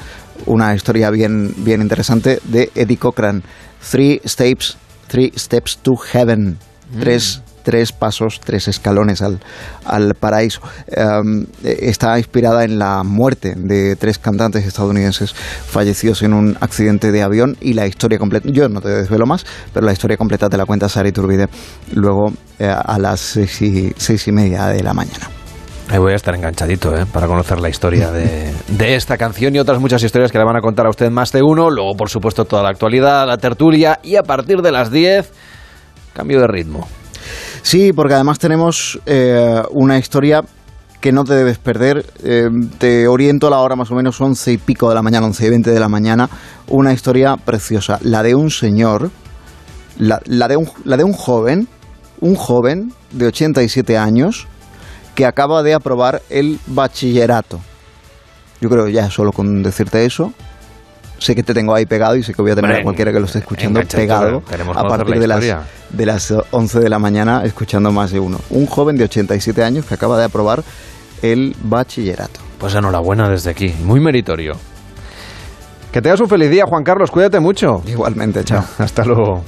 una 0.46 0.74
historia 0.74 1.10
bien, 1.10 1.54
bien 1.58 1.80
interesante 1.82 2.40
de 2.44 2.70
Eddie 2.74 2.96
Cochran. 2.96 3.42
Three 3.90 4.20
Steps, 4.24 4.76
three 5.08 5.32
steps 5.36 5.78
to 5.78 5.96
Heaven. 5.96 6.58
Tres, 6.98 7.42
tres 7.70 7.92
pasos, 7.92 8.40
tres 8.44 8.66
escalones 8.66 9.22
al, 9.22 9.38
al 9.84 10.14
paraíso. 10.14 10.60
Um, 10.88 11.46
está 11.62 12.18
inspirada 12.18 12.64
en 12.64 12.80
la 12.80 13.04
muerte 13.04 13.54
de 13.56 13.94
tres 13.94 14.18
cantantes 14.18 14.66
estadounidenses 14.66 15.32
fallecidos 15.32 16.24
en 16.24 16.34
un 16.34 16.58
accidente 16.60 17.12
de 17.12 17.22
avión 17.22 17.56
y 17.60 17.74
la 17.74 17.86
historia 17.86 18.18
completa, 18.18 18.48
yo 18.50 18.68
no 18.68 18.80
te 18.80 18.88
desvelo 18.88 19.24
más, 19.24 19.46
pero 19.72 19.86
la 19.86 19.92
historia 19.92 20.16
completa 20.16 20.48
te 20.48 20.56
la 20.56 20.66
cuenta 20.66 20.88
Sara 20.88 21.08
Iturbide 21.08 21.46
luego 21.92 22.32
eh, 22.58 22.66
a 22.66 22.98
las 22.98 23.20
seis 23.20 23.62
y, 23.62 23.94
seis 23.96 24.26
y 24.26 24.32
media 24.32 24.66
de 24.66 24.82
la 24.82 24.92
mañana. 24.92 25.30
Ahí 25.90 25.98
voy 25.98 26.12
a 26.12 26.16
estar 26.16 26.34
enganchadito 26.34 26.96
¿eh? 26.96 27.06
para 27.06 27.28
conocer 27.28 27.60
la 27.60 27.68
historia 27.68 28.10
de, 28.10 28.52
de, 28.66 28.94
esta 28.96 29.16
canción 29.16 29.54
y 29.54 29.60
otras 29.60 29.78
muchas 29.78 30.02
historias 30.02 30.32
que 30.32 30.38
le 30.38 30.44
van 30.44 30.56
a 30.56 30.60
contar 30.60 30.86
a 30.86 30.90
usted 30.90 31.08
más 31.08 31.30
de 31.30 31.40
uno. 31.40 31.70
Luego, 31.70 31.94
por 31.96 32.10
supuesto, 32.10 32.44
toda 32.46 32.64
la 32.64 32.70
actualidad, 32.70 33.28
la 33.28 33.38
tertulia 33.38 34.00
y 34.02 34.16
a 34.16 34.24
partir 34.24 34.60
de 34.60 34.72
las 34.72 34.90
10, 34.90 35.32
cambio 36.12 36.40
de 36.40 36.48
ritmo. 36.48 36.88
Sí, 37.62 37.92
porque 37.92 38.14
además 38.14 38.38
tenemos 38.38 39.00
eh, 39.06 39.62
una 39.70 39.98
historia 39.98 40.42
que 41.00 41.12
no 41.12 41.24
te 41.24 41.34
debes 41.34 41.58
perder. 41.58 42.04
Eh, 42.22 42.48
te 42.78 43.08
oriento 43.08 43.46
a 43.46 43.50
la 43.50 43.58
hora 43.58 43.76
más 43.76 43.90
o 43.90 43.94
menos 43.94 44.20
once 44.20 44.52
y 44.52 44.58
pico 44.58 44.88
de 44.88 44.94
la 44.94 45.02
mañana, 45.02 45.26
once 45.26 45.46
y 45.46 45.50
veinte 45.50 45.70
de 45.70 45.80
la 45.80 45.88
mañana. 45.88 46.28
Una 46.68 46.92
historia 46.92 47.36
preciosa. 47.36 47.98
La 48.02 48.22
de 48.22 48.34
un 48.34 48.50
señor, 48.50 49.10
la, 49.98 50.20
la, 50.26 50.48
de, 50.48 50.56
un, 50.56 50.68
la 50.84 50.96
de 50.96 51.04
un 51.04 51.12
joven, 51.12 51.68
un 52.20 52.34
joven 52.34 52.92
de 53.12 53.26
87 53.26 53.96
años 53.96 54.46
que 55.14 55.26
acaba 55.26 55.62
de 55.62 55.74
aprobar 55.74 56.22
el 56.30 56.58
bachillerato. 56.66 57.60
Yo 58.60 58.68
creo 58.68 58.88
ya 58.88 59.10
solo 59.10 59.32
con 59.32 59.62
decirte 59.62 60.04
eso, 60.04 60.32
sé 61.20 61.34
que 61.34 61.42
te 61.42 61.54
tengo 61.54 61.74
ahí 61.74 61.86
pegado 61.86 62.16
y 62.16 62.22
sé 62.22 62.34
que 62.34 62.42
voy 62.42 62.50
a 62.50 62.56
tener 62.56 62.80
a 62.80 62.82
cualquiera 62.82 63.12
que 63.12 63.20
lo 63.20 63.26
esté 63.26 63.38
escuchando 63.40 63.80
pegado 63.82 64.42
queremos 64.42 64.76
a 64.76 64.82
partir 64.84 65.16
la 65.16 65.20
de 65.20 65.26
las, 65.28 65.66
de 65.90 66.06
las 66.06 66.34
11 66.50 66.80
de 66.80 66.88
la 66.88 66.98
mañana 66.98 67.44
escuchando 67.44 67.92
más 67.92 68.10
de 68.10 68.18
uno. 68.18 68.40
Un 68.50 68.66
joven 68.66 68.96
de 68.96 69.04
87 69.04 69.62
años 69.62 69.84
que 69.84 69.94
acaba 69.94 70.18
de 70.18 70.24
aprobar 70.24 70.64
el 71.22 71.54
bachillerato. 71.62 72.40
Pues 72.58 72.74
enhorabuena 72.74 73.28
desde 73.28 73.50
aquí, 73.50 73.74
muy 73.84 74.00
meritorio. 74.00 74.54
Que 75.92 76.00
tengas 76.00 76.20
un 76.20 76.28
feliz 76.28 76.50
día, 76.50 76.66
Juan 76.66 76.84
Carlos, 76.84 77.10
cuídate 77.10 77.40
mucho. 77.40 77.82
Igualmente, 77.86 78.44
chao. 78.44 78.64
Hasta 78.78 79.04
luego. 79.04 79.44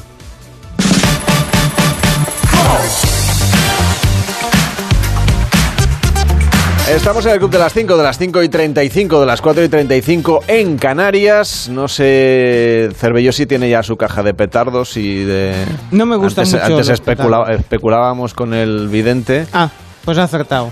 Estamos 6.95 7.25
en 7.27 7.33
el 7.33 7.39
club 7.39 7.51
de 7.51 7.59
las 7.59 7.73
5, 7.73 7.97
de 7.97 8.03
las 8.03 8.19
5 8.19 8.43
y 8.43 8.49
35, 8.49 9.21
de 9.21 9.27
las 9.27 9.41
4 9.41 9.65
y 9.65 9.69
35 9.69 10.41
en 10.47 10.77
Canarias. 10.77 11.69
No 11.71 11.89
sé, 11.89 12.91
Cervellosi 12.95 13.47
tiene 13.47 13.71
ya 13.71 13.83
su 13.83 13.97
caja 13.97 14.23
de 14.23 14.35
petardos 14.35 14.97
y 14.97 15.25
de... 15.25 15.55
No 15.91 16.05
me 16.07 16.17
gustan 16.17 16.45
antes, 16.45 16.61
mucho 16.63 16.75
Antes 16.77 16.89
especula- 16.91 17.51
especulábamos 17.55 18.35
con 18.35 18.53
el 18.55 18.89
vidente. 18.89 19.47
Ah, 19.53 19.71
pues 20.05 20.19
ha 20.19 20.25
acertado. 20.25 20.71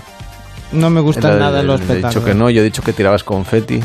No 0.71 0.89
me 0.89 1.01
gustan 1.01 1.39
nada 1.39 1.63
los 1.63 1.81
petardos. 1.81 2.13
dicho 2.13 2.23
que 2.25 2.33
no, 2.33 2.49
yo 2.49 2.61
he 2.61 2.65
dicho 2.65 2.81
que 2.83 2.93
tirabas 2.93 3.23
confeti. 3.23 3.79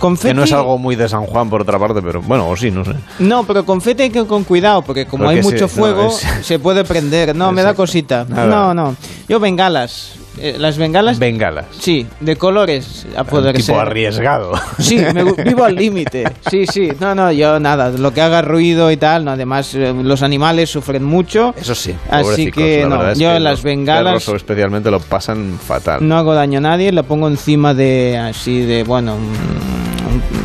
Confeti- 0.00 0.28
Que 0.28 0.34
no 0.34 0.44
es 0.44 0.52
algo 0.52 0.78
muy 0.78 0.96
de 0.96 1.08
San 1.08 1.24
Juan, 1.26 1.50
por 1.50 1.62
otra 1.62 1.78
parte, 1.78 2.00
pero 2.02 2.22
bueno, 2.22 2.48
o 2.48 2.56
sí, 2.56 2.70
no 2.70 2.84
sé. 2.84 2.92
No, 3.18 3.44
pero 3.44 3.64
confeti 3.66 4.04
hay 4.04 4.10
que 4.10 4.20
ir 4.20 4.26
con 4.26 4.44
cuidado, 4.44 4.82
porque 4.82 5.06
como 5.06 5.24
Porque 5.24 5.38
hay 5.38 5.42
sí, 5.42 5.50
mucho 5.50 5.64
no, 5.64 5.68
fuego, 5.68 6.08
es- 6.08 6.46
se 6.46 6.58
puede 6.58 6.84
prender. 6.84 7.34
No, 7.34 7.52
me 7.52 7.62
da 7.62 7.74
cosita. 7.74 8.24
Nada. 8.28 8.46
No, 8.46 8.74
no. 8.74 8.96
Yo 9.28 9.38
bengalas. 9.40 10.12
Eh, 10.38 10.56
las 10.58 10.78
bengalas. 10.78 11.18
Bengalas. 11.18 11.66
Sí, 11.78 12.06
de 12.20 12.36
colores 12.36 13.06
a 13.16 13.22
poder 13.24 13.54
tipo 13.54 13.66
ser. 13.66 13.76
arriesgado. 13.76 14.52
Sí, 14.78 14.98
me 14.98 15.22
vivo 15.24 15.64
al 15.64 15.76
límite. 15.76 16.24
Sí, 16.50 16.66
sí. 16.66 16.88
No, 16.98 17.14
no, 17.14 17.30
yo 17.30 17.60
nada. 17.60 17.90
Lo 17.90 18.12
que 18.12 18.20
haga 18.20 18.42
ruido 18.42 18.90
y 18.90 18.96
tal. 18.96 19.24
No, 19.24 19.30
además, 19.32 19.74
eh, 19.74 19.94
los 20.02 20.22
animales 20.22 20.70
sufren 20.70 21.04
mucho. 21.04 21.54
Eso 21.60 21.74
sí. 21.74 21.94
Así 22.10 22.50
que 22.50 22.84
no, 22.88 23.08
es 23.10 23.18
yo 23.18 23.32
que 23.32 23.40
las 23.40 23.52
los 23.52 23.62
bengalas- 23.64 24.28
especialmente 24.28 24.90
lo 24.90 25.00
pasan 25.00 25.58
fatal. 25.64 26.06
No 26.06 26.16
hago 26.18 26.34
daño 26.34 26.58
a 26.58 26.62
nadie, 26.62 26.90
la 26.90 27.04
pongo 27.04 27.28
encima 27.28 27.72
de 27.74 28.18
así 28.18 28.60
de, 28.60 28.82
bueno, 28.82 29.14
un, 29.14 29.22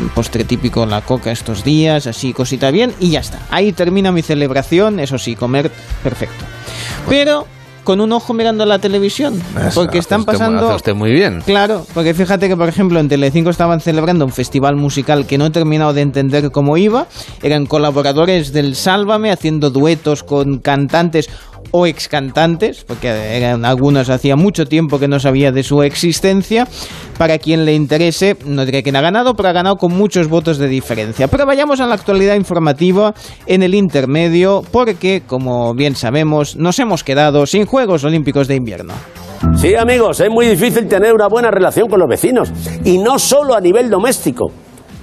un 0.02 0.10
postre 0.10 0.44
típico, 0.44 0.86
la 0.86 1.02
coca 1.02 1.32
estos 1.32 1.64
días, 1.64 2.06
así 2.08 2.32
cosita 2.34 2.70
bien 2.72 2.94
y 3.00 3.10
ya 3.12 3.22
está. 3.22 3.40
Ahí 3.50 3.72
termina 3.72 4.12
mi 4.12 4.22
celebración, 4.22 5.00
eso 5.00 5.18
sí, 5.18 5.36
comer 5.36 5.72
perfecto. 6.04 6.46
Pero 7.08 7.48
con 7.90 8.02
un 8.02 8.12
ojo 8.12 8.36
mirando 8.36 8.68
la 8.68 8.78
televisión, 8.78 9.42
Eso, 9.60 9.82
porque 9.82 9.98
hace 9.98 10.06
están 10.06 10.20
usted 10.20 10.34
pasando... 10.34 10.68
hace 10.68 10.76
usted 10.76 10.94
muy 10.94 11.12
bien. 11.12 11.42
Claro, 11.44 11.88
porque 11.96 12.14
fíjate 12.14 12.48
que, 12.48 12.56
por 12.56 12.70
ejemplo, 12.70 13.00
en 13.00 13.10
Telecinco 13.10 13.50
estaban 13.50 13.82
celebrando 13.82 14.26
un 14.26 14.32
festival 14.32 14.76
musical 14.76 15.26
que 15.26 15.40
no 15.40 15.48
he 15.48 15.50
terminado 15.50 15.92
de 15.94 16.02
entender 16.02 16.52
cómo 16.52 16.78
iba. 16.78 17.08
Eran 17.42 17.66
colaboradores 17.66 18.54
del 18.54 18.76
Sálvame 18.76 19.32
haciendo 19.32 19.72
duetos 19.72 20.22
con 20.22 20.60
cantantes 20.60 21.32
o 21.72 21.86
ex 21.86 22.08
cantantes, 22.08 22.84
porque 22.84 23.08
eran 23.08 23.66
algunos 23.66 24.10
hacía 24.10 24.36
mucho 24.36 24.66
tiempo 24.66 25.00
que 25.00 25.08
no 25.08 25.20
sabía 25.20 25.52
de 25.52 25.64
su 25.64 25.82
existencia. 25.84 26.68
Para 27.18 27.38
quien 27.38 27.66
le 27.66 27.74
interese, 27.74 28.38
no 28.46 28.66
diré 28.66 28.82
quién 28.84 28.96
ha 28.96 29.02
ganado, 29.02 29.36
pero 29.36 29.50
ha 29.50 29.54
ganado 29.54 29.76
con 29.76 29.94
muchos 29.96 30.28
votos 30.28 30.58
de 30.58 30.68
diferencia. 30.68 31.28
Pero 31.28 31.46
vayamos 31.46 31.80
a 31.82 31.88
la 31.88 31.96
actualidad 31.96 32.36
informativa 32.36 33.14
en 33.46 33.64
el 33.64 33.76
intermedio, 33.76 34.64
porque, 34.72 35.24
como 35.26 35.74
bien 35.74 35.96
sabemos, 35.96 36.56
nos 36.56 36.80
hemos 36.80 37.04
quedado 37.04 37.46
sin 37.46 37.66
Juegos 37.66 38.04
Olímpicos 38.04 38.48
de 38.48 38.56
Invierno. 38.56 38.94
Sí, 39.56 39.76
amigos, 39.76 40.20
es 40.20 40.30
muy 40.30 40.48
difícil 40.48 40.88
tener 40.88 41.14
una 41.14 41.28
buena 41.28 41.50
relación 41.52 41.88
con 41.88 42.00
los 42.00 42.10
vecinos. 42.10 42.52
Y 42.84 42.98
no 42.98 43.20
solo 43.20 43.56
a 43.56 43.62
nivel 43.62 43.90
doméstico, 43.90 44.52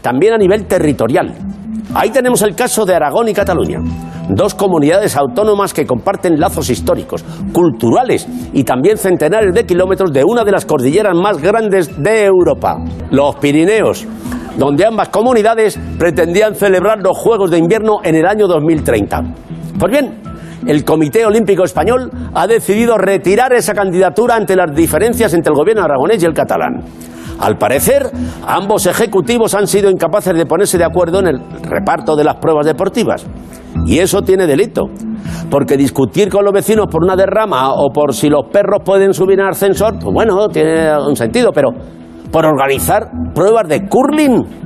también 0.02 0.34
a 0.34 0.38
nivel 0.38 0.66
territorial. 0.66 1.55
Ahí 1.98 2.10
tenemos 2.10 2.42
el 2.42 2.54
caso 2.54 2.84
de 2.84 2.94
Aragón 2.94 3.26
y 3.28 3.32
Cataluña. 3.32 3.80
Dos 4.28 4.54
comunidades 4.54 5.16
autónomas 5.16 5.72
que 5.72 5.86
comparten 5.86 6.38
lazos 6.38 6.68
históricos, 6.68 7.24
culturales 7.54 8.28
y 8.52 8.64
también 8.64 8.98
centenares 8.98 9.54
de 9.54 9.64
kilómetros 9.64 10.12
de 10.12 10.22
una 10.22 10.44
de 10.44 10.52
las 10.52 10.66
cordilleras 10.66 11.16
más 11.16 11.40
grandes 11.40 11.96
de 12.02 12.26
Europa, 12.26 12.76
los 13.10 13.36
Pirineos, 13.36 14.06
donde 14.58 14.84
ambas 14.84 15.08
comunidades 15.08 15.80
pretendían 15.98 16.54
celebrar 16.54 16.98
los 16.98 17.16
Juegos 17.16 17.50
de 17.50 17.56
Invierno 17.56 18.00
en 18.04 18.14
el 18.14 18.26
año 18.26 18.46
2030. 18.46 19.22
Pues 19.78 19.90
bien, 19.90 20.20
el 20.66 20.84
Comité 20.84 21.26
Olímpico 21.26 21.64
Español 21.64 22.10
ha 22.34 22.46
decidido 22.46 22.96
retirar 22.96 23.52
esa 23.52 23.74
candidatura 23.74 24.36
ante 24.36 24.56
las 24.56 24.74
diferencias 24.74 25.34
entre 25.34 25.50
el 25.52 25.56
gobierno 25.56 25.82
aragonés 25.82 26.22
y 26.22 26.26
el 26.26 26.34
catalán. 26.34 26.82
Al 27.38 27.58
parecer, 27.58 28.10
ambos 28.46 28.86
ejecutivos 28.86 29.54
han 29.54 29.66
sido 29.66 29.90
incapaces 29.90 30.34
de 30.34 30.46
ponerse 30.46 30.78
de 30.78 30.84
acuerdo 30.84 31.20
en 31.20 31.26
el 31.26 31.40
reparto 31.62 32.16
de 32.16 32.24
las 32.24 32.36
pruebas 32.36 32.64
deportivas. 32.64 33.26
Y 33.84 33.98
eso 33.98 34.22
tiene 34.22 34.46
delito. 34.46 34.84
Porque 35.50 35.76
discutir 35.76 36.30
con 36.30 36.44
los 36.44 36.52
vecinos 36.52 36.86
por 36.90 37.04
una 37.04 37.14
derrama 37.14 37.72
o 37.74 37.90
por 37.92 38.14
si 38.14 38.28
los 38.30 38.46
perros 38.50 38.80
pueden 38.84 39.12
subir 39.12 39.38
en 39.38 39.46
ascensor, 39.46 39.98
pues 40.00 40.14
bueno, 40.14 40.48
tiene 40.48 40.96
un 40.98 41.14
sentido, 41.14 41.50
pero 41.52 41.70
por 42.32 42.46
organizar 42.46 43.10
pruebas 43.34 43.68
de 43.68 43.86
curling. 43.86 44.65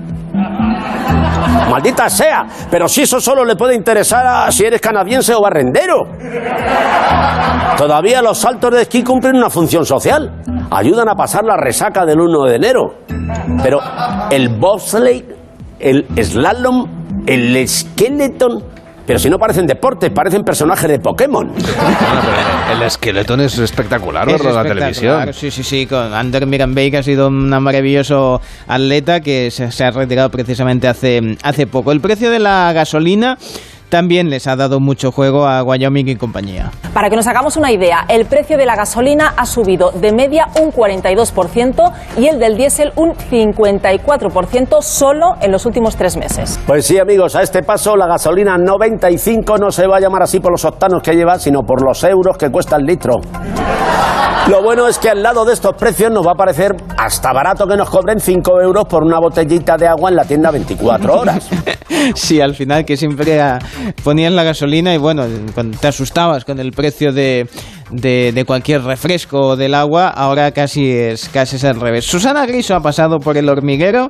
Maldita 1.70 2.08
sea, 2.08 2.46
pero 2.70 2.88
si 2.88 3.02
eso 3.02 3.20
solo 3.20 3.44
le 3.44 3.56
puede 3.56 3.74
interesar 3.74 4.26
a 4.26 4.50
si 4.52 4.64
eres 4.64 4.80
canadiense 4.80 5.34
o 5.34 5.40
barrendero. 5.40 6.02
Todavía 7.76 8.20
los 8.22 8.38
saltos 8.38 8.72
de 8.72 8.82
esquí 8.82 9.02
cumplen 9.02 9.36
una 9.36 9.50
función 9.50 9.86
social. 9.86 10.30
Ayudan 10.70 11.08
a 11.08 11.14
pasar 11.14 11.44
la 11.44 11.56
resaca 11.56 12.04
del 12.04 12.20
1 12.20 12.44
de 12.44 12.56
enero. 12.56 12.94
Pero 13.62 13.80
el 14.30 14.48
bobsleigh, 14.50 15.24
el 15.78 16.06
slalom, 16.22 16.86
el 17.26 17.66
skeleton... 17.68 18.79
Pero 19.06 19.18
si 19.18 19.28
no 19.28 19.38
parecen 19.38 19.66
deportes, 19.66 20.10
parecen 20.10 20.42
personajes 20.42 20.88
de 20.88 20.98
Pokémon. 20.98 21.52
El 22.72 22.82
esqueleto 22.82 23.34
es 23.34 23.58
espectacular 23.58 24.28
Es 24.28 24.44
la 24.44 24.62
televisión. 24.62 25.32
Sí, 25.32 25.50
sí, 25.50 25.62
sí, 25.62 25.86
con 25.86 26.14
Ander 26.14 26.46
Miranbey, 26.46 26.90
que 26.90 26.98
ha 26.98 27.02
sido 27.02 27.28
un 27.28 27.48
maravilloso 27.48 28.40
atleta 28.68 29.20
que 29.20 29.50
se, 29.50 29.72
se 29.72 29.84
ha 29.84 29.90
retirado 29.90 30.30
precisamente 30.30 30.86
hace, 30.86 31.36
hace 31.42 31.66
poco. 31.66 31.92
El 31.92 32.00
precio 32.00 32.30
de 32.30 32.38
la 32.38 32.72
gasolina 32.72 33.36
también 33.90 34.30
les 34.30 34.46
ha 34.46 34.56
dado 34.56 34.80
mucho 34.80 35.12
juego 35.12 35.46
a 35.46 35.62
Wyoming 35.62 36.08
y 36.08 36.16
compañía. 36.16 36.70
Para 36.94 37.10
que 37.10 37.16
nos 37.16 37.26
hagamos 37.26 37.56
una 37.56 37.70
idea, 37.70 38.06
el 38.08 38.24
precio 38.24 38.56
de 38.56 38.64
la 38.64 38.76
gasolina 38.76 39.34
ha 39.36 39.44
subido 39.44 39.90
de 39.90 40.12
media 40.12 40.46
un 40.60 40.72
42% 40.72 41.92
y 42.16 42.28
el 42.28 42.38
del 42.38 42.56
diésel 42.56 42.92
un 42.96 43.12
54% 43.14 44.80
solo 44.80 45.34
en 45.40 45.52
los 45.52 45.66
últimos 45.66 45.96
tres 45.96 46.16
meses. 46.16 46.58
Pues 46.66 46.86
sí, 46.86 46.98
amigos, 46.98 47.36
a 47.36 47.42
este 47.42 47.62
paso 47.62 47.96
la 47.96 48.06
gasolina 48.06 48.56
95 48.56 49.58
no 49.58 49.70
se 49.70 49.86
va 49.86 49.98
a 49.98 50.00
llamar 50.00 50.22
así 50.22 50.40
por 50.40 50.52
los 50.52 50.64
octanos 50.64 51.02
que 51.02 51.14
lleva, 51.14 51.38
sino 51.38 51.60
por 51.62 51.84
los 51.84 52.02
euros 52.04 52.38
que 52.38 52.48
cuesta 52.50 52.76
el 52.76 52.84
litro. 52.84 53.16
Lo 54.48 54.62
bueno 54.62 54.88
es 54.88 54.98
que 54.98 55.10
al 55.10 55.22
lado 55.22 55.44
de 55.44 55.52
estos 55.52 55.76
precios 55.76 56.10
nos 56.10 56.26
va 56.26 56.32
a 56.32 56.34
parecer 56.34 56.74
hasta 56.96 57.32
barato 57.32 57.66
que 57.66 57.76
nos 57.76 57.88
cobren 57.88 58.18
5 58.18 58.60
euros 58.62 58.84
por 58.86 59.04
una 59.04 59.20
botellita 59.20 59.76
de 59.76 59.86
agua 59.86 60.10
en 60.10 60.16
la 60.16 60.24
tienda 60.24 60.50
24 60.50 61.14
horas. 61.14 61.48
Sí, 62.14 62.40
al 62.40 62.54
final 62.54 62.86
que 62.86 62.96
siempre 62.96 63.42
ponían 64.04 64.36
la 64.36 64.44
gasolina 64.44 64.94
y 64.94 64.98
bueno, 64.98 65.26
cuando 65.54 65.78
te 65.78 65.88
asustabas 65.88 66.44
con 66.44 66.58
el 66.58 66.72
precio 66.72 67.12
de, 67.12 67.48
de, 67.90 68.44
cualquier 68.46 68.82
refresco 68.82 69.38
o 69.40 69.56
del 69.56 69.74
agua, 69.74 70.08
ahora 70.08 70.52
casi 70.52 70.90
es, 70.90 71.28
casi 71.28 71.56
es 71.56 71.64
al 71.64 71.80
revés. 71.80 72.04
Susana 72.04 72.46
Griso 72.46 72.74
ha 72.74 72.80
pasado 72.80 73.18
por 73.18 73.36
el 73.36 73.48
hormiguero 73.48 74.08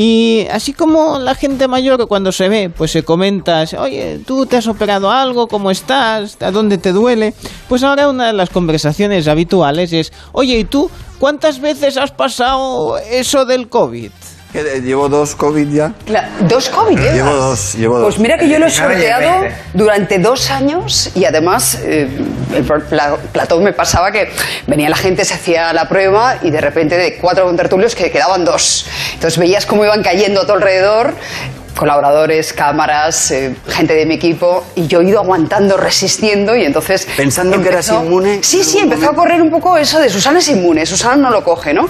y 0.00 0.46
así 0.52 0.72
como 0.72 1.18
la 1.18 1.34
gente 1.34 1.66
mayor 1.66 2.06
cuando 2.06 2.30
se 2.30 2.48
ve, 2.48 2.70
pues 2.70 2.92
se 2.92 3.02
comenta, 3.02 3.64
oye, 3.78 4.20
¿tú 4.24 4.46
te 4.46 4.56
has 4.56 4.68
operado 4.68 5.10
algo? 5.10 5.48
¿Cómo 5.48 5.70
estás? 5.70 6.36
¿A 6.40 6.50
dónde 6.50 6.78
te 6.78 6.92
duele? 6.92 7.34
Pues 7.68 7.82
ahora 7.82 8.08
una 8.08 8.28
de 8.28 8.32
las 8.32 8.50
conversaciones 8.50 9.26
habituales 9.26 9.92
es, 9.92 10.12
oye, 10.32 10.58
¿y 10.58 10.64
tú 10.64 10.88
cuántas 11.18 11.60
veces 11.60 11.96
has 11.96 12.12
pasado 12.12 12.96
eso 12.98 13.44
del 13.44 13.68
COVID? 13.68 14.12
Llevo 14.52 15.08
dos 15.10 15.34
COVID 15.34 15.68
ya. 15.70 15.92
Cla- 16.06 16.26
¿Dos 16.40 16.70
COVID 16.70 16.96
llevas? 16.98 17.14
Llevo 17.14 17.30
dos, 17.36 17.74
llevo 17.74 17.98
dos. 17.98 18.06
Pues 18.14 18.18
mira 18.18 18.38
que 18.38 18.48
yo 18.48 18.58
lo 18.58 18.66
he 18.66 18.70
sorteado 18.70 19.44
durante 19.74 20.18
dos 20.18 20.50
años 20.50 21.10
y 21.14 21.26
además 21.26 21.78
eh, 21.82 22.08
el 22.54 22.64
pl- 22.64 22.80
pla- 22.88 23.16
platón 23.30 23.62
me 23.62 23.74
pasaba 23.74 24.10
que 24.10 24.30
venía 24.66 24.88
la 24.88 24.96
gente, 24.96 25.24
se 25.26 25.34
hacía 25.34 25.72
la 25.74 25.86
prueba 25.88 26.38
y 26.42 26.50
de 26.50 26.62
repente 26.62 26.96
de 26.96 27.16
cuatro 27.18 27.44
contertulios 27.44 27.94
que 27.94 28.10
quedaban 28.10 28.46
dos. 28.46 28.86
Entonces 29.14 29.38
veías 29.38 29.66
cómo 29.66 29.84
iban 29.84 30.02
cayendo 30.02 30.40
a 30.40 30.46
tu 30.46 30.52
alrededor 30.52 31.12
colaboradores, 31.78 32.52
cámaras, 32.52 33.30
eh, 33.30 33.54
gente 33.68 33.94
de 33.94 34.04
mi 34.04 34.14
equipo 34.14 34.66
y 34.74 34.88
yo 34.88 35.00
he 35.00 35.04
ido 35.04 35.20
aguantando, 35.20 35.76
resistiendo 35.76 36.56
y 36.56 36.64
entonces... 36.64 37.06
Pensando 37.16 37.62
que 37.62 37.68
eras 37.68 37.88
inmune. 37.88 38.40
Sí, 38.42 38.64
sí, 38.64 38.80
empezó 38.80 39.10
a 39.10 39.14
correr 39.14 39.40
un 39.40 39.50
poco 39.50 39.76
eso 39.78 40.00
de 40.00 40.10
Susana 40.10 40.40
es 40.40 40.48
inmune, 40.48 40.84
Susana 40.84 41.16
no 41.16 41.30
lo 41.30 41.44
coge, 41.44 41.72
¿no? 41.72 41.88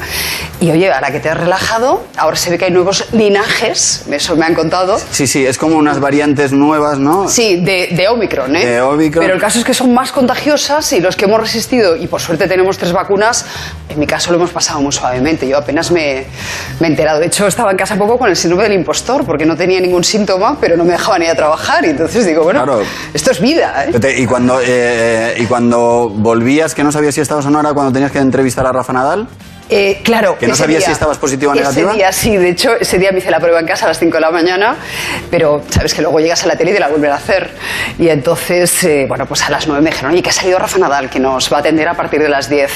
Y 0.61 0.71
oye, 0.71 0.93
ahora 0.93 1.11
que 1.11 1.21
te 1.21 1.31
has 1.31 1.39
relajado, 1.39 2.05
ahora 2.17 2.37
se 2.37 2.51
ve 2.51 2.59
que 2.59 2.67
hay 2.67 2.71
nuevos 2.71 3.07
linajes, 3.13 4.05
eso 4.11 4.37
me 4.37 4.45
han 4.45 4.55
contado. 4.55 5.01
Sí, 5.11 5.27
sí, 5.27 5.47
es 5.47 5.57
como 5.57 5.77
unas 5.77 6.01
variantes 6.01 6.53
nuevas, 6.53 6.99
¿no? 6.99 7.29
Sí, 7.29 7.57
de, 7.57 7.89
de 7.93 8.09
Omicron, 8.09 8.55
¿eh? 8.57 8.67
De 8.67 8.81
Omicron. 8.83 9.23
Pero 9.23 9.35
el 9.35 9.41
caso 9.41 9.59
es 9.59 9.65
que 9.65 9.73
son 9.73 9.95
más 9.95 10.13
contagiosas 10.13 10.93
y 10.93 11.01
los 11.01 11.17
que 11.17 11.25
hemos 11.25 11.41
resistido, 11.41 11.97
y 11.97 12.07
por 12.09 12.21
suerte 12.21 12.47
tenemos 12.47 12.77
tres 12.77 12.93
vacunas, 12.93 13.47
en 13.89 13.99
mi 13.99 14.07
caso 14.07 14.31
lo 14.31 14.37
hemos 14.37 14.51
pasado 14.51 14.81
muy 14.83 14.93
suavemente. 14.93 15.49
Yo 15.49 15.57
apenas 15.57 15.91
me, 15.91 16.25
me 16.79 16.89
he 16.89 16.91
enterado. 16.91 17.21
De 17.21 17.27
hecho, 17.27 17.47
estaba 17.47 17.71
en 17.71 17.77
casa 17.79 17.97
poco 17.97 18.19
con 18.19 18.29
el 18.29 18.37
síndrome 18.37 18.65
del 18.65 18.75
impostor, 18.75 19.25
porque 19.25 19.47
no 19.47 19.57
tenía 19.57 19.78
ningún 19.81 20.05
síntoma, 20.05 20.59
pero 20.61 20.77
no 20.77 20.85
me 20.85 20.93
dejaban 20.93 21.23
ir 21.23 21.31
a 21.31 21.35
trabajar. 21.35 21.85
Y 21.85 21.91
entonces 21.91 22.27
digo, 22.27 22.45
bueno, 22.45 22.81
esto 23.13 23.31
es 23.31 23.41
vida, 23.41 23.87
¿eh? 23.87 24.15
Y 24.19 24.27
cuando, 24.27 24.61
eh, 24.65 25.35
y 25.39 25.47
cuando 25.47 26.11
volvías, 26.15 26.75
que 26.75 26.85
no 26.85 26.93
sabías 26.93 27.15
si 27.15 27.21
estabas 27.21 27.47
o 27.47 27.51
no, 27.51 27.61
era 27.61 27.73
cuando 27.73 27.93
tenías 27.93 28.13
que 28.13 28.19
entrevistar 28.19 28.67
a 28.67 28.73
Rafa 28.73 28.93
Nadal. 28.93 29.29
Eh, 29.71 30.01
claro. 30.03 30.39
¿Que 30.39 30.47
no 30.47 30.55
sabías 30.55 30.79
día- 30.81 30.87
si 30.87 30.93
estabas 30.93 31.19
positiva 31.19 31.53
o 31.53 31.55
negativa? 31.55 31.91
Ese 31.91 31.97
día 31.99 32.13
sí, 32.13 32.37
de 32.37 32.49
hecho, 32.51 32.73
ese 32.81 32.99
día 32.99 33.13
me 33.13 33.19
hice 33.19 33.31
la 33.31 33.39
prueba 33.39 33.61
en 33.61 33.67
casa 33.67 33.85
a 33.85 33.89
las 33.89 33.99
5 33.99 34.15
de 34.17 34.21
la 34.23 34.31
mañana, 34.31 34.77
pero 35.31 35.63
sabes 35.69 35.93
que 35.95 36.01
luego 36.03 36.21
llegas 36.21 36.43
a 36.45 36.47
la 36.47 36.57
tele 36.57 36.71
y 36.71 36.75
te 36.75 36.81
la 36.81 36.89
vuelven 36.89 37.11
a 37.11 37.17
hacer. 37.17 37.51
Y 37.99 38.09
entonces, 38.09 38.83
eh, 38.85 39.05
bueno, 39.09 39.27
pues 39.27 39.43
a 39.43 39.51
las 39.51 39.67
9 39.67 39.83
me 39.83 39.91
dijeron, 39.91 40.13
oye, 40.13 40.23
que 40.23 40.31
ha 40.31 40.33
salido 40.33 40.59
Rafa 40.59 40.79
Nadal, 40.79 41.11
que 41.11 41.21
nos 41.21 41.53
va 41.53 41.59
a 41.59 41.61
atender 41.61 41.87
a 41.89 41.95
partir 41.95 42.21
de 42.21 42.29
las 42.31 42.49
10. 42.49 42.71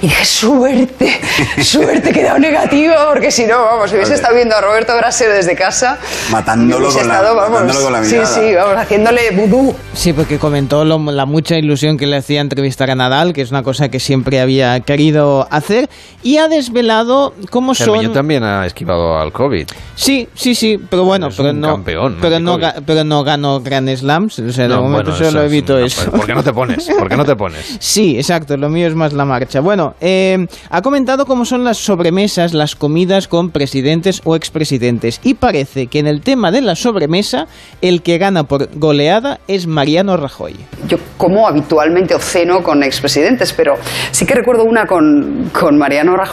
Y 0.00 0.08
dije, 0.08 0.24
suerte, 0.24 1.20
suerte, 1.62 2.12
que 2.12 2.20
he 2.20 2.24
dado 2.24 2.38
negativa, 2.38 3.08
porque 3.12 3.30
si 3.30 3.44
no, 3.44 3.62
vamos, 3.64 3.92
hubiese 3.92 4.14
estado 4.14 4.34
viendo 4.34 4.56
a 4.56 4.60
Roberto 4.60 4.96
Brasero 4.96 5.32
desde 5.34 5.54
casa. 5.54 5.98
Matándolo 6.30 6.88
con 6.92 7.06
la- 7.08 7.14
estado, 7.14 7.34
vamos, 7.36 7.50
matándolo 7.60 7.80
con 7.84 7.92
la 7.92 8.04
Sí, 8.04 8.12
mirada. 8.16 8.34
sí, 8.34 8.54
vamos, 8.54 8.76
haciéndole 8.76 9.30
vudú. 9.32 9.76
Sí, 9.94 10.12
porque 10.12 10.38
comentó 10.38 10.84
lo- 10.84 10.98
la 11.12 11.26
mucha 11.26 11.56
ilusión 11.56 11.98
que 11.98 12.06
le 12.06 12.16
hacía 12.16 12.40
entrevistar 12.40 12.90
a 12.90 12.94
Nadal, 12.94 13.32
que 13.32 13.42
es 13.42 13.50
una 13.50 13.62
cosa 13.62 13.90
que 13.90 14.00
siempre 14.00 14.40
había 14.40 14.80
querido 14.80 15.46
hacer, 15.50 15.88
y 16.22 16.37
ha 16.38 16.48
desvelado 16.48 17.34
cómo 17.50 17.74
Cerviño 17.74 18.04
son... 18.04 18.12
también 18.12 18.42
ha 18.44 18.66
esquivado 18.66 19.18
al 19.18 19.32
COVID. 19.32 19.66
Sí, 19.94 20.28
sí, 20.34 20.54
sí, 20.54 20.78
pero 20.90 21.04
bueno, 21.04 21.28
Es 21.28 21.36
pero 21.36 21.50
un 21.50 21.60
no, 21.60 21.68
campeón, 21.68 22.16
pero 22.20 22.38
no, 22.40 22.58
ga- 22.58 22.82
pero 22.86 23.04
no 23.04 23.24
ganó 23.24 23.60
Grand 23.60 23.88
Slams, 23.94 24.38
o 24.38 24.52
sea, 24.52 24.68
de 24.68 24.74
No, 24.74 24.82
momento 24.82 25.10
bueno, 25.10 25.24
solo 25.26 25.42
es 25.42 25.46
evito 25.52 25.78
eso. 25.78 26.10
¿Por 26.10 26.26
qué 26.26 26.34
no 26.34 26.42
te 26.42 26.52
pones? 26.52 26.88
¿Por 26.98 27.08
qué 27.08 27.16
no 27.16 27.24
te 27.24 27.36
pones? 27.36 27.76
Sí, 27.88 28.16
exacto, 28.16 28.56
lo 28.56 28.68
mío 28.68 28.86
es 28.86 28.94
más 28.94 29.12
la 29.12 29.24
marcha. 29.24 29.60
Bueno, 29.60 29.94
eh, 30.00 30.46
ha 30.70 30.82
comentado 30.82 31.26
cómo 31.26 31.44
son 31.44 31.64
las 31.64 31.78
sobremesas, 31.78 32.54
las 32.54 32.76
comidas 32.76 33.26
con 33.28 33.50
presidentes 33.50 34.20
o 34.24 34.36
expresidentes. 34.36 35.20
Y 35.24 35.34
parece 35.34 35.86
que 35.88 35.98
en 35.98 36.06
el 36.06 36.20
tema 36.20 36.50
de 36.50 36.60
la 36.60 36.76
sobremesa, 36.76 37.46
el 37.80 38.02
que 38.02 38.18
gana 38.18 38.44
por 38.44 38.68
goleada 38.78 39.40
es 39.48 39.66
Mariano 39.66 40.16
Rajoy. 40.16 40.54
yo 40.88 40.98
como 41.16 41.48
habitualmente 41.48 42.14
o 42.14 42.18
ceno 42.20 42.62
con 42.62 42.82
expresidentes, 42.82 43.52
pero 43.52 43.74
sí 44.12 44.26
que 44.26 44.34
recuerdo 44.34 44.64
una 44.64 44.86
con, 44.86 45.50
con 45.58 45.76
Mariano 45.78 46.16
Rajoy 46.16 46.27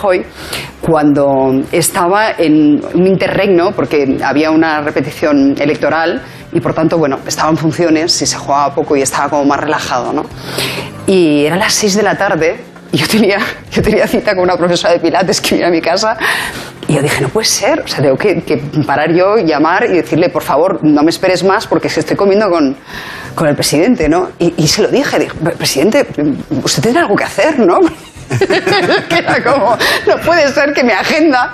cuando 0.81 1.63
estaba 1.71 2.31
en 2.37 2.81
un 2.93 3.07
interregno, 3.07 3.71
porque 3.71 4.17
había 4.23 4.51
una 4.51 4.81
repetición 4.81 5.55
electoral 5.59 6.21
y 6.51 6.59
por 6.59 6.73
tanto, 6.73 6.97
bueno, 6.97 7.19
estaba 7.27 7.49
en 7.49 7.57
funciones 7.57 8.21
y 8.21 8.25
se 8.25 8.37
jugaba 8.37 8.73
poco 8.73 8.95
y 8.95 9.01
estaba 9.01 9.29
como 9.29 9.45
más 9.45 9.59
relajado, 9.59 10.13
¿no? 10.13 10.25
Y 11.07 11.45
eran 11.45 11.59
las 11.59 11.73
6 11.73 11.95
de 11.95 12.03
la 12.03 12.17
tarde 12.17 12.57
y 12.91 12.97
yo 12.97 13.07
tenía, 13.07 13.39
yo 13.71 13.81
tenía 13.81 14.07
cita 14.07 14.33
con 14.35 14.43
una 14.43 14.57
profesora 14.57 14.93
de 14.93 14.99
Pilates 14.99 15.41
que 15.41 15.55
vino 15.55 15.67
a 15.67 15.71
mi 15.71 15.81
casa 15.81 16.17
y 16.87 16.93
yo 16.93 17.01
dije, 17.01 17.21
no 17.21 17.29
puede 17.29 17.47
ser, 17.47 17.81
o 17.81 17.87
sea, 17.87 18.01
tengo 18.01 18.15
que, 18.15 18.41
que 18.43 18.57
parar 18.85 19.11
yo, 19.11 19.37
llamar 19.37 19.85
y 19.85 19.95
decirle, 19.95 20.29
por 20.29 20.43
favor, 20.43 20.79
no 20.83 21.01
me 21.03 21.09
esperes 21.09 21.43
más 21.43 21.65
porque 21.67 21.89
se 21.89 22.01
estoy 22.01 22.15
comiendo 22.15 22.49
con, 22.49 22.77
con 23.35 23.47
el 23.47 23.55
presidente, 23.55 24.09
¿no? 24.09 24.29
Y, 24.39 24.53
y 24.57 24.67
se 24.67 24.81
lo 24.81 24.87
dije, 24.87 25.19
dije, 25.19 25.33
presidente, 25.57 26.07
usted 26.63 26.81
tiene 26.81 26.99
algo 26.99 27.15
que 27.15 27.25
hacer, 27.25 27.59
¿no? 27.59 27.79
era 29.09 29.43
como, 29.43 29.77
no 30.07 30.17
puede 30.25 30.51
ser 30.51 30.73
que 30.73 30.83
mi 30.83 30.91
agenda... 30.91 31.51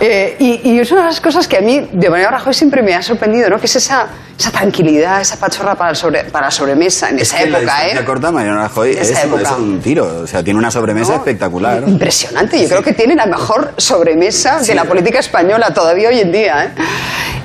Eh, 0.00 0.36
y, 0.38 0.70
y 0.72 0.80
es 0.80 0.90
una 0.90 1.02
de 1.02 1.06
las 1.08 1.20
cosas 1.20 1.46
que 1.46 1.58
a 1.58 1.60
mí, 1.60 1.88
de 1.92 2.10
manera 2.10 2.30
Rajoy, 2.30 2.52
siempre 2.52 2.82
me 2.82 2.94
ha 2.94 3.02
sorprendido, 3.02 3.48
¿no? 3.48 3.58
Que 3.58 3.66
es 3.66 3.76
esa, 3.76 4.08
esa 4.38 4.50
tranquilidad, 4.50 5.20
esa 5.20 5.36
pachorra 5.36 5.74
para, 5.74 5.94
sobre, 5.94 6.24
para 6.24 6.46
la 6.46 6.50
sobremesa 6.50 7.10
en 7.10 7.20
esa 7.20 7.38
que 7.38 7.46
la 7.50 7.58
época, 7.58 7.72
distancia 7.72 8.00
¿eh? 8.00 8.04
corta, 8.04 8.32
Mariano 8.32 8.58
Rajoy, 8.58 8.90
Esa 8.90 9.22
es, 9.22 9.40
es 9.42 9.50
un 9.52 9.80
tiro. 9.80 10.22
O 10.22 10.26
sea, 10.26 10.42
tiene 10.42 10.58
una 10.58 10.70
sobremesa 10.70 11.14
espectacular. 11.14 11.84
Impresionante, 11.86 12.60
yo 12.60 12.68
creo 12.68 12.82
que 12.82 12.92
tiene 12.92 13.14
la 13.14 13.26
mejor 13.26 13.74
sobremesa 13.76 14.60
de 14.60 14.74
la 14.74 14.84
política 14.84 15.20
española 15.20 15.72
todavía 15.72 16.08
hoy 16.08 16.20
en 16.20 16.32
día. 16.32 16.64
¿eh? 16.64 16.70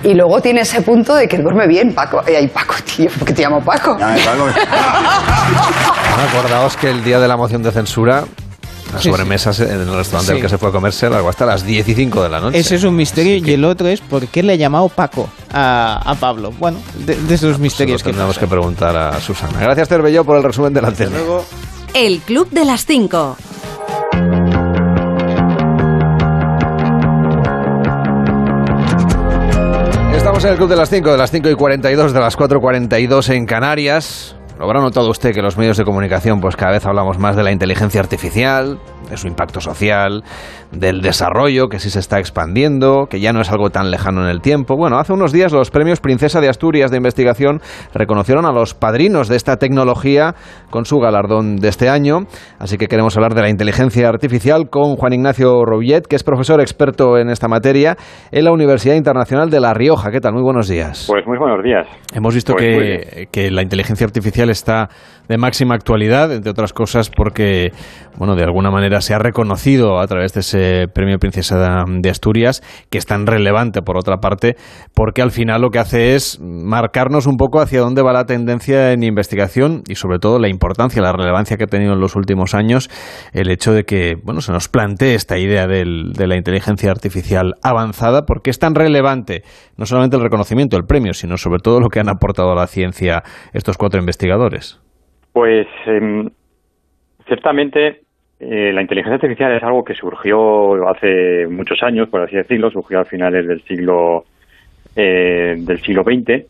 Y 0.03 0.13
luego 0.13 0.41
tiene 0.41 0.61
ese 0.61 0.81
punto 0.81 1.13
de 1.13 1.27
que 1.27 1.37
duerme 1.37 1.67
bien, 1.67 1.93
Paco. 1.93 2.21
Ay, 2.25 2.47
Paco, 2.47 2.75
tío, 2.83 3.09
¿por 3.11 3.27
qué 3.27 3.33
te 3.33 3.41
llamo 3.49 3.61
Paco? 3.63 3.97
Acordaos 6.29 6.75
que 6.77 6.89
el 6.89 7.03
día 7.03 7.19
de 7.19 7.27
la 7.27 7.37
moción 7.37 7.63
de 7.63 7.71
censura, 7.71 8.23
las 8.91 9.01
Sí, 9.01 9.03
sí. 9.03 9.09
sobremesas 9.09 9.59
en 9.59 9.81
el 9.81 9.93
restaurante 9.95 10.31
al 10.31 10.37
Sí. 10.37 10.41
que 10.41 10.49
se 10.49 10.57
fue 10.57 10.69
a 10.69 10.71
comer 10.71 10.91
se 10.93 11.05
alargó 11.05 11.29
hasta 11.29 11.45
las 11.45 11.63
10 11.65 11.87
y 11.89 11.93
5 11.95 12.23
de 12.23 12.29
la 12.29 12.39
noche. 12.39 12.57
Ese 12.59 12.75
es 12.75 12.83
un 12.83 12.95
misterio 12.95 13.35
y 13.37 13.53
el 13.53 13.63
otro 13.65 13.87
es 13.87 14.01
por 14.01 14.27
qué 14.27 14.43
le 14.43 14.53
ha 14.53 14.55
llamado 14.55 14.89
Paco 14.89 15.29
a, 15.53 16.01
a 16.03 16.15
Pablo. 16.15 16.51
Bueno, 16.57 16.79
de, 17.05 17.15
de 17.15 17.35
esos 17.35 17.59
misterios 17.59 18.03
que 18.03 18.09
Tendremos 18.09 18.37
que 18.37 18.47
preguntar 18.47 18.95
a 18.97 19.19
Susana. 19.21 19.59
Gracias, 19.61 19.87
Terbello, 19.89 20.23
por 20.25 20.37
el 20.37 20.43
resumen 20.43 20.73
de 20.73 20.81
la 20.81 20.91
tele. 20.91 21.15
El 21.93 22.19
Club 22.21 22.49
de 22.51 22.65
las 22.65 22.85
5. 22.85 23.37
Estamos 30.39 30.51
en 30.51 30.53
el 30.53 30.57
Club 30.57 30.69
de 30.69 30.75
las 30.77 30.89
5, 30.89 31.11
de 31.11 31.17
las 31.17 31.31
5 31.31 31.49
y 31.49 31.55
42, 31.55 32.13
de 32.13 32.19
las 32.21 32.37
4.42 32.37 33.29
en 33.35 33.45
Canarias. 33.45 34.37
Lo 34.57 34.63
habrá 34.63 34.79
notado 34.79 35.09
usted 35.09 35.33
que 35.33 35.41
los 35.41 35.57
medios 35.57 35.75
de 35.75 35.83
comunicación, 35.83 36.39
pues 36.39 36.55
cada 36.55 36.71
vez 36.71 36.85
hablamos 36.85 37.19
más 37.19 37.35
de 37.35 37.43
la 37.43 37.51
inteligencia 37.51 37.99
artificial, 37.99 38.79
de 39.09 39.17
su 39.17 39.27
impacto 39.27 39.61
social, 39.61 40.23
del 40.71 41.01
desarrollo 41.01 41.67
que 41.67 41.79
sí 41.79 41.89
se 41.89 41.99
está 41.99 42.19
expandiendo, 42.19 43.07
que 43.09 43.19
ya 43.19 43.33
no 43.33 43.41
es 43.41 43.51
algo 43.51 43.69
tan 43.69 43.91
lejano 43.91 44.23
en 44.23 44.29
el 44.29 44.41
tiempo. 44.41 44.75
Bueno, 44.75 44.99
hace 44.99 45.13
unos 45.13 45.31
días 45.31 45.51
los 45.51 45.71
premios 45.71 45.99
Princesa 45.99 46.41
de 46.41 46.49
Asturias 46.49 46.91
de 46.91 46.97
Investigación 46.97 47.61
reconocieron 47.93 48.45
a 48.45 48.51
los 48.51 48.73
padrinos 48.73 49.27
de 49.27 49.35
esta 49.35 49.57
tecnología 49.57 50.35
con 50.69 50.85
su 50.85 50.99
galardón 50.99 51.57
de 51.57 51.67
este 51.69 51.89
año. 51.89 52.21
Así 52.59 52.77
que 52.77 52.87
queremos 52.87 53.15
hablar 53.17 53.33
de 53.33 53.41
la 53.41 53.49
inteligencia 53.49 54.07
artificial 54.07 54.69
con 54.69 54.95
Juan 54.95 55.13
Ignacio 55.13 55.65
Rouillet, 55.65 56.07
que 56.07 56.15
es 56.15 56.23
profesor 56.23 56.61
experto 56.61 57.17
en 57.17 57.29
esta 57.29 57.47
materia 57.47 57.97
en 58.31 58.45
la 58.45 58.51
Universidad 58.51 58.95
Internacional 58.95 59.49
de 59.49 59.59
La 59.59 59.73
Rioja. 59.73 60.11
¿Qué 60.11 60.21
tal? 60.21 60.33
Muy 60.33 60.43
buenos 60.43 60.67
días. 60.67 61.05
Pues 61.07 61.25
muy 61.25 61.37
buenos 61.37 61.63
días. 61.63 61.87
Hemos 62.13 62.35
visto 62.35 62.53
Pues 62.53 62.65
que, 62.65 63.27
que 63.31 63.51
la 63.51 63.61
inteligencia 63.61 64.05
artificial 64.05 64.49
está 64.49 64.89
de 65.27 65.37
máxima 65.37 65.75
actualidad, 65.75 66.33
entre 66.33 66.51
otras 66.51 66.73
cosas 66.73 67.09
porque, 67.09 67.71
bueno, 68.17 68.35
de 68.35 68.43
alguna 68.43 68.71
manera 68.71 68.98
se 69.01 69.13
ha 69.13 69.19
reconocido 69.19 69.99
a 69.99 70.07
través 70.07 70.33
de 70.33 70.41
ese 70.41 70.87
premio 70.87 71.19
Princesa 71.19 71.85
de 71.87 72.09
Asturias, 72.09 72.61
que 72.89 72.97
es 72.97 73.05
tan 73.05 73.27
relevante 73.27 73.81
por 73.81 73.97
otra 73.97 74.17
parte, 74.17 74.55
porque 74.93 75.21
al 75.21 75.31
final 75.31 75.61
lo 75.61 75.69
que 75.69 75.79
hace 75.79 76.15
es 76.15 76.39
marcarnos 76.41 77.27
un 77.27 77.37
poco 77.37 77.59
hacia 77.59 77.81
dónde 77.81 78.01
va 78.01 78.13
la 78.13 78.25
tendencia 78.25 78.91
en 78.93 79.03
investigación 79.03 79.83
y 79.87 79.95
sobre 79.95 80.19
todo 80.19 80.39
la 80.39 80.49
importancia, 80.49 81.01
la 81.01 81.13
relevancia 81.13 81.57
que 81.57 81.65
ha 81.65 81.67
tenido 81.67 81.93
en 81.93 81.99
los 81.99 82.15
últimos 82.15 82.53
años 82.53 82.89
el 83.33 83.49
hecho 83.49 83.73
de 83.73 83.83
que, 83.83 84.15
bueno, 84.23 84.41
se 84.41 84.51
nos 84.51 84.67
plantee 84.67 85.15
esta 85.15 85.37
idea 85.37 85.67
de 85.67 85.85
la 85.85 86.35
inteligencia 86.35 86.91
artificial 86.91 87.55
avanzada, 87.63 88.25
porque 88.25 88.49
es 88.49 88.59
tan 88.59 88.75
relevante 88.75 89.43
no 89.77 89.85
solamente 89.85 90.17
el 90.17 90.23
reconocimiento, 90.23 90.77
el 90.77 90.85
premio, 90.85 91.13
sino 91.13 91.37
sobre 91.37 91.59
todo 91.59 91.79
lo 91.79 91.89
que 91.89 91.99
han 91.99 92.09
aportado 92.09 92.51
a 92.51 92.55
la 92.55 92.67
ciencia 92.67 93.23
estos 93.53 93.77
cuatro 93.77 93.99
investigadores. 93.99 94.81
Pues 95.33 95.67
em, 95.85 96.29
ciertamente 97.27 98.01
eh, 98.39 98.71
la 98.73 98.81
inteligencia 98.81 99.15
artificial 99.15 99.53
es 99.53 99.63
algo 99.63 99.83
que 99.83 99.93
surgió 99.93 100.87
hace 100.89 101.45
muchos 101.47 101.81
años, 101.83 102.07
por 102.09 102.21
así 102.21 102.35
decirlo, 102.35 102.71
surgió 102.71 102.99
a 102.99 103.05
finales 103.05 103.45
del 103.47 103.61
siglo 103.63 104.23
eh, 104.95 105.55
del 105.57 105.79
siglo 105.79 106.03
XX, 106.03 106.45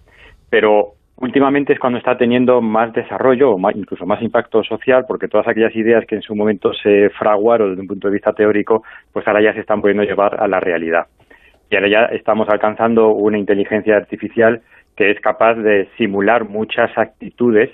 pero 0.49 0.93
últimamente 1.17 1.73
es 1.73 1.79
cuando 1.79 1.99
está 1.99 2.17
teniendo 2.17 2.61
más 2.61 2.93
desarrollo 2.93 3.51
o 3.51 3.57
más- 3.57 3.75
incluso 3.75 4.05
más 4.05 4.21
impacto 4.21 4.63
social, 4.63 5.05
porque 5.07 5.27
todas 5.27 5.47
aquellas 5.47 5.75
ideas 5.75 6.05
que 6.05 6.15
en 6.15 6.21
su 6.21 6.35
momento 6.35 6.73
se 6.73 7.09
fraguaron 7.09 7.71
desde 7.71 7.81
un 7.81 7.87
punto 7.87 8.07
de 8.07 8.13
vista 8.13 8.33
teórico, 8.33 8.83
pues 9.11 9.27
ahora 9.27 9.41
ya 9.41 9.53
se 9.53 9.59
están 9.59 9.81
pudiendo 9.81 10.03
llevar 10.03 10.41
a 10.41 10.47
la 10.47 10.59
realidad. 10.59 11.07
Y 11.69 11.75
ahora 11.75 11.89
ya 11.89 12.05
estamos 12.15 12.47
alcanzando 12.49 13.09
una 13.09 13.37
inteligencia 13.37 13.97
artificial 13.97 14.61
que 14.95 15.11
es 15.11 15.19
capaz 15.19 15.55
de 15.55 15.87
simular 15.97 16.47
muchas 16.47 16.97
actitudes 16.97 17.69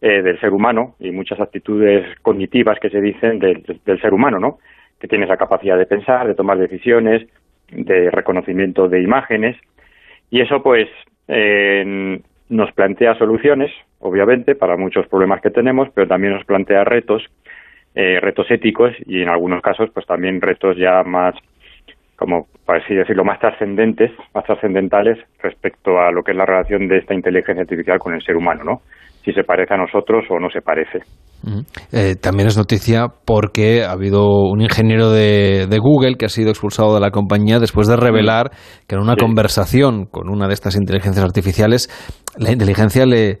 eh, 0.00 0.22
del 0.22 0.40
ser 0.40 0.52
humano 0.52 0.94
y 0.98 1.10
muchas 1.10 1.40
actitudes 1.40 2.06
cognitivas 2.22 2.78
que 2.78 2.90
se 2.90 3.00
dicen 3.00 3.38
del, 3.38 3.62
del 3.84 4.00
ser 4.00 4.14
humano, 4.14 4.38
¿no? 4.38 4.58
Que 4.98 5.08
tiene 5.08 5.24
esa 5.24 5.36
capacidad 5.36 5.78
de 5.78 5.86
pensar, 5.86 6.26
de 6.26 6.34
tomar 6.34 6.58
decisiones, 6.58 7.26
de 7.70 8.10
reconocimiento 8.10 8.88
de 8.88 9.02
imágenes. 9.02 9.56
Y 10.30 10.40
eso, 10.40 10.62
pues, 10.62 10.88
eh, 11.28 12.20
nos 12.48 12.72
plantea 12.72 13.14
soluciones, 13.14 13.70
obviamente, 14.00 14.54
para 14.54 14.76
muchos 14.76 15.06
problemas 15.06 15.40
que 15.40 15.50
tenemos, 15.50 15.88
pero 15.94 16.08
también 16.08 16.34
nos 16.34 16.44
plantea 16.44 16.84
retos, 16.84 17.22
eh, 17.94 18.18
retos 18.20 18.50
éticos 18.50 18.92
y 19.06 19.22
en 19.22 19.28
algunos 19.28 19.62
casos, 19.62 19.90
pues 19.94 20.04
también 20.06 20.40
retos 20.40 20.76
ya 20.76 21.04
más, 21.04 21.34
como 22.16 22.48
por 22.66 22.76
así 22.76 22.94
decirlo, 22.94 23.24
más 23.24 23.38
trascendentes, 23.38 24.10
más 24.34 24.44
trascendentales 24.44 25.18
respecto 25.40 26.00
a 26.00 26.10
lo 26.10 26.24
que 26.24 26.32
es 26.32 26.36
la 26.36 26.46
relación 26.46 26.88
de 26.88 26.98
esta 26.98 27.14
inteligencia 27.14 27.62
artificial 27.62 27.98
con 28.00 28.14
el 28.14 28.22
ser 28.22 28.36
humano, 28.36 28.64
¿no? 28.64 28.82
Si 29.24 29.32
se 29.32 29.44
parece 29.44 29.74
a 29.74 29.76
nosotros 29.76 30.24
o 30.30 30.38
no 30.38 30.48
se 30.50 30.62
parece. 30.62 31.00
Eh, 31.92 32.16
también 32.20 32.48
es 32.48 32.56
noticia 32.56 33.06
porque 33.26 33.82
ha 33.82 33.92
habido 33.92 34.26
un 34.50 34.60
ingeniero 34.60 35.10
de, 35.10 35.66
de 35.66 35.78
Google 35.78 36.16
que 36.18 36.26
ha 36.26 36.28
sido 36.28 36.50
expulsado 36.50 36.94
de 36.94 37.00
la 37.00 37.10
compañía 37.10 37.58
después 37.58 37.88
de 37.88 37.96
revelar 37.96 38.50
que 38.86 38.94
en 38.94 39.00
una 39.00 39.16
conversación 39.16 40.06
con 40.06 40.28
una 40.28 40.48
de 40.48 40.54
estas 40.54 40.76
inteligencias 40.76 41.24
artificiales, 41.24 41.88
la 42.38 42.50
inteligencia 42.52 43.06
le, 43.06 43.38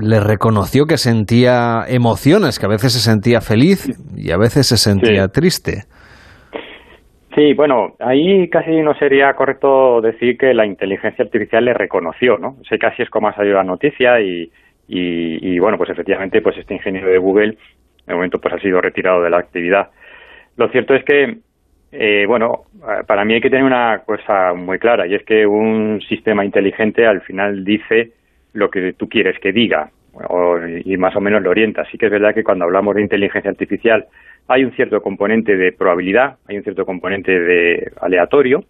le 0.00 0.20
reconoció 0.20 0.86
que 0.86 0.96
sentía 0.96 1.84
emociones, 1.88 2.58
que 2.58 2.66
a 2.66 2.70
veces 2.70 2.92
se 2.92 3.00
sentía 3.00 3.40
feliz 3.40 3.88
y 4.16 4.30
a 4.30 4.38
veces 4.38 4.66
se 4.66 4.76
sentía 4.76 5.28
triste. 5.28 5.82
Sí, 7.34 7.52
bueno, 7.52 7.94
ahí 8.00 8.48
casi 8.48 8.80
no 8.80 8.94
sería 8.94 9.34
correcto 9.34 10.00
decir 10.00 10.38
que 10.38 10.54
la 10.54 10.64
inteligencia 10.64 11.22
artificial 11.22 11.66
le 11.66 11.74
reconoció, 11.74 12.38
¿no? 12.38 12.56
Sé 12.66 12.78
que 12.78 12.86
así 12.86 13.02
es 13.02 13.10
como 13.10 13.28
ha 13.28 13.34
salido 13.34 13.56
la 13.56 13.64
noticia 13.64 14.20
y, 14.20 14.50
y, 14.88 15.54
y, 15.54 15.58
bueno, 15.58 15.76
pues 15.78 15.90
efectivamente, 15.90 16.40
pues 16.42 16.56
este 16.58 16.74
ingeniero 16.74 17.08
de 17.08 17.18
Google, 17.18 17.56
de 18.06 18.14
momento, 18.14 18.40
pues 18.40 18.54
ha 18.54 18.60
sido 18.60 18.80
retirado 18.80 19.22
de 19.22 19.30
la 19.30 19.38
actividad. 19.38 19.90
Lo 20.56 20.68
cierto 20.68 20.94
es 20.94 21.04
que, 21.04 21.38
eh, 21.92 22.24
bueno, 22.26 22.62
para 23.06 23.24
mí 23.24 23.34
hay 23.34 23.40
que 23.40 23.50
tener 23.50 23.64
una 23.64 24.02
cosa 24.06 24.54
muy 24.54 24.78
clara 24.78 25.06
y 25.06 25.14
es 25.14 25.22
que 25.24 25.46
un 25.46 26.00
sistema 26.08 26.44
inteligente 26.44 27.06
al 27.06 27.20
final 27.22 27.64
dice 27.64 28.12
lo 28.52 28.70
que 28.70 28.92
tú 28.94 29.08
quieres 29.08 29.38
que 29.40 29.52
diga 29.52 29.90
o- 30.28 30.58
y 30.66 30.96
más 30.96 31.14
o 31.16 31.20
menos 31.20 31.42
lo 31.42 31.50
orienta. 31.50 31.84
Sí 31.90 31.98
que 31.98 32.06
es 32.06 32.12
verdad 32.12 32.34
que 32.34 32.44
cuando 32.44 32.64
hablamos 32.64 32.94
de 32.94 33.02
inteligencia 33.02 33.50
artificial 33.50 34.06
hay 34.48 34.64
un 34.64 34.72
cierto 34.72 35.02
componente 35.02 35.56
de 35.56 35.72
probabilidad, 35.72 36.36
hay 36.48 36.56
un 36.56 36.62
cierto 36.62 36.86
componente 36.86 37.38
de 37.38 37.92
aleatorio. 38.00 38.64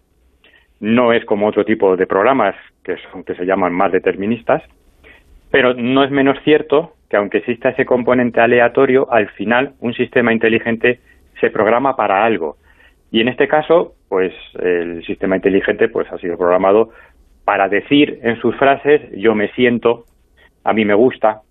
No 0.79 1.13
es 1.13 1.23
como 1.25 1.47
otro 1.47 1.63
tipo 1.65 1.95
de 1.95 2.05
programas 2.05 2.55
que 2.83 2.97
son 3.11 3.23
que 3.23 3.35
se 3.35 3.45
llaman 3.45 3.73
más 3.73 3.91
deterministas, 3.91 4.61
pero 5.51 5.73
no 5.73 6.03
es 6.03 6.11
menos 6.11 6.37
cierto 6.43 6.93
que 7.09 7.17
aunque 7.17 7.37
exista 7.39 7.69
ese 7.69 7.85
componente 7.85 8.41
aleatorio, 8.41 9.11
al 9.11 9.29
final 9.29 9.73
un 9.79 9.93
sistema 9.93 10.33
inteligente 10.33 10.99
se 11.39 11.49
programa 11.49 11.95
para 11.95 12.25
algo. 12.25 12.57
Y 13.11 13.21
en 13.21 13.29
este 13.29 13.47
caso, 13.47 13.93
pues 14.09 14.33
el 14.59 15.05
sistema 15.05 15.35
inteligente 15.35 15.87
pues 15.87 16.11
ha 16.11 16.17
sido 16.17 16.37
programado 16.37 16.89
para 17.45 17.69
decir 17.69 18.19
en 18.23 18.37
sus 18.41 18.55
frases 18.57 19.01
yo 19.15 19.33
me 19.35 19.49
siento, 19.53 20.03
a 20.65 20.73
mí 20.73 20.83
me 20.83 20.93
gusta, 20.93 21.41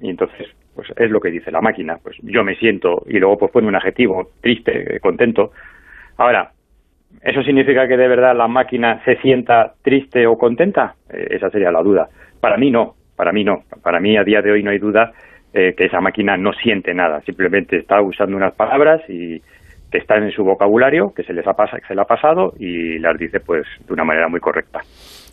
y 0.00 0.08
entonces 0.08 0.48
pues 0.74 0.88
es 0.96 1.10
lo 1.10 1.20
que 1.20 1.30
dice 1.30 1.50
la 1.50 1.60
máquina, 1.60 1.98
pues 2.02 2.16
yo 2.22 2.42
me 2.42 2.56
siento 2.56 3.02
y 3.06 3.18
luego 3.18 3.36
pues 3.38 3.52
pone 3.52 3.68
un 3.68 3.76
adjetivo 3.76 4.30
triste, 4.40 4.96
eh, 4.96 5.00
contento. 5.00 5.52
Ahora, 6.16 6.52
¿eso 7.20 7.42
significa 7.42 7.86
que 7.86 7.98
de 7.98 8.08
verdad 8.08 8.34
la 8.34 8.48
máquina 8.48 9.02
se 9.04 9.16
sienta 9.16 9.74
triste 9.82 10.26
o 10.26 10.38
contenta? 10.38 10.94
Eh, 11.10 11.28
esa 11.32 11.50
sería 11.50 11.70
la 11.70 11.82
duda. 11.82 12.08
Para 12.40 12.56
mí 12.56 12.70
no, 12.70 12.94
para 13.22 13.30
mí 13.32 13.44
no. 13.44 13.58
Para 13.84 14.00
mí 14.00 14.16
a 14.16 14.24
día 14.24 14.40
de 14.42 14.50
hoy 14.50 14.64
no 14.64 14.72
hay 14.72 14.78
duda 14.78 15.12
eh, 15.54 15.74
que 15.76 15.84
esa 15.84 16.00
máquina 16.00 16.36
no 16.36 16.50
siente 16.52 16.92
nada, 16.92 17.20
simplemente 17.20 17.76
está 17.76 18.02
usando 18.02 18.36
unas 18.36 18.52
palabras 18.56 19.00
y 19.08 19.38
que 19.92 19.98
están 19.98 20.24
en 20.24 20.32
su 20.32 20.42
vocabulario, 20.42 21.12
que 21.14 21.22
se 21.22 21.32
les 21.32 21.46
ha, 21.46 21.52
se 21.86 21.94
le 21.94 22.00
ha 22.00 22.04
pasado 22.04 22.52
y 22.58 22.98
las 22.98 23.16
dice 23.16 23.38
pues 23.38 23.62
de 23.86 23.92
una 23.92 24.02
manera 24.02 24.26
muy 24.28 24.40
correcta. 24.40 24.80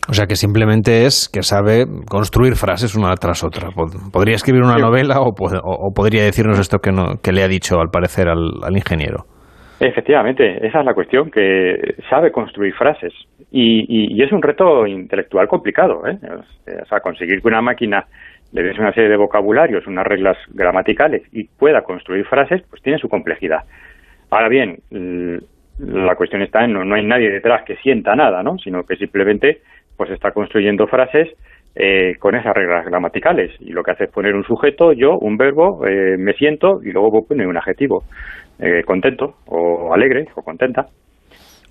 O 0.08 0.12
sea 0.12 0.26
que 0.26 0.36
simplemente 0.36 1.04
es 1.06 1.28
que 1.28 1.42
sabe 1.42 1.84
construir 2.08 2.54
frases 2.54 2.94
una 2.94 3.12
tras 3.16 3.42
otra. 3.42 3.70
Pod- 3.70 4.12
Podría 4.12 4.36
escribir 4.36 4.62
una 4.62 4.76
Sí. 4.76 4.82
novela 4.82 5.20
o, 5.20 5.32
pod- 5.34 5.60
o- 5.64 5.88
o 5.88 5.92
podría 5.92 6.22
decirnos 6.24 6.60
esto 6.60 6.78
que, 6.78 6.92
no, 6.92 7.16
que 7.22 7.32
le 7.32 7.42
ha 7.42 7.48
dicho 7.48 7.80
al 7.80 7.88
parecer 7.90 8.28
al, 8.28 8.38
al 8.62 8.76
ingeniero. 8.76 9.24
Efectivamente, 9.82 10.66
esa 10.66 10.80
es 10.80 10.84
la 10.84 10.92
cuestión, 10.92 11.30
que 11.30 11.94
sabe 12.10 12.30
construir 12.30 12.74
frases. 12.74 13.14
Y, 13.50 13.86
y- 14.14 14.22
es 14.22 14.30
un 14.30 14.42
reto 14.42 14.86
intelectual 14.86 15.48
complicado. 15.48 16.06
¿eh? 16.06 16.18
O 16.82 16.84
sea, 16.86 17.00
conseguir 17.00 17.40
que 17.40 17.48
una 17.48 17.62
máquina 17.62 18.04
le 18.52 18.62
des 18.62 18.78
una 18.78 18.92
serie 18.92 19.08
de 19.08 19.16
vocabularios, 19.16 19.86
unas 19.86 20.06
reglas 20.06 20.36
gramaticales 20.52 21.22
y 21.32 21.44
pueda 21.44 21.80
construir 21.82 22.26
frases, 22.26 22.62
pues 22.68 22.82
tiene 22.82 22.98
su 22.98 23.08
complejidad. 23.08 23.60
Ahora 24.30 24.48
bien, 24.48 24.76
la 25.78 26.14
cuestión 26.14 26.42
está 26.42 26.64
en 26.64 26.74
no, 26.74 26.84
no 26.84 26.94
hay 26.96 27.04
nadie 27.06 27.30
detrás 27.30 27.62
que 27.64 27.76
sienta 27.76 28.14
nada, 28.14 28.42
¿no? 28.42 28.58
Sino 28.58 28.82
que 28.84 28.96
simplemente 28.96 29.60
pues 29.96 30.10
está 30.10 30.32
construyendo 30.32 30.86
frases 30.88 31.28
eh, 31.74 32.16
con 32.18 32.34
esas 32.34 32.54
reglas 32.54 32.84
gramaticales 32.84 33.52
y 33.60 33.70
lo 33.70 33.82
que 33.82 33.92
hace 33.92 34.04
es 34.04 34.10
poner 34.10 34.34
un 34.34 34.44
sujeto, 34.44 34.92
yo, 34.92 35.16
un 35.18 35.36
verbo, 35.36 35.86
eh, 35.86 36.16
me 36.18 36.32
siento 36.34 36.80
y 36.82 36.90
luego 36.92 37.24
pone 37.26 37.46
un 37.46 37.56
adjetivo, 37.56 38.02
eh, 38.60 38.82
contento 38.86 39.34
o 39.46 39.92
alegre 39.94 40.26
o 40.36 40.42
contenta. 40.42 40.86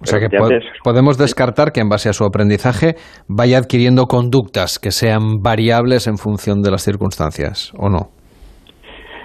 O 0.01 0.05
sea 0.05 0.19
que 0.19 0.29
Pero 0.29 0.43
po- 0.43 0.53
antes- 0.53 0.69
podemos 0.83 1.17
descartar 1.17 1.71
que 1.73 1.81
en 1.81 1.89
base 1.89 2.07
a 2.09 2.13
su 2.13 2.23
aprendizaje 2.23 2.95
vaya 3.27 3.57
adquiriendo 3.57 4.05
conductas 4.05 4.79
que 4.79 4.91
sean 4.91 5.41
variables 5.43 6.07
en 6.07 6.17
función 6.17 6.61
de 6.61 6.71
las 6.71 6.83
circunstancias, 6.83 7.73
¿o 7.77 7.89
no? 7.89 8.11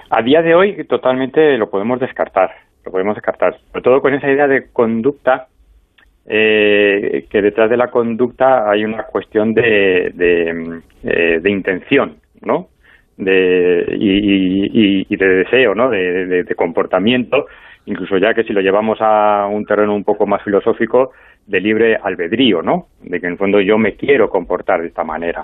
A 0.09 0.21
día 0.21 0.41
de 0.41 0.53
hoy 0.53 0.85
totalmente 0.87 1.57
lo 1.57 1.69
podemos 1.69 1.99
descartar, 1.99 2.49
lo 2.85 2.91
podemos 2.91 3.15
descartar, 3.15 3.55
sobre 3.71 3.81
todo 3.83 4.01
con 4.01 4.13
esa 4.13 4.29
idea 4.29 4.47
de 4.47 4.67
conducta, 4.71 5.47
eh, 6.27 7.25
que 7.29 7.41
detrás 7.41 7.69
de 7.69 7.77
la 7.77 7.87
conducta 7.89 8.69
hay 8.69 8.83
una 8.83 9.03
cuestión 9.03 9.53
de, 9.53 10.11
de, 10.13 10.53
mm, 10.53 11.07
eh, 11.07 11.39
de 11.41 11.51
intención, 11.51 12.17
¿no? 12.41 12.67
De, 13.17 13.85
y, 13.97 15.15
de 15.15 15.27
deseo, 15.27 15.73
¿no? 15.73 15.89
De 15.89 16.53
comportamiento, 16.55 17.45
incluso 17.85 18.17
ya 18.17 18.33
que 18.33 18.43
si 18.43 18.51
lo 18.51 18.61
llevamos 18.61 18.97
a 18.99 19.47
un 19.47 19.65
terreno 19.65 19.95
un 19.95 20.03
poco 20.03 20.27
más 20.27 20.43
filosófico, 20.43 21.11
de 21.47 21.61
libre 21.61 21.95
albedrío, 21.95 22.61
¿no? 22.61 22.87
De 23.01 23.19
que 23.19 23.27
en 23.27 23.33
el 23.33 23.37
fondo 23.37 23.61
yo 23.61 23.77
me 23.77 23.95
quiero 23.95 24.29
comportar 24.29 24.81
de 24.81 24.87
esta 24.87 25.03
manera. 25.03 25.43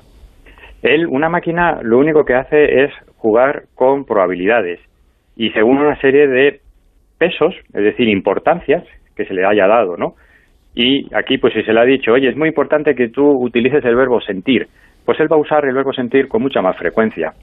Él, 0.81 1.05
una 1.07 1.29
máquina, 1.29 1.79
lo 1.83 1.99
único 1.99 2.25
que 2.25 2.33
hace 2.33 2.83
es 2.83 2.91
jugar 3.17 3.63
con 3.75 4.05
probabilidades 4.05 4.79
y 5.35 5.51
según 5.51 5.77
una 5.77 5.99
serie 6.01 6.27
de 6.27 6.59
pesos, 7.19 7.53
es 7.73 7.83
decir, 7.83 8.09
importancias 8.09 8.83
que 9.15 9.25
se 9.25 9.33
le 9.33 9.45
haya 9.45 9.67
dado, 9.67 9.95
¿no? 9.95 10.15
Y 10.73 11.13
aquí, 11.13 11.37
pues 11.37 11.53
si 11.53 11.61
se 11.63 11.73
le 11.73 11.81
ha 11.81 11.85
dicho, 11.85 12.13
oye, 12.13 12.29
es 12.29 12.35
muy 12.35 12.47
importante 12.47 12.95
que 12.95 13.09
tú 13.09 13.29
utilices 13.29 13.83
el 13.85 13.95
verbo 13.95 14.21
sentir, 14.21 14.67
pues 15.05 15.19
él 15.19 15.31
va 15.31 15.35
a 15.35 15.39
usar 15.39 15.65
el 15.65 15.75
verbo 15.75 15.93
sentir 15.93 16.27
con 16.27 16.41
mucha 16.41 16.61
más 16.61 16.77
frecuencia. 16.77 17.33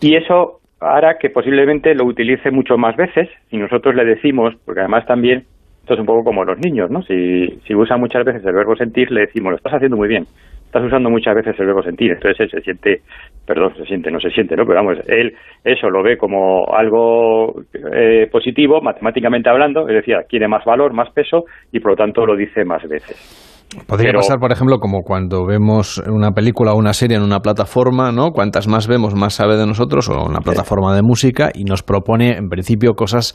Y 0.00 0.16
eso 0.16 0.60
hará 0.80 1.18
que 1.18 1.30
posiblemente 1.30 1.94
lo 1.94 2.06
utilice 2.06 2.50
mucho 2.50 2.78
más 2.78 2.96
veces 2.96 3.28
y 3.50 3.58
nosotros 3.58 3.94
le 3.94 4.04
decimos, 4.04 4.54
porque 4.64 4.80
además 4.80 5.06
también, 5.06 5.44
esto 5.80 5.94
es 5.94 6.00
un 6.00 6.06
poco 6.06 6.24
como 6.24 6.44
los 6.44 6.58
niños, 6.58 6.90
¿no? 6.90 7.02
Si, 7.02 7.74
usa 7.74 7.98
muchas 7.98 8.24
veces 8.24 8.44
el 8.44 8.54
verbo 8.54 8.74
sentir, 8.76 9.10
le 9.10 9.22
decimos, 9.22 9.50
lo 9.50 9.56
estás 9.56 9.74
haciendo 9.74 9.98
muy 9.98 10.08
bien, 10.08 10.24
estás 10.64 10.82
usando 10.82 11.10
muchas 11.10 11.34
veces 11.34 11.58
el 11.58 11.66
verbo 11.66 11.82
sentir, 11.82 12.12
entonces 12.12 12.40
él 12.40 12.50
se 12.50 12.60
siente, 12.62 13.02
perdón, 13.46 13.74
se 13.76 13.84
siente, 13.84 14.10
no 14.10 14.20
se 14.20 14.30
siente, 14.30 14.56
¿no? 14.56 14.64
Pero 14.64 14.82
vamos, 14.82 14.98
él 15.06 15.34
eso 15.64 15.90
lo 15.90 16.02
ve 16.02 16.16
como 16.16 16.64
algo 16.72 17.62
eh, 17.92 18.26
positivo, 18.32 18.80
matemáticamente 18.80 19.50
hablando, 19.50 19.86
es 19.86 19.96
decir, 19.96 20.16
quiere 20.28 20.48
más 20.48 20.64
valor, 20.64 20.94
más 20.94 21.10
peso 21.12 21.44
y 21.72 21.80
por 21.80 21.92
lo 21.92 21.96
tanto 21.96 22.24
lo 22.24 22.36
dice 22.36 22.64
más 22.64 22.86
veces. 22.88 23.49
Podría 23.86 24.08
Pero- 24.08 24.18
pasar, 24.20 24.38
por 24.40 24.50
ejemplo, 24.50 24.78
como 24.78 25.02
cuando 25.02 25.46
vemos 25.46 25.98
una 25.98 26.32
película 26.32 26.72
o 26.72 26.76
una 26.76 26.92
serie 26.92 27.16
en 27.16 27.22
una 27.22 27.38
plataforma, 27.38 28.10
¿no? 28.10 28.30
Cuantas 28.32 28.66
más 28.66 28.88
vemos, 28.88 29.14
más 29.14 29.34
sabe 29.34 29.56
de 29.56 29.64
nosotros, 29.66 30.08
o 30.08 30.24
una 30.24 30.40
plataforma 30.40 30.94
de 30.94 31.02
música, 31.02 31.50
y 31.54 31.62
nos 31.64 31.82
propone, 31.84 32.36
en 32.36 32.48
principio, 32.48 32.94
cosas 32.94 33.32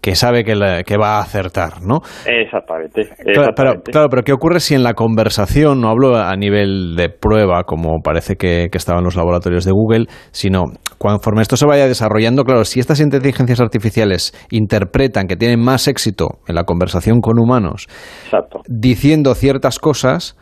que 0.00 0.14
sabe 0.14 0.44
que, 0.44 0.54
la- 0.54 0.84
que 0.84 0.96
va 0.96 1.16
a 1.18 1.20
acertar, 1.22 1.82
¿no? 1.82 1.98
Exactamente. 2.26 3.02
Claro, 3.02 3.16
pero, 3.24 3.40
exactamente. 3.40 3.90
claro, 3.92 4.08
pero 4.08 4.22
¿qué 4.22 4.32
ocurre 4.32 4.60
si 4.60 4.74
en 4.74 4.84
la 4.84 4.94
conversación, 4.94 5.80
no 5.80 5.88
hablo 5.88 6.16
a 6.16 6.34
nivel 6.36 6.94
de 6.96 7.08
prueba, 7.08 7.64
como 7.64 8.00
parece 8.04 8.36
que, 8.36 8.68
que 8.70 8.78
estaba 8.78 8.98
en 9.00 9.04
los 9.04 9.16
laboratorios 9.16 9.64
de 9.64 9.72
Google, 9.72 10.06
sino 10.30 10.62
conforme 10.98 11.42
esto 11.42 11.56
se 11.56 11.66
vaya 11.66 11.88
desarrollando, 11.88 12.44
claro, 12.44 12.64
si 12.64 12.78
estas 12.78 13.00
inteligencias 13.00 13.60
artificiales 13.60 14.32
interpretan 14.50 15.26
que 15.26 15.36
tienen 15.36 15.58
más 15.60 15.88
éxito 15.88 16.38
en 16.46 16.54
la 16.54 16.62
conversación 16.64 17.20
con 17.20 17.40
humanos, 17.40 17.88
diciendo 18.68 19.34
ciertas 19.34 19.71
cosas, 19.78 20.36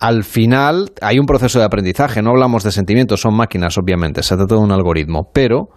al 0.00 0.24
final 0.24 0.86
hay 1.00 1.18
un 1.18 1.26
proceso 1.26 1.58
de 1.58 1.64
aprendizaje, 1.64 2.22
no 2.22 2.30
hablamos 2.30 2.64
de 2.64 2.70
sentimientos, 2.70 3.20
son 3.20 3.36
máquinas, 3.36 3.78
obviamente, 3.78 4.22
se 4.22 4.36
trata 4.36 4.54
de 4.56 4.60
un 4.60 4.72
algoritmo, 4.72 5.30
pero 5.32 5.68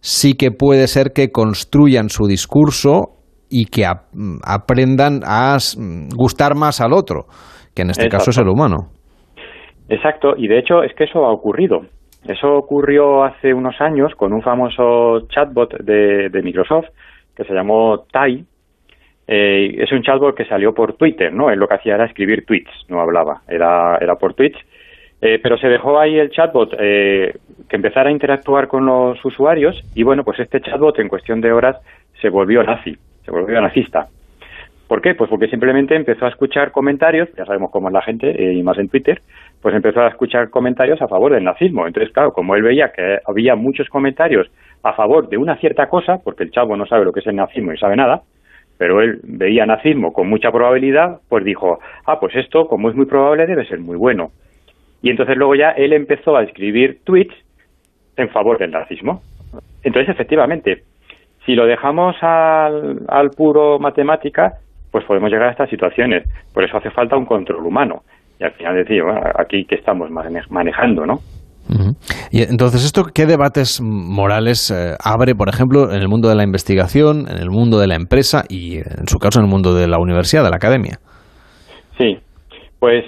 sí 0.00 0.34
que 0.34 0.50
puede 0.50 0.86
ser 0.88 1.12
que 1.14 1.30
construyan 1.30 2.08
su 2.08 2.26
discurso 2.26 3.16
y 3.48 3.66
que 3.66 3.86
ap- 3.86 4.06
aprendan 4.44 5.20
a 5.26 5.56
gustar 6.16 6.54
más 6.54 6.80
al 6.80 6.92
otro, 6.92 7.26
que 7.74 7.82
en 7.82 7.90
este 7.90 8.08
caso 8.08 8.30
es 8.30 8.38
el 8.38 8.48
humano. 8.48 8.88
Exacto, 9.88 10.34
y 10.36 10.48
de 10.48 10.58
hecho 10.58 10.82
es 10.82 10.92
que 10.96 11.04
eso 11.04 11.24
ha 11.24 11.32
ocurrido. 11.32 11.80
Eso 12.24 12.48
ocurrió 12.54 13.24
hace 13.24 13.52
unos 13.52 13.74
años 13.80 14.12
con 14.16 14.32
un 14.32 14.42
famoso 14.42 15.26
chatbot 15.28 15.76
de, 15.82 16.28
de 16.30 16.42
Microsoft 16.42 16.86
que 17.36 17.44
se 17.44 17.52
llamó 17.52 18.04
Tai. 18.12 18.44
Eh, 19.34 19.82
es 19.82 19.90
un 19.92 20.02
chatbot 20.02 20.36
que 20.36 20.44
salió 20.44 20.74
por 20.74 20.92
Twitter, 20.92 21.32
¿no? 21.32 21.48
Él 21.48 21.58
lo 21.58 21.66
que 21.66 21.76
hacía 21.76 21.94
era 21.94 22.04
escribir 22.04 22.44
tweets, 22.44 22.70
no 22.88 23.00
hablaba, 23.00 23.40
era, 23.48 23.96
era 23.98 24.16
por 24.16 24.34
tweets. 24.34 24.58
Eh, 25.22 25.38
pero 25.42 25.56
se 25.56 25.68
dejó 25.68 25.98
ahí 25.98 26.18
el 26.18 26.30
chatbot 26.30 26.74
eh, 26.78 27.32
que 27.66 27.76
empezara 27.76 28.10
a 28.10 28.12
interactuar 28.12 28.68
con 28.68 28.84
los 28.84 29.24
usuarios 29.24 29.80
y 29.94 30.02
bueno, 30.02 30.22
pues 30.22 30.38
este 30.40 30.60
chatbot 30.60 30.98
en 30.98 31.08
cuestión 31.08 31.40
de 31.40 31.50
horas 31.50 31.78
se 32.20 32.28
volvió 32.28 32.62
nazi, 32.62 32.94
se 33.24 33.30
volvió 33.30 33.58
nazista. 33.58 34.08
¿Por 34.86 35.00
qué? 35.00 35.14
Pues 35.14 35.30
porque 35.30 35.48
simplemente 35.48 35.96
empezó 35.96 36.26
a 36.26 36.28
escuchar 36.28 36.70
comentarios, 36.70 37.30
ya 37.34 37.46
sabemos 37.46 37.70
cómo 37.70 37.88
es 37.88 37.94
la 37.94 38.02
gente, 38.02 38.28
eh, 38.28 38.52
y 38.52 38.62
más 38.62 38.76
en 38.76 38.90
Twitter, 38.90 39.22
pues 39.62 39.74
empezó 39.74 40.02
a 40.02 40.08
escuchar 40.08 40.50
comentarios 40.50 41.00
a 41.00 41.08
favor 41.08 41.32
del 41.32 41.44
nazismo. 41.44 41.86
Entonces, 41.86 42.12
claro, 42.12 42.34
como 42.34 42.54
él 42.54 42.62
veía 42.62 42.92
que 42.92 43.18
había 43.26 43.54
muchos 43.54 43.88
comentarios 43.88 44.50
a 44.82 44.92
favor 44.92 45.30
de 45.30 45.38
una 45.38 45.56
cierta 45.56 45.88
cosa, 45.88 46.18
porque 46.22 46.42
el 46.42 46.50
chavo 46.50 46.76
no 46.76 46.84
sabe 46.84 47.06
lo 47.06 47.12
que 47.12 47.20
es 47.20 47.26
el 47.26 47.36
nazismo 47.36 47.72
y 47.72 47.78
sabe 47.78 47.96
nada, 47.96 48.20
pero 48.82 49.00
él 49.00 49.20
veía 49.22 49.64
nazismo 49.64 50.12
con 50.12 50.28
mucha 50.28 50.50
probabilidad, 50.50 51.20
pues 51.28 51.44
dijo, 51.44 51.78
ah, 52.04 52.18
pues 52.18 52.34
esto, 52.34 52.66
como 52.66 52.90
es 52.90 52.96
muy 52.96 53.06
probable, 53.06 53.46
debe 53.46 53.64
ser 53.64 53.78
muy 53.78 53.96
bueno. 53.96 54.32
Y 55.02 55.10
entonces 55.10 55.36
luego 55.36 55.54
ya 55.54 55.70
él 55.70 55.92
empezó 55.92 56.36
a 56.36 56.42
escribir 56.42 56.98
tweets 57.04 57.32
en 58.16 58.28
favor 58.30 58.58
del 58.58 58.72
nazismo. 58.72 59.22
Entonces, 59.84 60.08
efectivamente, 60.08 60.82
si 61.46 61.54
lo 61.54 61.64
dejamos 61.64 62.16
al, 62.22 63.30
puro 63.36 63.78
matemática, 63.78 64.54
pues 64.90 65.04
podemos 65.04 65.30
llegar 65.30 65.46
a 65.46 65.52
estas 65.52 65.70
situaciones. 65.70 66.24
Por 66.52 66.64
eso 66.64 66.76
hace 66.76 66.90
falta 66.90 67.16
un 67.16 67.24
control 67.26 67.64
humano. 67.64 68.02
Y 68.40 68.42
al 68.42 68.50
final 68.50 68.74
decir, 68.74 69.04
bueno, 69.04 69.20
aquí 69.38 69.64
que 69.64 69.76
estamos 69.76 70.10
mane- 70.10 70.42
manejando, 70.50 71.06
¿no? 71.06 71.20
Y 72.30 72.42
entonces, 72.42 72.84
¿esto 72.84 73.04
qué 73.14 73.26
debates 73.26 73.80
morales 73.80 74.70
eh, 74.70 74.94
abre, 75.02 75.34
por 75.34 75.48
ejemplo, 75.48 75.90
en 75.92 76.00
el 76.00 76.08
mundo 76.08 76.28
de 76.28 76.34
la 76.34 76.44
investigación, 76.44 77.26
en 77.30 77.38
el 77.38 77.50
mundo 77.50 77.78
de 77.78 77.86
la 77.86 77.94
empresa 77.94 78.44
y, 78.48 78.76
en 78.78 79.06
su 79.06 79.18
caso, 79.18 79.38
en 79.38 79.46
el 79.46 79.50
mundo 79.50 79.74
de 79.74 79.86
la 79.88 79.98
universidad, 79.98 80.44
de 80.44 80.50
la 80.50 80.56
academia? 80.56 80.98
Sí, 81.98 82.18
pues 82.78 83.04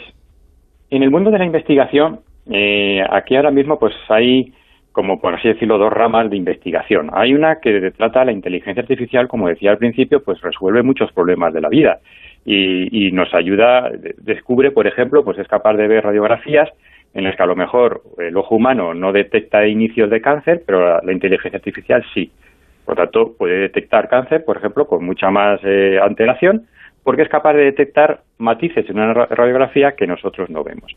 en 0.91 1.03
el 1.03 1.11
mundo 1.11 1.31
de 1.31 1.39
la 1.39 1.45
investigación, 1.45 2.21
eh, 2.51 3.03
aquí 3.11 3.37
ahora 3.37 3.51
mismo 3.51 3.79
pues 3.79 3.95
hay, 4.09 4.53
como 4.93 5.21
por 5.21 5.35
así 5.35 5.49
decirlo, 5.49 5.79
dos 5.79 5.93
ramas 5.93 6.31
de 6.31 6.37
investigación. 6.37 7.11
Hay 7.13 7.35
una 7.35 7.57
que 7.61 7.91
trata 7.97 8.25
la 8.25 8.33
inteligencia 8.33 8.83
artificial, 8.83 9.27
como 9.29 9.49
decía 9.49 9.73
al 9.73 9.79
principio, 9.79 10.23
pues 10.23 10.41
resuelve 10.41 10.83
muchos 10.83 11.11
problemas 11.13 11.53
de 11.53 11.61
la 11.61 11.69
vida 11.69 11.99
y, 12.45 13.09
y 13.09 13.11
nos 13.13 13.33
ayuda, 13.35 13.91
de- 13.91 14.15
descubre, 14.19 14.71
por 14.71 14.87
ejemplo, 14.87 15.25
pues 15.25 15.39
es 15.39 15.49
capaz 15.49 15.75
de 15.75 15.89
ver 15.89 16.05
radiografías 16.05 16.69
en 17.15 17.25
las 17.25 17.37
que 17.37 17.43
a 17.43 17.47
lo 17.47 17.57
mejor 17.57 18.03
el 18.19 18.37
ojo 18.37 18.57
humano 18.57 18.93
no 18.93 19.13
detecta 19.13 19.67
inicios 19.67 20.11
de 20.11 20.21
cáncer, 20.21 20.63
pero 20.67 21.01
la, 21.03 21.13
inteligencia 21.13 21.59
artificial 21.59 22.05
sí. 22.13 22.31
Por 22.85 22.97
tanto, 22.97 23.33
puede 23.39 23.59
detectar 23.61 24.09
cáncer, 24.09 24.45
por 24.45 24.57
ejemplo, 24.59 24.87
con 24.87 25.05
mucha 25.05 25.31
más 25.31 25.61
eh, 25.65 25.99
antelación, 26.03 26.67
porque 27.03 27.23
es 27.23 27.29
capaz 27.29 27.55
de 27.55 27.65
detectar 27.65 28.21
matices 28.39 28.89
en 28.91 28.97
una 28.97 29.15
ra- 29.15 29.27
radiografía 29.31 29.93
que 29.93 30.07
nosotros 30.07 30.51
no 30.51 30.65
vemos. 30.65 30.95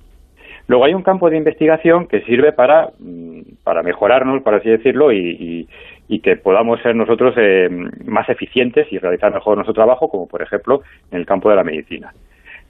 Luego 0.67 0.83
hay 0.83 0.93
un 0.93 1.03
campo 1.03 1.29
de 1.29 1.37
investigación 1.37 2.07
que 2.07 2.21
sirve 2.21 2.51
para, 2.51 2.89
mm, 2.99 3.41
para 3.63 3.83
mejorarnos, 3.83 4.41
por 4.43 4.55
así 4.55 4.69
decirlo, 4.69 5.11
y, 5.13 5.17
y- 5.19 5.67
y 6.09 6.19
que 6.19 6.35
podamos 6.35 6.81
ser 6.81 6.95
nosotros 6.95 7.35
eh, 7.37 7.69
más 8.05 8.27
eficientes 8.29 8.87
y 8.91 8.97
realizar 8.97 9.33
mejor 9.33 9.55
nuestro 9.57 9.73
trabajo, 9.73 10.09
como 10.09 10.27
por 10.27 10.41
ejemplo 10.41 10.81
en 11.11 11.19
el 11.19 11.25
campo 11.25 11.49
de 11.49 11.55
la 11.57 11.63
medicina. 11.63 12.13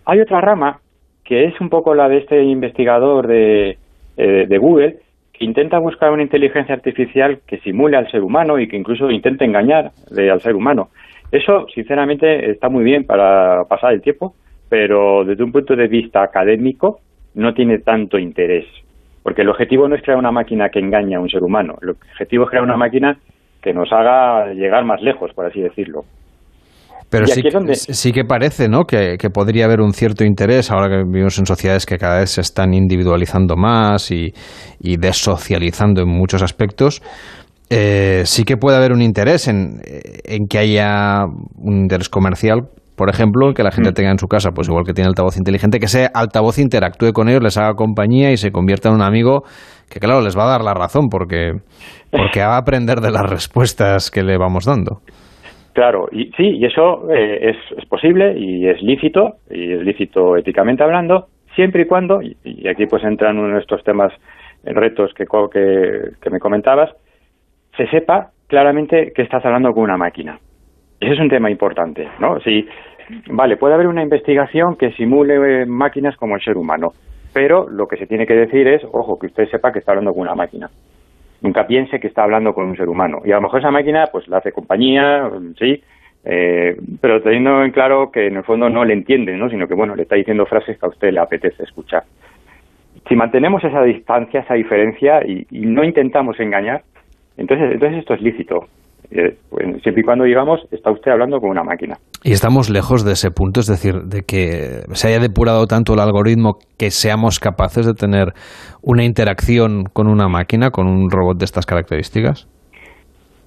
Hay 0.06 0.20
otra 0.22 0.42
rama 0.42 0.80
que 1.28 1.44
es 1.44 1.60
un 1.60 1.70
poco 1.70 1.94
la 1.94 2.08
de 2.08 2.20
este 2.20 2.42
investigador 2.42 3.28
de, 3.28 3.78
eh, 4.16 4.46
de 4.48 4.58
Google, 4.58 4.98
que 5.34 5.44
intenta 5.44 5.78
buscar 5.78 6.12
una 6.12 6.24
inteligencia 6.24 6.74
artificial 6.74 7.40
que 7.46 7.58
simule 7.60 7.98
al 7.98 8.10
ser 8.10 8.24
humano 8.24 8.58
y 8.58 8.68
que 8.68 8.78
incluso 8.78 9.12
intente 9.12 9.44
engañar 9.44 9.92
de- 10.10 10.32
al 10.32 10.42
ser 10.42 10.56
humano. 10.56 10.88
Eso, 11.30 11.68
sinceramente, 11.76 12.50
está 12.50 12.70
muy 12.70 12.86
bien 12.86 13.04
para 13.06 13.66
pasar 13.66 13.92
el 13.94 14.02
tiempo, 14.02 14.36
pero 14.70 15.26
desde 15.26 15.44
un 15.44 15.52
punto 15.52 15.76
de 15.76 15.88
vista 15.88 16.24
académico 16.24 17.02
no 17.36 17.54
tiene 17.54 17.80
tanto 17.80 18.18
interés. 18.18 18.66
Porque 19.22 19.42
el 19.42 19.50
objetivo 19.50 19.90
no 19.90 19.96
es 19.96 20.02
crear 20.02 20.18
una 20.18 20.32
máquina 20.32 20.70
que 20.70 20.80
engañe 20.80 21.16
a 21.16 21.20
un 21.20 21.30
ser 21.30 21.44
humano. 21.44 21.76
El 21.82 21.90
objetivo 21.90 22.46
es 22.46 22.50
crear 22.50 22.64
una 22.64 22.78
máquina 22.78 23.18
que 23.62 23.74
nos 23.74 23.92
haga 23.92 24.54
llegar 24.54 24.86
más 24.86 25.02
lejos, 25.02 25.34
por 25.34 25.46
así 25.46 25.60
decirlo. 25.60 26.06
Pero 27.10 27.26
sí, 27.28 27.42
donde- 27.54 27.76
sí 27.76 28.12
que 28.12 28.26
parece 28.26 28.68
¿no? 28.68 28.84
que, 28.84 29.16
que 29.18 29.30
podría 29.30 29.66
haber 29.66 29.80
un 29.80 29.94
cierto 29.94 30.26
interés 30.26 30.72
ahora 30.72 30.90
que 30.90 31.04
vivimos 31.06 31.38
en 31.40 31.46
sociedades 31.46 31.86
que 31.86 31.98
cada 31.98 32.20
vez 32.20 32.32
se 32.32 32.42
están 32.42 32.74
individualizando 32.74 33.56
más 33.56 34.12
y, 34.12 34.34
y 34.80 34.98
desocializando 34.98 36.02
en 36.02 36.10
muchos 36.10 36.42
aspectos. 36.42 37.02
eh, 37.70 38.24
sí 38.26 38.44
que 38.44 38.58
puede 38.58 38.78
haber 38.78 38.92
un 38.92 39.02
interés 39.02 39.48
en, 39.48 39.82
en 39.86 40.48
que 40.48 40.58
haya 40.58 41.24
un 41.58 41.78
interés 41.82 42.10
comercial, 42.10 42.70
por 42.96 43.10
ejemplo, 43.10 43.54
que 43.54 43.62
la 43.64 43.72
gente 43.72 43.92
tenga 43.92 44.10
en 44.12 44.18
su 44.20 44.28
casa, 44.28 44.50
pues 44.52 44.68
igual 44.68 44.84
que 44.86 44.94
tiene 44.94 45.08
altavoz 45.08 45.38
inteligente, 45.38 45.80
que 45.80 45.86
ese 45.86 46.10
altavoz 46.14 46.58
interactúe 46.58 47.12
con 47.14 47.30
ellos, 47.30 47.44
les 47.44 47.56
haga 47.58 47.74
compañía 47.76 48.32
y 48.32 48.38
se 48.38 48.52
convierta 48.52 48.90
en 48.90 48.96
un 48.96 49.02
amigo 49.04 49.44
que, 49.90 50.00
claro, 50.00 50.22
les 50.22 50.36
va 50.38 50.46
a 50.46 50.50
dar 50.50 50.62
la 50.64 50.74
razón 50.74 51.08
porque, 51.10 51.52
porque 52.10 52.42
va 52.42 52.56
a 52.56 52.58
aprender 52.58 53.00
de 53.02 53.12
las 53.12 53.30
respuestas 53.30 54.10
que 54.12 54.24
le 54.24 54.38
vamos 54.38 54.66
dando. 54.66 55.02
Claro, 55.78 56.08
y 56.12 56.32
sí, 56.36 56.58
y 56.58 56.66
eso 56.66 57.08
eh, 57.14 57.52
es, 57.52 57.78
es 57.78 57.86
posible 57.86 58.34
y 58.36 58.68
es 58.68 58.82
lícito, 58.82 59.36
y 59.48 59.74
es 59.74 59.84
lícito 59.84 60.36
éticamente 60.36 60.82
hablando, 60.82 61.28
siempre 61.54 61.84
y 61.84 61.86
cuando, 61.86 62.20
y, 62.20 62.68
aquí 62.68 62.88
pues 62.88 63.04
entran 63.04 63.38
uno 63.38 63.54
de 63.54 63.62
estos 63.62 63.84
temas, 63.84 64.12
eh, 64.64 64.74
retos 64.74 65.14
que, 65.14 65.26
que, 65.54 66.14
que 66.20 66.30
me 66.32 66.40
comentabas, 66.40 66.90
se 67.78 67.86
sepa 67.90 68.32
claramente 68.48 69.12
que 69.14 69.22
estás 69.22 69.46
hablando 69.46 69.72
con 69.72 69.84
una 69.84 69.98
máquina. 69.98 70.40
Ese 71.00 71.14
es 71.14 71.20
un 71.20 71.30
tema 71.30 71.52
importante, 71.52 72.08
¿no? 72.20 72.40
Si, 72.40 72.68
vale, 73.30 73.58
puede 73.58 73.76
haber 73.76 73.86
una 73.86 74.02
investigación 74.02 74.78
que 74.78 74.94
simule 74.94 75.62
eh, 75.62 75.66
máquinas 75.68 76.18
como 76.18 76.38
el 76.38 76.42
ser 76.42 76.58
humano, 76.58 76.94
pero 77.36 77.70
lo 77.70 77.88
que 77.88 77.98
se 77.98 78.08
tiene 78.08 78.26
que 78.26 78.34
decir 78.34 78.68
es, 78.68 78.82
ojo, 78.84 79.20
que 79.20 79.28
usted 79.28 79.48
sepa 79.52 79.72
que 79.72 79.78
está 79.78 79.92
hablando 79.92 80.12
con 80.12 80.22
una 80.22 80.34
máquina. 80.34 80.72
Nunca 81.42 81.68
piense 81.68 82.00
que 82.00 82.08
está 82.08 82.24
hablando 82.24 82.54
con 82.54 82.66
un 82.66 82.78
ser 82.78 82.90
humano. 82.90 83.22
Y 83.24 83.32
a 83.32 83.36
lo 83.36 83.42
mejor 83.42 83.60
esa 83.60 83.72
máquina, 83.72 84.08
pues, 84.12 84.28
le 84.28 84.36
hace 84.36 84.52
compañía, 84.52 85.30
sí, 85.60 85.84
eh, 86.26 86.76
pero 87.00 87.22
teniendo 87.22 87.64
en 87.64 87.72
claro 87.72 88.12
que 88.12 88.28
en 88.28 88.38
el 88.38 88.44
fondo 88.44 88.70
no 88.70 88.84
le 88.84 88.94
entiende, 88.94 89.36
¿no? 89.38 89.50
Sino 89.50 89.68
que, 89.68 89.76
bueno, 89.76 89.96
le 89.96 90.04
está 90.04 90.16
diciendo 90.16 90.46
frases 90.46 90.78
que 90.78 90.86
a 90.86 90.90
usted 90.90 91.12
le 91.12 91.20
apetece 91.20 91.64
escuchar. 91.64 92.04
Si 93.08 93.16
mantenemos 93.16 93.64
esa 93.64 93.84
distancia, 93.84 94.42
esa 94.42 94.56
diferencia 94.56 95.26
y, 95.26 95.46
y 95.52 95.62
no 95.62 95.84
intentamos 95.84 96.40
engañar, 96.40 96.84
entonces, 97.38 97.72
entonces 97.72 98.00
esto 98.00 98.16
es 98.16 98.22
lícito. 98.22 98.68
Eh, 99.10 99.38
pues, 99.50 99.82
siempre 99.84 100.02
y 100.02 100.04
cuando 100.04 100.26
digamos, 100.26 100.60
está 100.72 100.92
usted 100.92 101.12
hablando 101.12 101.40
con 101.40 101.50
una 101.50 101.64
máquina. 101.64 101.96
Y 102.24 102.34
estamos 102.34 102.70
lejos 102.70 103.06
de 103.06 103.14
ese 103.14 103.32
punto, 103.32 103.62
es 103.62 103.68
decir, 103.68 103.94
de 104.04 104.24
que 104.24 104.84
se 104.94 105.08
haya 105.08 105.20
depurado 105.20 105.66
tanto 105.66 105.94
el 105.94 106.00
algoritmo 106.00 106.58
que 106.78 106.92
seamos 106.92 107.40
capaces 107.40 107.86
de 107.86 107.94
tener 107.94 108.34
una 108.82 109.06
interacción 109.06 109.86
con 109.94 110.08
una 110.08 110.28
máquina, 110.28 110.72
con 110.72 110.88
un 110.88 111.10
robot 111.10 111.38
de 111.38 111.46
estas 111.46 111.66
características. 111.66 112.50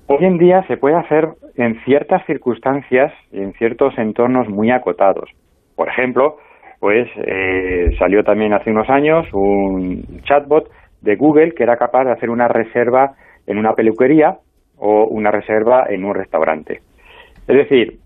Hoy 0.06 0.24
en 0.24 0.38
día 0.38 0.64
se 0.66 0.76
puede 0.76 0.96
hacer 0.96 1.28
en 1.56 1.78
ciertas 1.84 2.24
circunstancias 2.26 3.12
y 3.30 3.40
en 3.40 3.52
ciertos 3.52 3.96
entornos 3.98 4.48
muy 4.48 4.70
acotados. 4.70 5.30
Por 5.76 5.88
ejemplo, 5.88 6.38
pues 6.80 7.06
eh, 7.16 7.94
salió 7.98 8.24
también 8.24 8.54
hace 8.54 8.70
unos 8.70 8.88
años 8.88 9.26
un 9.32 10.02
chatbot 10.24 10.68
de 11.02 11.16
Google 11.16 11.52
que 11.52 11.62
era 11.62 11.76
capaz 11.76 12.04
de 12.04 12.12
hacer 12.12 12.30
una 12.30 12.48
reserva 12.48 13.12
en 13.46 13.58
una 13.58 13.74
peluquería 13.74 14.38
o 14.80 15.06
una 15.06 15.30
reserva 15.30 15.86
en 15.88 16.04
un 16.04 16.14
restaurante. 16.14 16.80
Es 17.46 17.56
decir, 17.56 17.98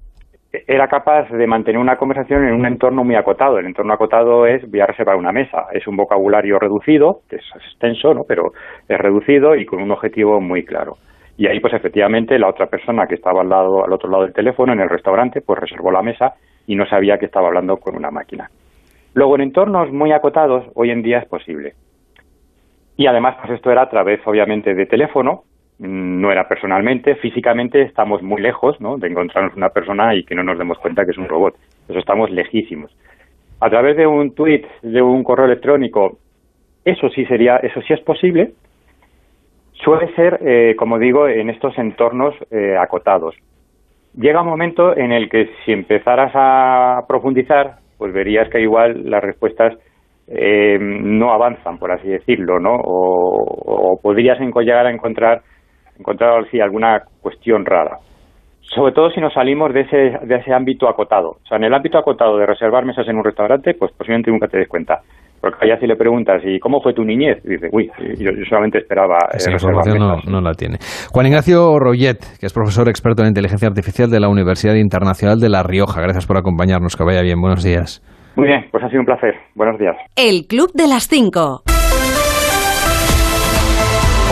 era 0.67 0.87
capaz 0.89 1.29
de 1.31 1.47
mantener 1.47 1.81
una 1.81 1.97
conversación 1.97 2.47
en 2.47 2.55
un 2.55 2.67
entorno 2.67 3.05
muy 3.05 3.17
acotado. 3.17 3.59
El 3.59 3.67
entorno 3.67 3.93
acotado 3.93 4.47
es 4.47 4.69
voy 4.71 4.81
a 4.81 4.87
reservar 4.87 5.17
una 5.17 5.33
mesa. 5.33 5.67
Es 5.73 5.87
un 5.87 5.97
vocabulario 5.97 6.59
reducido, 6.59 7.21
es 7.31 7.43
extenso, 7.57 8.15
¿no? 8.15 8.23
pero 8.27 8.53
es 8.89 8.99
reducido 8.99 9.57
y 9.57 9.67
con 9.67 9.83
un 9.83 9.91
objetivo 9.91 10.41
muy 10.41 10.65
claro. 10.65 10.97
Y 11.37 11.49
ahí, 11.49 11.59
pues 11.59 11.75
efectivamente, 11.75 12.39
la 12.39 12.49
otra 12.49 12.67
persona 12.67 13.07
que 13.09 13.17
estaba 13.17 13.41
al, 13.41 13.49
lado, 13.49 13.85
al 13.85 13.93
otro 13.93 14.09
lado 14.09 14.23
del 14.23 14.33
teléfono, 14.33 14.73
en 14.73 14.81
el 14.81 14.89
restaurante, 14.89 15.41
pues 15.41 15.59
reservó 15.59 15.91
la 15.91 16.03
mesa 16.03 16.35
y 16.67 16.77
no 16.77 16.87
sabía 16.87 17.19
que 17.19 17.27
estaba 17.27 17.49
hablando 17.49 17.77
con 17.79 17.97
una 17.97 18.13
máquina. 18.13 18.49
Luego, 19.15 19.35
en 19.35 19.43
entornos 19.43 19.93
muy 19.93 20.13
acotados, 20.13 20.65
hoy 20.75 20.91
en 20.91 21.03
día 21.03 21.19
es 21.19 21.27
posible. 21.27 21.73
Y 22.97 23.07
además, 23.07 23.37
pues 23.41 23.55
esto 23.55 23.73
era 23.73 23.83
a 23.83 23.91
través, 23.91 24.21
obviamente, 24.25 24.75
de 24.75 24.87
teléfono, 24.87 25.43
no 25.79 26.31
era 26.31 26.49
personalmente, 26.49 27.17
físicamente 27.17 27.83
estamos 27.83 28.23
muy 28.23 28.41
lejos, 28.41 28.81
¿no? 28.81 28.97
De 28.97 29.09
encontrarnos 29.09 29.57
una 29.57 29.71
persona 29.71 30.15
y 30.15 30.25
que 30.25 30.35
no 30.35 30.45
nos 30.45 30.59
demos 30.59 30.79
cuenta 30.79 31.05
que 31.05 31.11
es 31.11 31.19
un 31.19 31.29
robot. 31.29 31.55
Eso 31.89 31.99
estamos 31.99 32.31
lejísimos. 32.31 32.97
A 33.61 33.71
través 33.71 33.97
de 33.97 34.07
un 34.07 34.35
tweet, 34.35 34.65
de 34.83 35.03
un 35.03 35.25
correo 35.25 35.47
electrónico, 35.47 36.19
eso 36.85 37.09
sí 37.11 37.25
sería, 37.27 37.57
eso 37.57 37.81
sí 37.83 37.93
es 37.93 38.01
posible. 38.01 38.53
Suele 39.73 40.15
ser, 40.15 40.39
eh, 40.43 40.77
como 40.77 40.99
digo, 40.99 41.27
en 41.29 41.51
estos 41.51 41.77
entornos 41.79 42.35
eh, 42.51 42.77
acotados. 42.79 43.35
Llega 44.17 44.43
un 44.43 44.49
momento 44.49 44.97
en 44.97 45.13
el 45.13 45.29
que 45.29 45.51
si 45.65 45.73
empezaras 45.73 46.31
a 46.35 47.05
profundizar, 47.09 47.79
pues 47.99 48.13
verías 48.13 48.49
que 48.49 48.61
igual 48.61 49.11
las 49.11 49.23
respuestas 49.23 49.77
eh, 50.29 50.79
no 50.81 51.33
avanzan, 51.33 51.79
por 51.79 51.91
así 51.91 52.09
decirlo, 52.09 52.61
¿no? 52.61 52.75
O, 52.77 53.95
o 53.95 54.01
podrías 54.01 54.39
llegar 54.39 54.87
a 54.87 54.93
encontrar, 54.93 55.43
encontrar 55.99 56.45
sí, 56.51 56.61
alguna 56.61 57.03
cuestión 57.21 57.65
rara. 57.65 57.99
Sobre 58.63 58.93
todo 58.93 59.11
si 59.11 59.21
nos 59.21 59.33
salimos 59.35 59.73
de 59.73 59.83
ese, 59.83 59.97
de 60.27 60.37
ese 60.37 60.53
ámbito 60.53 60.89
acotado. 60.89 61.37
O 61.45 61.47
sea, 61.47 61.59
en 61.59 61.65
el 61.65 61.75
ámbito 61.75 61.99
acotado 61.99 62.39
de 62.39 62.47
reservar 62.47 62.85
mesas 62.85 63.07
en 63.09 63.17
un 63.17 63.25
restaurante, 63.25 63.75
pues 63.75 63.93
posiblemente 63.93 64.31
nunca 64.31 64.49
te 64.49 64.59
des 64.59 64.69
cuenta. 64.69 65.01
Porque 65.41 65.67
allá 65.67 65.79
si 65.79 65.87
le 65.87 65.95
preguntas, 65.97 66.41
¿y 66.43 66.59
cómo 66.59 66.81
fue 66.81 66.95
tu 66.95 67.05
niñez? 67.05 67.43
Dice, 67.45 67.69
uy, 67.71 67.91
yo, 68.19 68.31
yo 68.33 68.45
solamente 68.49 68.79
esperaba 68.79 69.19
eh, 69.31 69.37
Esa 69.37 69.51
reservar 69.51 69.87
información 69.87 69.99
no, 69.99 70.17
mesas. 70.17 70.31
no 70.31 70.41
la 70.41 70.55
tiene. 70.55 70.79
Juan 71.13 71.27
Ignacio 71.27 71.79
Royet, 71.79 72.17
que 72.41 72.47
es 72.47 72.53
profesor 72.55 72.89
experto 72.89 73.23
en 73.23 73.29
inteligencia 73.29 73.69
artificial 73.69 74.09
de 74.11 74.21
la 74.21 74.29
Universidad 74.31 74.75
Internacional 74.75 75.39
de 75.39 75.51
La 75.51 75.63
Rioja. 75.63 76.01
Gracias 76.01 76.27
por 76.27 76.39
acompañarnos. 76.39 76.97
Que 76.97 77.05
vaya 77.05 77.21
bien. 77.21 77.39
Buenos 77.43 77.63
días. 77.63 78.01
Muy 78.37 78.49
bien, 78.49 78.65
pues 78.73 78.83
ha 78.83 78.89
sido 78.89 79.01
un 79.01 79.07
placer. 79.07 79.35
Buenos 79.55 79.79
días. 79.79 79.97
El 80.17 80.47
Club 80.49 80.73
de 80.73 80.89
las 80.89 81.07
5. 81.09 81.74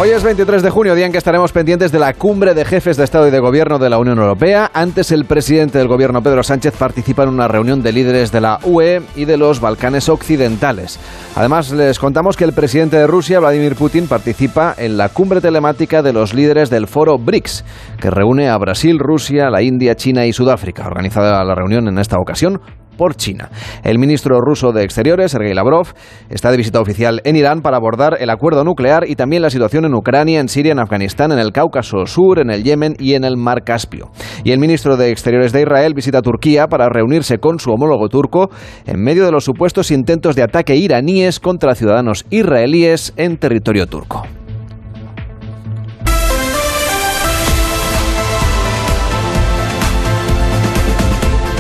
Hoy 0.03 0.11
es 0.11 0.25
23 0.25 0.65
de 0.65 0.71
junio, 0.71 0.97
día 0.97 1.07
en 1.07 1.13
que 1.13 1.19
estaremos 1.19 1.53
pendientes 1.53 1.93
de 1.93 2.01
la 2.01 2.15
cumbre 2.15 2.55
de 2.55 2.65
jefes 2.65 2.97
de 2.97 3.05
Estado 3.05 3.29
y 3.29 3.31
de 3.31 3.39
Gobierno 3.39 3.79
de 3.79 3.89
la 3.89 3.99
Unión 3.99 4.19
Europea. 4.19 4.69
Antes, 4.75 5.13
el 5.13 5.27
presidente 5.27 5.79
del 5.79 5.87
Gobierno, 5.87 6.25
Pedro 6.25 6.43
Sánchez, 6.43 6.77
participa 6.77 7.23
en 7.23 7.29
una 7.29 7.47
reunión 7.47 7.85
de 7.85 7.93
líderes 7.93 8.33
de 8.33 8.41
la 8.41 8.59
UE 8.65 9.03
y 9.15 9.27
de 9.27 9.37
los 9.37 9.61
Balcanes 9.61 10.09
Occidentales. 10.09 10.99
Además, 11.37 11.71
les 11.71 12.01
contamos 12.01 12.37
que 12.37 12.43
el 12.43 12.53
presidente 12.53 12.97
de 12.97 13.07
Rusia, 13.07 13.39
Vladimir 13.39 13.77
Putin, 13.77 14.09
participa 14.09 14.75
en 14.77 14.97
la 14.97 15.09
cumbre 15.09 15.41
telemática 15.41 16.03
de 16.03 16.13
los 16.13 16.35
líderes 16.35 16.69
del 16.69 16.89
foro 16.89 17.17
BRICS, 17.17 17.65
que 18.01 18.11
reúne 18.11 18.49
a 18.49 18.59
Brasil, 18.59 18.99
Rusia, 18.99 19.51
la 19.51 19.63
India, 19.63 19.95
China 19.95 20.27
y 20.27 20.33
Sudáfrica. 20.33 20.85
Organizada 20.85 21.45
la 21.45 21.55
reunión 21.55 21.87
en 21.87 21.99
esta 21.99 22.17
ocasión 22.17 22.61
por 22.97 23.17
China. 23.17 23.51
El 23.85 23.99
ministro 23.99 24.41
ruso 24.41 24.73
de 24.73 24.85
Exteriores, 24.85 25.33
Sergei 25.33 25.55
Lavrov, 25.55 25.89
está 26.31 26.51
de 26.51 26.57
visita 26.57 26.81
oficial 26.81 27.21
en 27.25 27.37
Irán 27.37 27.63
para 27.63 27.77
abordar 27.77 28.17
el 28.21 28.31
acuerdo 28.31 28.65
nuclear 28.65 29.05
y 29.09 29.17
también 29.17 29.43
la 29.43 29.51
situación 29.51 29.85
en 29.85 29.95
Ucrania, 29.95 30.41
en 30.41 30.49
Siria, 30.49 30.73
en 30.73 30.79
Afganistán, 30.79 31.33
en 31.33 31.39
el 31.39 31.53
Cáucaso 31.53 32.07
Sur, 32.07 32.39
en 32.39 32.51
el 32.51 32.63
Yemen 32.63 32.95
y 32.99 33.15
en 33.15 33.25
el 33.25 33.37
Mar 33.37 33.65
Caspio. 33.65 34.11
Y 34.45 34.53
el 34.53 34.59
ministro 34.59 34.97
de 34.97 35.11
Exteriores 35.11 35.53
de 35.53 35.63
Israel 35.63 35.95
visita 35.95 36.23
Turquía 36.23 36.67
para 36.67 36.89
reunirse 36.89 37.39
con 37.39 37.59
su 37.59 37.71
homólogo 37.71 38.09
turco 38.09 38.51
en 38.87 39.03
medio 39.03 39.25
de 39.25 39.33
los 39.33 39.45
supuestos 39.45 39.91
intentos 39.91 40.37
de 40.37 40.43
ataque 40.43 40.77
iraníes 40.77 41.41
contra 41.41 41.75
ciudadanos 41.75 42.27
israelíes 42.31 43.13
en 43.17 43.37
territorio 43.37 43.87
turco. 43.87 44.25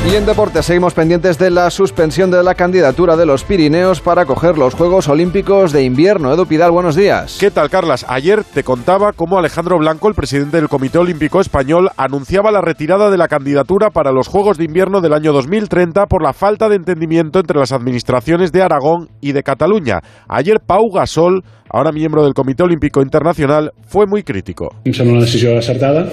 Y 0.05 0.17
en 0.17 0.27
deportes 0.27 0.67
seguimos 0.67 0.95
pendientes 0.95 1.39
de 1.39 1.49
la 1.53 1.71
suspensión 1.71 2.29
de 2.33 2.43
la 2.43 2.57
candidatura 2.57 3.15
de 3.15 3.25
los 3.25 3.45
Pirineos 3.45 4.01
para 4.01 4.23
acoger 4.23 4.59
los 4.59 4.75
Juegos 4.75 5.09
Olímpicos 5.09 5.71
de 5.71 5.85
invierno. 5.85 6.35
Edu 6.35 6.45
Pidal, 6.45 6.73
buenos 6.73 6.97
días. 6.97 7.37
¿Qué 7.39 7.53
tal, 7.53 7.71
Carlas? 7.71 8.05
Ayer 8.09 8.43
te 8.43 8.65
contaba 8.65 9.13
cómo 9.13 9.39
Alejandro 9.39 9.79
Blanco, 9.79 10.09
el 10.09 10.15
presidente 10.15 10.57
del 10.57 10.69
Comité 10.69 10.99
Olímpico 10.99 11.41
Español, 11.41 11.89
anunciaba 11.97 12.51
la 12.51 12.61
retirada 12.61 13.11
de 13.11 13.17
la 13.17 13.29
candidatura 13.29 13.91
para 13.91 14.11
los 14.11 14.27
Juegos 14.27 14.59
de 14.59 14.65
Invierno 14.65 15.01
del 15.01 15.15
año 15.15 15.33
2030 15.33 16.07
por 16.07 16.25
la 16.25 16.33
falta 16.33 16.69
de 16.69 16.77
entendimiento 16.77 17.39
entre 17.39 17.61
las 17.61 17.71
administraciones 17.71 18.51
de 18.51 18.63
Aragón 18.63 19.09
y 19.21 19.31
de 19.31 19.45
Cataluña. 19.45 20.01
Ayer 20.29 20.57
Pau 20.67 20.91
Gasol, 20.93 21.45
ahora 21.73 21.91
miembro 21.93 22.23
del 22.25 22.35
Comité 22.35 22.63
Olímpico 22.63 23.01
Internacional, 23.03 23.73
fue 23.89 24.07
muy 24.07 24.23
crítico. 24.23 24.69
Em 24.85 24.93
sembla 24.93 25.15
una 25.15 25.25
decisió 25.25 25.57
acertada 25.59 26.07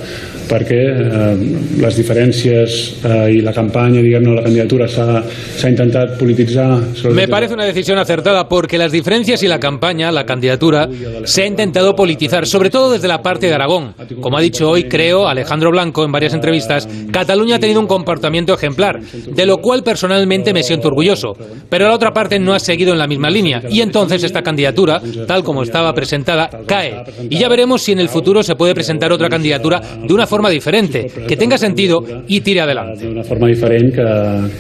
perquè 0.50 0.80
eh, 0.80 1.36
les 1.78 1.96
diferències 1.96 2.96
eh, 3.06 3.32
i 3.38 3.42
la 3.42 3.54
campanya, 3.54 4.02
diguem-ne, 4.02 4.34
la 4.36 4.44
candidatura 4.44 4.88
s'ha 4.90 5.70
intentat 5.70 6.18
polititzar. 6.18 6.80
Me 6.80 6.96
sobretot- 6.96 7.30
parece 7.30 7.54
una 7.54 7.66
decisión 7.66 7.98
acertada 8.00 8.48
porque 8.50 8.78
las 8.78 8.92
diferencias 8.92 9.44
y 9.44 9.48
la 9.48 9.60
campaña, 9.60 10.12
la 10.12 10.26
candidatura, 10.26 10.90
se 11.26 11.44
ha 11.44 11.46
intentado 11.46 11.96
politizar, 11.96 12.48
sobre 12.48 12.70
todo 12.70 12.92
desde 12.92 13.08
la 13.08 13.22
parte 13.22 13.48
de 13.48 13.54
Aragón. 13.54 13.94
Como 14.22 14.38
ha 14.38 14.42
dicho 14.42 14.70
hoy, 14.70 14.86
creo, 14.86 15.28
Alejandro 15.28 15.70
Blanco 15.72 16.04
en 16.04 16.12
varias 16.12 16.34
entrevistas, 16.34 16.88
Cataluña 17.12 17.58
ha 17.58 17.60
tenido 17.60 17.80
un 17.80 17.88
comportamiento 17.88 18.54
ejemplar, 18.54 19.02
de 19.02 19.46
lo 19.46 19.58
cual 19.58 19.84
personalmente 19.84 20.54
me 20.54 20.64
siento 20.64 20.88
orgulloso. 20.88 21.36
Pero 21.70 21.88
la 21.88 21.94
otra 21.94 22.12
parte 22.12 22.40
no 22.40 22.54
ha 22.54 22.60
seguido 22.60 22.92
en 22.94 23.00
la 23.00 23.08
misma 23.08 23.30
línea 23.30 23.62
y 23.70 23.82
entonces 23.82 24.24
esta 24.24 24.42
candidatura, 24.42 25.02
tal 25.28 25.44
como 25.50 25.64
estaba 25.64 25.92
presentada, 25.94 26.48
cae. 26.68 26.94
Y 27.28 27.40
ya 27.40 27.50
veremos 27.50 27.82
si 27.82 27.92
en 27.92 28.00
el 28.00 28.08
futuro 28.08 28.44
se 28.44 28.54
puede 28.54 28.76
presentar 28.76 29.12
otra 29.12 29.30
candidatura 29.30 29.82
de 30.08 30.14
una 30.14 30.28
forma 30.28 30.48
diferente, 30.48 31.08
que 31.28 31.36
tenga 31.36 31.58
sentido 31.58 32.04
y 32.28 32.42
tire 32.42 32.62
adelante. 32.62 33.10
d'una 33.10 33.24
forma 33.24 33.48
diferent 33.48 33.90
que, 33.96 34.08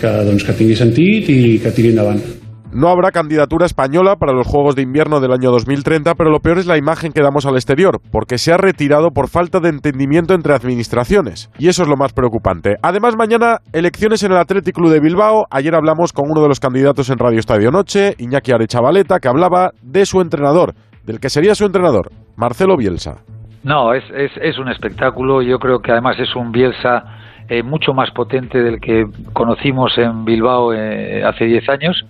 que, 0.01 0.11
doncs, 0.25 0.43
que 0.47 0.57
tingui 0.57 0.75
sentit 0.75 1.29
i 1.29 1.39
que 1.61 1.77
tiri 1.77 1.93
endavant. 1.93 2.38
No 2.71 2.89
habrá 2.89 3.09
candidatura 3.09 3.65
española 3.65 4.17
para 4.17 4.31
los 4.31 4.45
Juegos 4.45 4.75
de 4.75 4.83
Invierno 4.83 5.19
del 5.19 5.31
año 5.31 5.49
2030, 5.49 6.13
pero 6.13 6.29
lo 6.29 6.39
peor 6.39 6.59
es 6.59 6.67
la 6.67 6.77
imagen 6.77 7.11
que 7.11 7.23
damos 7.23 7.47
al 7.47 7.55
exterior, 7.55 7.99
porque 8.11 8.37
se 8.37 8.53
ha 8.53 8.57
retirado 8.57 9.09
por 9.09 9.27
falta 9.27 9.59
de 9.59 9.69
entendimiento 9.69 10.35
entre 10.35 10.53
administraciones. 10.53 11.49
Y 11.57 11.67
eso 11.67 11.81
es 11.81 11.89
lo 11.89 11.97
más 11.97 12.13
preocupante. 12.13 12.75
Además, 12.83 13.15
mañana 13.17 13.57
elecciones 13.73 14.21
en 14.21 14.33
el 14.33 14.37
Athletic 14.37 14.75
Club 14.75 14.91
de 14.91 14.99
Bilbao. 14.99 15.47
Ayer 15.49 15.73
hablamos 15.73 16.13
con 16.13 16.29
uno 16.29 16.43
de 16.43 16.47
los 16.47 16.59
candidatos 16.59 17.09
en 17.09 17.17
Radio 17.17 17.39
Estadio 17.39 17.71
Noche, 17.71 18.13
Iñaki 18.19 18.51
Arechavaleta, 18.51 19.19
que 19.19 19.27
hablaba 19.27 19.71
de 19.81 20.05
su 20.05 20.21
entrenador, 20.21 20.75
del 21.05 21.19
que 21.19 21.29
sería 21.29 21.55
su 21.55 21.65
entrenador, 21.65 22.11
Marcelo 22.37 22.77
Bielsa. 22.77 23.23
No, 23.63 23.95
es, 23.95 24.03
es, 24.15 24.31
es 24.39 24.59
un 24.59 24.69
espectáculo. 24.69 25.41
Yo 25.41 25.57
creo 25.57 25.79
que 25.79 25.91
además 25.91 26.17
es 26.19 26.35
un 26.35 26.51
Bielsa 26.51 27.03
eh, 27.49 27.63
mucho 27.63 27.93
más 27.93 28.11
potente 28.11 28.59
del 28.59 28.79
que 28.79 29.05
conocimos 29.33 29.97
en 29.97 30.23
Bilbao 30.23 30.71
eh, 30.71 31.23
hace 31.23 31.45
10 31.45 31.67
años. 31.69 32.05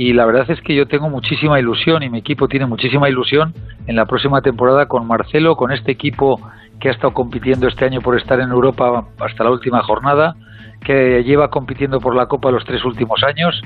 Y 0.00 0.12
la 0.12 0.26
verdad 0.26 0.48
es 0.48 0.60
que 0.60 0.76
yo 0.76 0.86
tengo 0.86 1.10
muchísima 1.10 1.58
ilusión 1.58 2.04
y 2.04 2.08
mi 2.08 2.18
equipo 2.18 2.46
tiene 2.46 2.66
muchísima 2.66 3.08
ilusión 3.08 3.52
en 3.88 3.96
la 3.96 4.06
próxima 4.06 4.40
temporada 4.42 4.86
con 4.86 5.04
Marcelo, 5.08 5.56
con 5.56 5.72
este 5.72 5.90
equipo 5.90 6.40
que 6.78 6.88
ha 6.88 6.92
estado 6.92 7.12
compitiendo 7.12 7.66
este 7.66 7.84
año 7.84 8.00
por 8.00 8.16
estar 8.16 8.38
en 8.38 8.50
Europa 8.50 9.08
hasta 9.18 9.42
la 9.42 9.50
última 9.50 9.82
jornada, 9.82 10.36
que 10.84 11.24
lleva 11.24 11.50
compitiendo 11.50 11.98
por 11.98 12.14
la 12.14 12.26
Copa 12.26 12.52
los 12.52 12.64
tres 12.64 12.84
últimos 12.84 13.24
años. 13.24 13.60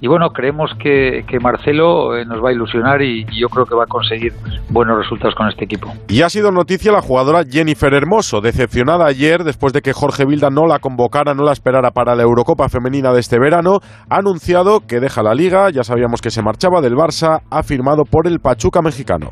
Y 0.00 0.06
bueno, 0.06 0.30
creemos 0.30 0.70
que, 0.80 1.24
que 1.26 1.40
Marcelo 1.40 2.16
eh, 2.16 2.24
nos 2.24 2.42
va 2.42 2.50
a 2.50 2.52
ilusionar 2.52 3.02
y, 3.02 3.26
y 3.30 3.40
yo 3.40 3.48
creo 3.48 3.66
que 3.66 3.74
va 3.74 3.84
a 3.84 3.86
conseguir 3.86 4.32
buenos 4.70 4.98
resultados 4.98 5.34
con 5.34 5.48
este 5.48 5.64
equipo. 5.64 5.92
Y 6.08 6.22
ha 6.22 6.28
sido 6.28 6.50
noticia 6.50 6.92
la 6.92 7.02
jugadora 7.02 7.44
Jennifer 7.48 7.92
Hermoso, 7.92 8.40
decepcionada 8.40 9.06
ayer 9.06 9.44
después 9.44 9.72
de 9.72 9.82
que 9.82 9.92
Jorge 9.92 10.24
Vilda 10.24 10.50
no 10.50 10.66
la 10.66 10.78
convocara, 10.78 11.34
no 11.34 11.44
la 11.44 11.52
esperara 11.52 11.90
para 11.90 12.14
la 12.14 12.22
Eurocopa 12.22 12.68
femenina 12.68 13.12
de 13.12 13.20
este 13.20 13.38
verano, 13.38 13.80
ha 14.08 14.16
anunciado 14.16 14.80
que 14.86 15.00
deja 15.00 15.22
la 15.22 15.34
liga, 15.34 15.70
ya 15.70 15.84
sabíamos 15.84 16.20
que 16.20 16.30
se 16.30 16.42
marchaba 16.42 16.80
del 16.80 16.94
Barça, 16.94 17.42
ha 17.50 17.62
firmado 17.62 18.04
por 18.04 18.26
el 18.26 18.40
Pachuca 18.40 18.82
mexicano. 18.82 19.30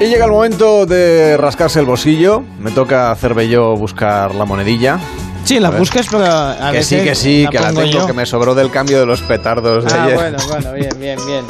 Y 0.00 0.06
llega 0.06 0.24
el 0.24 0.30
momento 0.30 0.86
de 0.86 1.36
rascarse 1.36 1.78
el 1.78 1.84
bolsillo. 1.86 2.42
Me 2.58 2.70
toca 2.70 3.10
hacer 3.10 3.34
bello 3.34 3.76
buscar 3.76 4.34
la 4.34 4.46
monedilla. 4.46 4.98
Sí, 5.44 5.58
la 5.60 5.70
buscas, 5.70 6.06
pero 6.10 6.24
a 6.24 6.56
que 6.70 6.78
veces 6.78 6.86
sí, 7.00 7.04
que 7.04 7.14
sí, 7.14 7.44
la 7.44 7.50
que 7.50 7.58
la 7.58 7.68
pongo 7.68 7.80
tengo, 7.82 7.92
yo. 8.00 8.06
que 8.06 8.12
me 8.12 8.24
sobró 8.26 8.54
del 8.54 8.70
cambio 8.70 9.00
de 9.00 9.06
los 9.06 9.20
petardos 9.22 9.84
de 9.84 9.92
Ah, 9.92 10.04
ayer. 10.04 10.14
bueno, 10.16 10.38
bueno, 10.48 10.72
bien, 10.72 10.90
bien, 10.98 11.18
bien. 11.26 11.44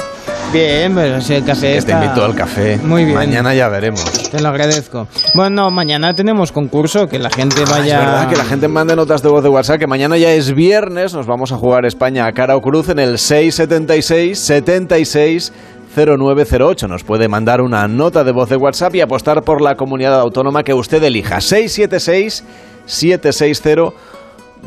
Bien, 0.52 0.94
pero 0.94 1.20
si 1.20 1.34
el 1.34 1.44
café 1.44 1.60
Que 1.68 1.72
te 1.74 1.78
está- 1.78 2.04
invito 2.04 2.24
al 2.24 2.34
café. 2.34 2.78
Muy 2.82 3.04
bien. 3.04 3.16
Mañana 3.16 3.54
ya 3.54 3.68
veremos. 3.68 4.02
Te 4.30 4.40
lo 4.40 4.48
agradezco. 4.48 5.06
Bueno, 5.34 5.70
mañana 5.70 6.14
tenemos 6.14 6.50
concurso, 6.50 7.08
que 7.08 7.18
la 7.20 7.30
gente 7.30 7.62
Ah, 7.66 7.70
vaya... 7.70 8.00
Es 8.00 8.06
verdad 8.06 8.28
que 8.30 8.36
la 8.36 8.44
gente 8.44 8.66
mande 8.68 8.96
notas 8.96 9.22
de 9.22 9.28
voz 9.28 9.42
de 9.44 9.48
WhatsApp, 9.48 9.78
que 9.78 9.86
mañana 9.86 10.16
ya 10.18 10.32
es 10.32 10.52
viernes, 10.54 11.14
nos 11.14 11.26
vamos 11.26 11.52
a 11.52 11.56
jugar 11.56 11.84
España 11.86 12.26
a 12.26 12.32
cara 12.32 12.56
o 12.56 12.62
cruz 12.62 12.88
en 12.88 12.98
el 12.98 13.18
676 13.18 14.38
76 14.40 15.52
0908. 15.96 16.88
Nos 16.88 17.04
puede 17.04 17.28
mandar 17.28 17.60
una 17.60 17.86
nota 17.88 18.24
de 18.24 18.32
voz 18.32 18.48
de 18.48 18.56
WhatsApp 18.56 18.94
y 18.94 19.00
apostar 19.00 19.42
por 19.42 19.60
la 19.60 19.74
comunidad 19.74 20.20
autónoma 20.20 20.62
que 20.62 20.74
usted 20.74 21.02
elija. 21.02 21.40
676 21.40 22.44
760 22.86 23.92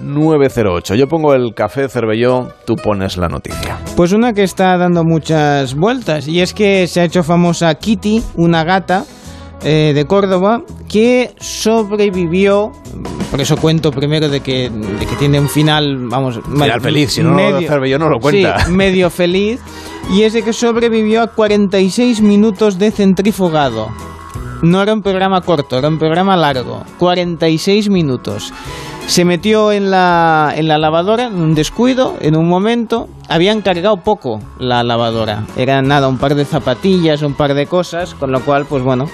908. 0.01 0.95
Yo 0.95 1.07
pongo 1.07 1.33
el 1.33 1.53
café 1.53 1.87
Cervelló, 1.87 2.49
tú 2.65 2.75
pones 2.75 3.17
la 3.17 3.27
noticia. 3.27 3.77
Pues 3.95 4.11
una 4.11 4.33
que 4.33 4.43
está 4.43 4.77
dando 4.77 5.03
muchas 5.03 5.75
vueltas 5.75 6.27
y 6.27 6.41
es 6.41 6.53
que 6.53 6.87
se 6.87 7.01
ha 7.01 7.05
hecho 7.05 7.23
famosa 7.23 7.73
Kitty, 7.75 8.23
una 8.35 8.63
gata 8.63 9.05
eh, 9.63 9.93
de 9.95 10.05
Córdoba 10.05 10.61
que 10.89 11.31
sobrevivió. 11.39 12.71
Por 13.31 13.41
eso 13.41 13.57
cuento 13.57 13.91
primero 13.91 14.29
de 14.29 14.41
que, 14.41 14.69
de 14.69 15.05
que 15.05 15.15
tiene 15.15 15.39
un 15.39 15.49
final, 15.49 16.07
vamos, 16.09 16.39
Final 16.43 16.81
feliz, 16.81 17.13
si 17.13 17.23
no, 17.23 17.37
Cervelló 17.61 17.97
no 17.97 18.09
lo 18.09 18.19
cuenta. 18.19 18.59
Sí, 18.59 18.71
medio 18.71 19.09
feliz. 19.09 19.59
Y 20.11 20.23
es 20.23 20.33
de 20.33 20.43
que 20.43 20.53
sobrevivió 20.53 21.21
a 21.21 21.27
46 21.27 22.21
minutos 22.21 22.77
de 22.77 22.91
centrifugado. 22.91 23.87
No 24.61 24.81
era 24.81 24.93
un 24.93 25.01
programa 25.01 25.41
corto, 25.41 25.77
era 25.77 25.87
un 25.87 25.97
programa 25.97 26.37
largo. 26.37 26.83
46 26.99 27.89
minutos. 27.89 28.53
Se 29.07 29.25
metió 29.25 29.71
en 29.71 29.91
la, 29.91 30.53
en 30.55 30.67
la 30.67 30.77
lavadora, 30.77 31.27
en 31.27 31.41
un 31.41 31.55
descuido, 31.55 32.15
en 32.21 32.37
un 32.37 32.47
momento. 32.47 33.07
Habían 33.27 33.61
cargado 33.61 33.97
poco 33.97 34.39
la 34.59 34.83
lavadora. 34.83 35.45
Era 35.57 35.81
nada, 35.81 36.07
un 36.07 36.17
par 36.17 36.35
de 36.35 36.45
zapatillas, 36.45 37.21
un 37.21 37.33
par 37.33 37.53
de 37.53 37.65
cosas, 37.65 38.13
con 38.15 38.31
lo 38.31 38.41
cual, 38.41 38.65
pues 38.65 38.83
bueno, 38.83 39.07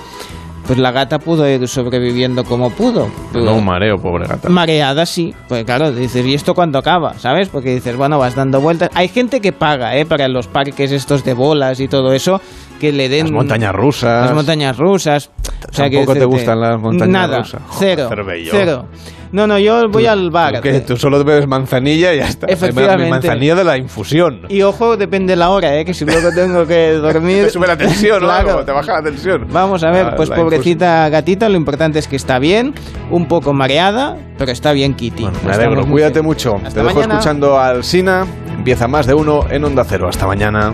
pues 0.69 0.77
la 0.77 0.91
gata 0.91 1.17
pudo 1.17 1.49
ir 1.49 1.67
sobreviviendo 1.67 2.43
como 2.43 2.69
pudo. 2.69 3.09
No, 3.33 3.55
un 3.55 3.65
mareo, 3.65 3.97
pobre 3.97 4.27
gata. 4.27 4.49
Mareada, 4.49 5.03
sí. 5.07 5.33
Pues 5.47 5.65
claro, 5.65 5.91
dices, 5.91 6.23
¿y 6.23 6.35
esto 6.35 6.53
cuándo 6.53 6.77
acaba? 6.77 7.15
¿Sabes? 7.15 7.49
Porque 7.49 7.73
dices, 7.73 7.95
bueno, 7.97 8.19
vas 8.19 8.35
dando 8.35 8.61
vueltas. 8.61 8.91
Hay 8.93 9.07
gente 9.07 9.41
que 9.41 9.51
paga, 9.51 9.97
¿eh? 9.97 10.05
Para 10.05 10.27
los 10.27 10.45
parques 10.45 10.91
estos 10.91 11.23
de 11.23 11.33
bolas 11.33 11.79
y 11.79 11.87
todo 11.87 12.13
eso, 12.13 12.39
que 12.79 12.91
le 12.91 13.09
den... 13.09 13.23
Las 13.25 13.31
montañas 13.31 13.73
rusas. 13.73 14.25
Las 14.27 14.35
montañas 14.35 14.77
rusas. 14.77 15.31
O 15.67 15.73
sea, 15.73 15.89
que 15.89 15.95
Tampoco 15.95 16.13
te 16.13 16.19
decirte, 16.19 16.37
gustan 16.37 16.61
las 16.61 16.79
montañas 16.79 17.09
Nada, 17.09 17.39
rusas. 17.39 17.61
Joder, 17.67 18.05
cero, 18.07 18.25
cero. 18.51 18.85
No, 19.31 19.45
no, 19.45 19.59
yo 19.59 19.87
voy 19.89 20.05
al 20.07 20.31
bar. 20.31 20.59
¿Qué? 20.61 20.79
Tú 20.79 20.97
solo 20.97 21.23
bebes 21.23 21.47
manzanilla 21.47 22.13
y 22.13 22.17
ya 22.17 22.27
está. 22.27 22.47
Efectivamente. 22.47 23.09
Manzanilla 23.09 23.55
de 23.55 23.63
la 23.63 23.77
infusión. 23.77 24.41
Y 24.49 24.61
ojo, 24.63 24.97
depende 24.97 25.35
la 25.35 25.49
hora, 25.49 25.75
¿eh? 25.77 25.85
Que 25.85 25.93
si 25.93 26.03
luego 26.05 26.29
tengo 26.33 26.65
que 26.65 26.93
dormir... 27.01 27.45
Te 27.45 27.49
sube 27.51 27.67
la 27.67 27.77
tensión, 27.77 28.21
¿no? 28.21 28.27
Claro. 28.29 28.51
Como 28.51 28.63
Te 28.65 28.71
baja 28.71 28.93
la 28.93 29.03
tensión. 29.03 29.45
Vamos 29.51 29.83
a 29.83 29.91
ver, 29.91 30.05
Ah, 30.07 30.13
pues 30.15 30.29
la 30.29 30.35
pobrecita 30.35 31.09
gatita, 31.09 31.47
lo 31.49 31.57
importante 31.57 31.99
es 31.99 32.07
que 32.07 32.15
está 32.15 32.39
bien, 32.39 32.73
un 33.11 33.27
poco 33.27 33.53
mareada, 33.53 34.17
pero 34.37 34.51
está 34.51 34.71
bien 34.71 34.93
Kitty. 34.95 35.23
Me 35.25 35.29
Estamos 35.31 35.57
alegro, 35.57 35.85
cuídate 35.85 36.21
mucho. 36.21 36.55
Hasta 36.55 36.69
Te 36.69 36.79
dejo 36.83 36.95
mañana. 36.95 37.13
escuchando 37.15 37.59
al 37.59 37.83
Sina. 37.83 38.25
Empieza 38.57 38.87
más 38.87 39.05
de 39.05 39.13
uno 39.13 39.45
en 39.49 39.63
Onda 39.63 39.83
Cero. 39.87 40.07
Hasta 40.09 40.25
mañana. 40.27 40.73